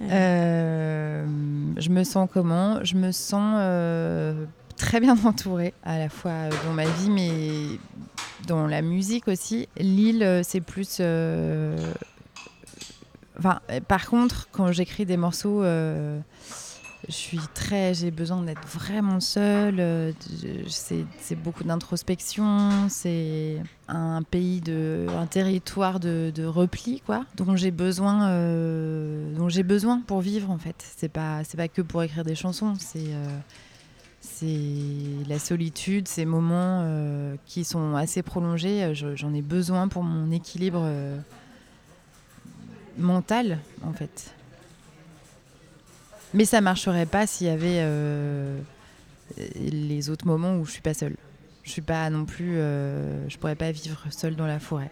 Je 1.79 1.89
me 1.91 2.03
sens 2.05 2.29
comment? 2.33 2.83
Je 2.83 2.97
me 2.97 3.13
sens 3.13 3.55
très 4.81 4.99
bien 5.01 5.17
entourée, 5.25 5.75
à 5.85 5.99
la 5.99 6.09
fois 6.09 6.49
dans 6.67 6.73
ma 6.73 6.87
vie, 6.87 7.11
mais 7.11 7.31
dans 8.49 8.67
la 8.67 8.83
musique 8.83 9.29
aussi. 9.29 9.69
L'île, 9.79 10.23
euh, 10.23 10.43
c'est 10.43 10.61
plus. 10.61 10.97
euh, 11.01 11.77
Enfin, 13.39 13.61
euh, 13.71 13.81
par 13.81 14.07
contre, 14.07 14.49
quand 14.53 14.71
j'écris 14.73 15.07
des 15.07 15.17
morceaux, 15.17 15.63
euh, 15.63 16.21
je 17.09 17.13
suis 17.15 17.41
très. 17.55 17.95
J'ai 17.95 18.11
besoin 18.11 18.43
d'être 18.43 18.67
vraiment 18.69 19.19
seule. 19.21 19.77
euh, 19.81 20.13
C'est 20.69 21.37
beaucoup 21.37 21.65
d'introspection. 21.65 22.89
C'est 22.91 23.57
un 23.89 24.23
pays 24.23 24.61
de. 24.61 25.07
un 25.19 25.27
territoire 25.27 26.01
de, 26.01 26.45
repli, 26.45 27.01
quoi, 27.07 27.25
dont 27.37 27.57
j'ai 27.57 27.71
besoin. 27.71 28.29
euh, 28.29 29.35
dont 29.37 29.49
j'ai 29.49 29.63
besoin 29.63 30.03
pour 30.07 30.21
vivre, 30.21 30.51
en 30.51 30.59
fait. 30.59 30.77
C'est 30.97 31.09
pas, 31.09 31.43
c'est 31.45 31.57
pas 31.57 31.69
que 31.69 31.81
pour 31.83 32.03
écrire 32.03 32.25
des 32.25 32.35
chansons. 32.35 32.75
C'est. 32.79 33.09
C'est 34.41 35.29
la 35.29 35.39
solitude, 35.39 36.09
ces 36.09 36.25
moments 36.25 36.81
euh, 36.85 37.37
qui 37.47 37.65
sont 37.65 37.95
assez 37.95 38.23
prolongés. 38.23 38.85
euh, 38.85 38.95
je- 38.95 39.15
J'en 39.17 39.35
ai 39.35 39.43
besoin 39.43 39.89
pour 39.89 40.03
mon 40.03 40.31
équilibre 40.31 40.81
euh, 40.85 41.19
mental, 42.99 43.59
en 43.85 43.93
fait. 43.93 44.35
Mais 46.33 46.45
ça 46.45 46.61
marcherait 46.61 47.07
pas 47.07 47.27
s'il 47.27 47.49
y 47.49 47.51
avait 47.51 47.79
euh, 47.81 48.59
les 49.57 50.11
autres 50.11 50.27
moments 50.27 50.57
où 50.57 50.65
je 50.65 50.71
suis 50.73 50.83
pas 50.83 50.95
seule. 50.95 51.17
Je 51.65 51.71
suis 51.71 51.83
pas 51.83 52.09
non 52.11 52.25
plus, 52.25 52.55
je 52.57 53.37
pourrais 53.39 53.55
pas 53.57 53.71
vivre 53.71 54.01
seule 54.11 54.35
dans 54.37 54.47
la 54.47 54.59
forêt. 54.61 54.91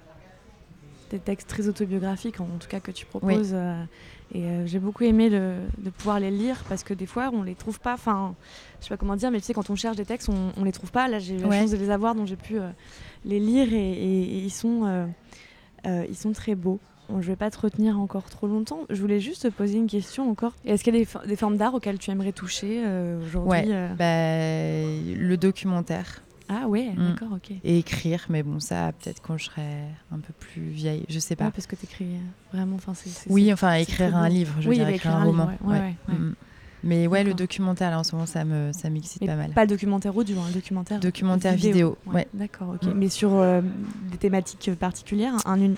des 1.11 1.19
textes 1.19 1.49
très 1.49 1.69
autobiographiques, 1.69 2.41
en 2.41 2.47
tout 2.61 2.69
cas 2.69 2.81
que 2.81 2.91
tu 2.91 3.07
proposes. 3.07 3.55
Et 4.35 4.45
euh, 4.45 4.67
j'ai 4.67 4.79
beaucoup 4.79 5.05
aimé 5.05 5.29
le- 5.31 5.55
de 5.79 5.91
pouvoir 5.91 6.21
les 6.21 6.31
lire 6.31 6.63
parce 6.69 6.85
que 6.85 6.93
des 6.95 7.07
fois 7.07 7.31
on 7.33 7.43
les 7.43 7.55
trouve 7.55 7.81
pas. 7.81 7.95
Enfin, 7.95 8.35
je 8.81 8.85
sais 8.85 8.91
pas 8.91 8.97
comment 8.97 9.17
dire, 9.17 9.31
mais 9.31 9.39
tu 9.41 9.47
sais, 9.47 9.55
quand 9.55 9.71
on 9.71 9.75
cherche 9.77 9.97
des 9.97 10.05
textes, 10.05 10.29
on, 10.29 10.53
on 10.57 10.65
les 10.65 10.73
trouve 10.73 10.91
pas. 10.93 11.09
Là, 11.09 11.19
j'ai 11.19 11.35
eu 11.35 11.39
la 11.39 11.49
Ouais. 11.49 11.61
chance 11.61 11.71
de 11.71 11.77
les 11.77 11.91
avoir, 11.91 12.15
donc 12.15 12.27
j'ai 12.27 12.37
pu 12.37 12.59
euh, 12.59 12.69
les 13.25 13.41
lire 13.41 13.73
et, 13.73 13.77
et- 13.93 14.23
et 14.23 14.39
ils 14.45 14.51
sont, 14.51 14.83
euh, 15.87 16.05
ils 16.09 16.17
sont 16.17 16.33
très 16.33 16.55
beaux. 16.55 16.79
Bon, 17.09 17.23
je 17.23 17.27
vais 17.29 17.37
pas 17.37 17.51
te 17.51 17.59
retenir 17.59 17.99
encore 17.99 18.29
trop 18.29 18.47
longtemps. 18.47 18.81
Je 18.91 19.01
voulais 19.01 19.19
juste 19.19 19.43
te 19.45 19.49
poser 19.49 19.79
une 19.79 19.87
question 19.87 20.31
encore. 20.31 20.53
Est-ce 20.67 20.85
qu'il 20.85 20.93
y 20.93 20.97
a 20.99 21.01
des, 21.01 21.07
for- 21.07 21.23
des 21.27 21.37
formes 21.37 21.57
d'art 21.57 21.73
auxquelles 21.75 21.99
tu 21.99 22.11
aimerais 22.11 22.33
toucher 22.33 22.83
aujourd'hui 23.27 23.51
Ouais. 23.73 23.89
Bah, 23.99 24.85
le 25.17 25.37
documentaire 25.37 26.23
Ah 26.49 26.67
ouais, 26.67 26.93
Mm. 26.97 27.09
d'accord, 27.11 27.29
ok. 27.37 27.51
et 27.63 27.79
écrire, 27.79 28.25
mais 28.31 28.43
bon, 28.43 28.59
ça, 28.61 28.93
peut-être 28.93 29.21
quand 29.23 29.37
je 29.37 29.45
serai 29.47 29.63
un 30.13 30.19
peu 30.19 30.33
plus 30.39 30.63
vieille, 30.63 31.05
je 31.09 31.19
sais 31.19 31.37
pas. 31.37 31.47
Ouais, 31.47 31.51
parce 31.51 31.67
que 31.67 31.77
t'écris 31.77 32.07
vraiment. 32.53 32.77
Enfin, 32.77 32.93
c'est. 32.95 33.31
oui, 33.31 33.53
enfin, 33.53 33.75
écrire 33.75 34.17
un 34.17 34.29
beau. 34.29 34.35
livre, 34.35 34.55
je 34.61 34.65
veux 34.65 34.71
Oui, 34.71 34.81
va 34.81 34.91
écrire 34.91 35.17
un 35.17 35.25
roman. 35.25 35.51
livre, 35.51 35.59
ouais, 35.65 35.79
ouais, 35.79 35.95
ouais. 36.09 36.15
Mm. 36.15 36.35
Mais 36.85 37.07
ouais, 37.09 37.25
le 37.25 37.35
documentaire, 37.35 37.91
là, 37.91 37.99
en 37.99 38.05
ce 38.05 38.13
moment, 38.15 38.25
ça 38.27 38.45
me, 38.45 38.71
ça 38.73 38.89
m'excite 38.89 39.27
pas 39.27 39.35
mal. 39.35 39.51
Pas 39.51 39.63
le 39.65 39.69
documentaire 39.71 40.17
audio, 40.17 40.39
un 40.41 40.51
documentaire. 40.53 41.01
Documentaire 41.01 41.55
vidéo, 41.55 41.99
ouais. 42.07 42.29
D'accord, 42.33 42.77
ok. 42.77 42.85
Mm. 42.85 42.93
Mais 42.95 43.09
sur 43.09 43.35
euh, 43.35 43.61
des 44.11 44.17
thématiques 44.19 44.75
particulières, 44.77 45.35
un, 45.45 45.61
une... 45.61 45.75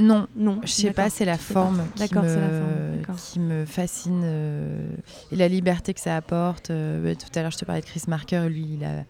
Non, 0.00 0.28
non. 0.36 0.60
je 0.62 0.70
sais 0.70 0.92
pas, 0.92 1.10
c'est 1.10 1.24
la 1.24 1.36
tu 1.36 1.42
sais 1.42 1.54
pas. 1.54 1.62
forme 1.64 1.82
qui 1.96 2.06
c'est 2.06 2.14
la 2.14 2.22
forme, 2.22 2.26
me, 2.26 3.16
qui 3.16 3.40
me 3.40 3.64
fascine 3.66 4.20
euh, 4.24 4.88
et 5.32 5.36
la 5.36 5.48
liberté 5.48 5.92
que 5.92 5.98
ça 6.00 6.14
apporte. 6.16 6.70
Euh, 6.70 7.14
tout 7.16 7.36
à 7.36 7.42
l'heure, 7.42 7.50
je 7.50 7.58
te 7.58 7.64
parlais 7.64 7.80
de 7.80 7.86
Chris 7.86 8.02
Marker, 8.06 8.46
lui, 8.48 8.64
il 8.78 8.84
a, 8.84 9.02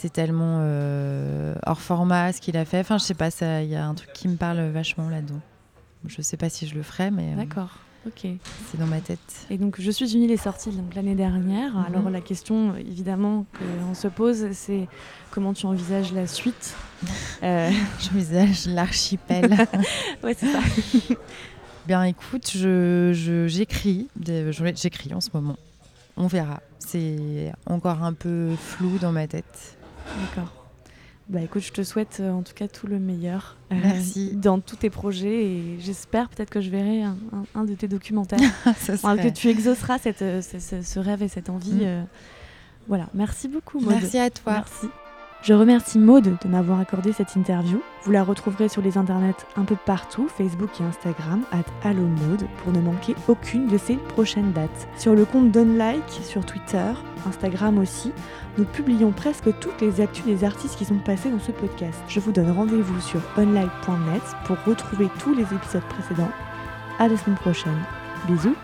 c'est 0.00 0.12
tellement 0.12 0.60
euh, 0.62 1.54
hors 1.66 1.80
format 1.80 2.32
ce 2.32 2.40
qu'il 2.40 2.56
a 2.56 2.64
fait. 2.64 2.80
Enfin, 2.80 2.96
je 2.98 3.04
sais 3.04 3.14
pas, 3.14 3.28
il 3.62 3.68
y 3.68 3.76
a 3.76 3.86
un 3.86 3.94
truc 3.94 4.10
qui 4.14 4.28
me 4.28 4.36
parle 4.36 4.60
vachement 4.70 5.08
là-dedans. 5.10 5.40
Je 6.06 6.22
sais 6.22 6.38
pas 6.38 6.48
si 6.48 6.66
je 6.66 6.74
le 6.74 6.82
ferai, 6.82 7.10
mais 7.10 7.32
euh, 7.34 7.36
D'accord, 7.36 7.68
ok. 8.06 8.26
c'est 8.70 8.78
dans 8.78 8.86
ma 8.86 9.00
tête. 9.00 9.18
Et 9.50 9.58
donc, 9.58 9.76
Je 9.78 9.90
suis 9.90 10.10
une 10.14 10.22
île 10.22 10.30
est 10.30 10.38
sortie 10.38 10.70
l'année 10.96 11.14
dernière. 11.14 11.74
Mhm. 11.74 11.84
Alors, 11.88 12.08
la 12.10 12.22
question, 12.22 12.74
évidemment, 12.76 13.44
qu'on 13.58 13.94
se 13.94 14.08
pose, 14.08 14.46
c'est 14.52 14.88
comment 15.30 15.52
tu 15.52 15.66
envisages 15.66 16.12
la 16.12 16.26
suite 16.26 16.74
Euh, 17.42 17.70
J'envisage 18.00 18.66
l'archipel. 18.66 19.54
Ouais, 20.22 20.34
c'est 20.38 20.46
ça. 20.52 20.60
Bien, 21.86 22.02
écoute, 22.04 22.50
je, 22.54 23.12
je- 23.14 23.46
j'écris 23.48 24.08
en 25.14 25.20
ce 25.20 25.28
moment. 25.34 25.56
On 26.16 26.26
verra. 26.26 26.60
C'est 26.78 27.52
encore 27.66 28.02
un 28.02 28.12
peu 28.12 28.54
flou 28.56 28.98
dans 28.98 29.12
ma 29.12 29.26
tête. 29.26 29.78
D'accord. 30.18 30.52
Bah 31.28 31.40
écoute, 31.42 31.62
je 31.62 31.70
te 31.70 31.84
souhaite 31.84 32.18
euh, 32.20 32.32
en 32.32 32.42
tout 32.42 32.54
cas 32.54 32.66
tout 32.66 32.88
le 32.88 32.98
meilleur 32.98 33.56
euh, 33.72 33.76
Merci. 33.80 34.30
dans 34.34 34.58
tous 34.58 34.74
tes 34.76 34.90
projets 34.90 35.44
et 35.44 35.76
j'espère 35.78 36.28
peut-être 36.28 36.50
que 36.50 36.60
je 36.60 36.70
verrai 36.70 37.02
un, 37.04 37.16
un- 37.32 37.60
un 37.60 37.64
de 37.64 37.74
tes 37.74 37.86
documentaires. 37.86 38.40
Ça 38.78 38.94
Enfin, 38.94 39.16
que 39.16 39.28
tu 39.28 39.48
exauceras 39.48 39.98
cette, 39.98 40.22
euh, 40.22 40.42
ce, 40.42 40.98
rêve 40.98 41.22
et 41.22 41.28
cette 41.28 41.48
envie. 41.48 41.72
Mm. 41.74 41.80
euh, 41.82 42.02
Voilà, 42.88 43.08
merci 43.14 43.46
beaucoup 43.46 43.78
Maud. 43.78 43.90
Merci 44.00 44.18
à 44.18 44.28
toi. 44.30 44.54
Merci. 44.54 44.86
Je 45.42 45.54
remercie 45.54 45.98
Maude 45.98 46.36
de 46.42 46.48
m'avoir 46.48 46.80
accordé 46.80 47.14
cette 47.14 47.34
interview. 47.34 47.80
Vous 48.02 48.12
la 48.12 48.22
retrouverez 48.22 48.68
sur 48.68 48.82
les 48.82 48.98
internets 48.98 49.46
un 49.56 49.64
peu 49.64 49.76
partout, 49.86 50.28
Facebook 50.28 50.68
et 50.78 50.84
Instagram, 50.84 51.44
at 51.50 51.64
allomaude, 51.88 52.46
pour 52.58 52.74
ne 52.74 52.80
manquer 52.80 53.14
aucune 53.26 53.66
de 53.66 53.78
ses 53.78 53.96
prochaines 53.96 54.52
dates. 54.52 54.88
Sur 54.98 55.14
le 55.14 55.24
compte 55.24 55.56
Like 55.56 56.10
sur 56.10 56.44
Twitter, 56.44 56.92
Instagram 57.26 57.78
aussi, 57.78 58.12
nous 58.58 58.66
publions 58.66 59.12
presque 59.12 59.58
toutes 59.60 59.80
les 59.80 60.02
actus 60.02 60.26
des 60.26 60.44
artistes 60.44 60.76
qui 60.76 60.84
sont 60.84 60.98
passés 60.98 61.30
dans 61.30 61.40
ce 61.40 61.52
podcast. 61.52 61.98
Je 62.06 62.20
vous 62.20 62.32
donne 62.32 62.50
rendez-vous 62.50 63.00
sur 63.00 63.20
onlive.net 63.38 64.22
pour 64.44 64.62
retrouver 64.64 65.08
tous 65.20 65.34
les 65.34 65.44
épisodes 65.44 65.88
précédents. 65.88 66.30
À 66.98 67.08
la 67.08 67.16
semaine 67.16 67.38
prochaine. 67.38 67.80
Bisous 68.28 68.56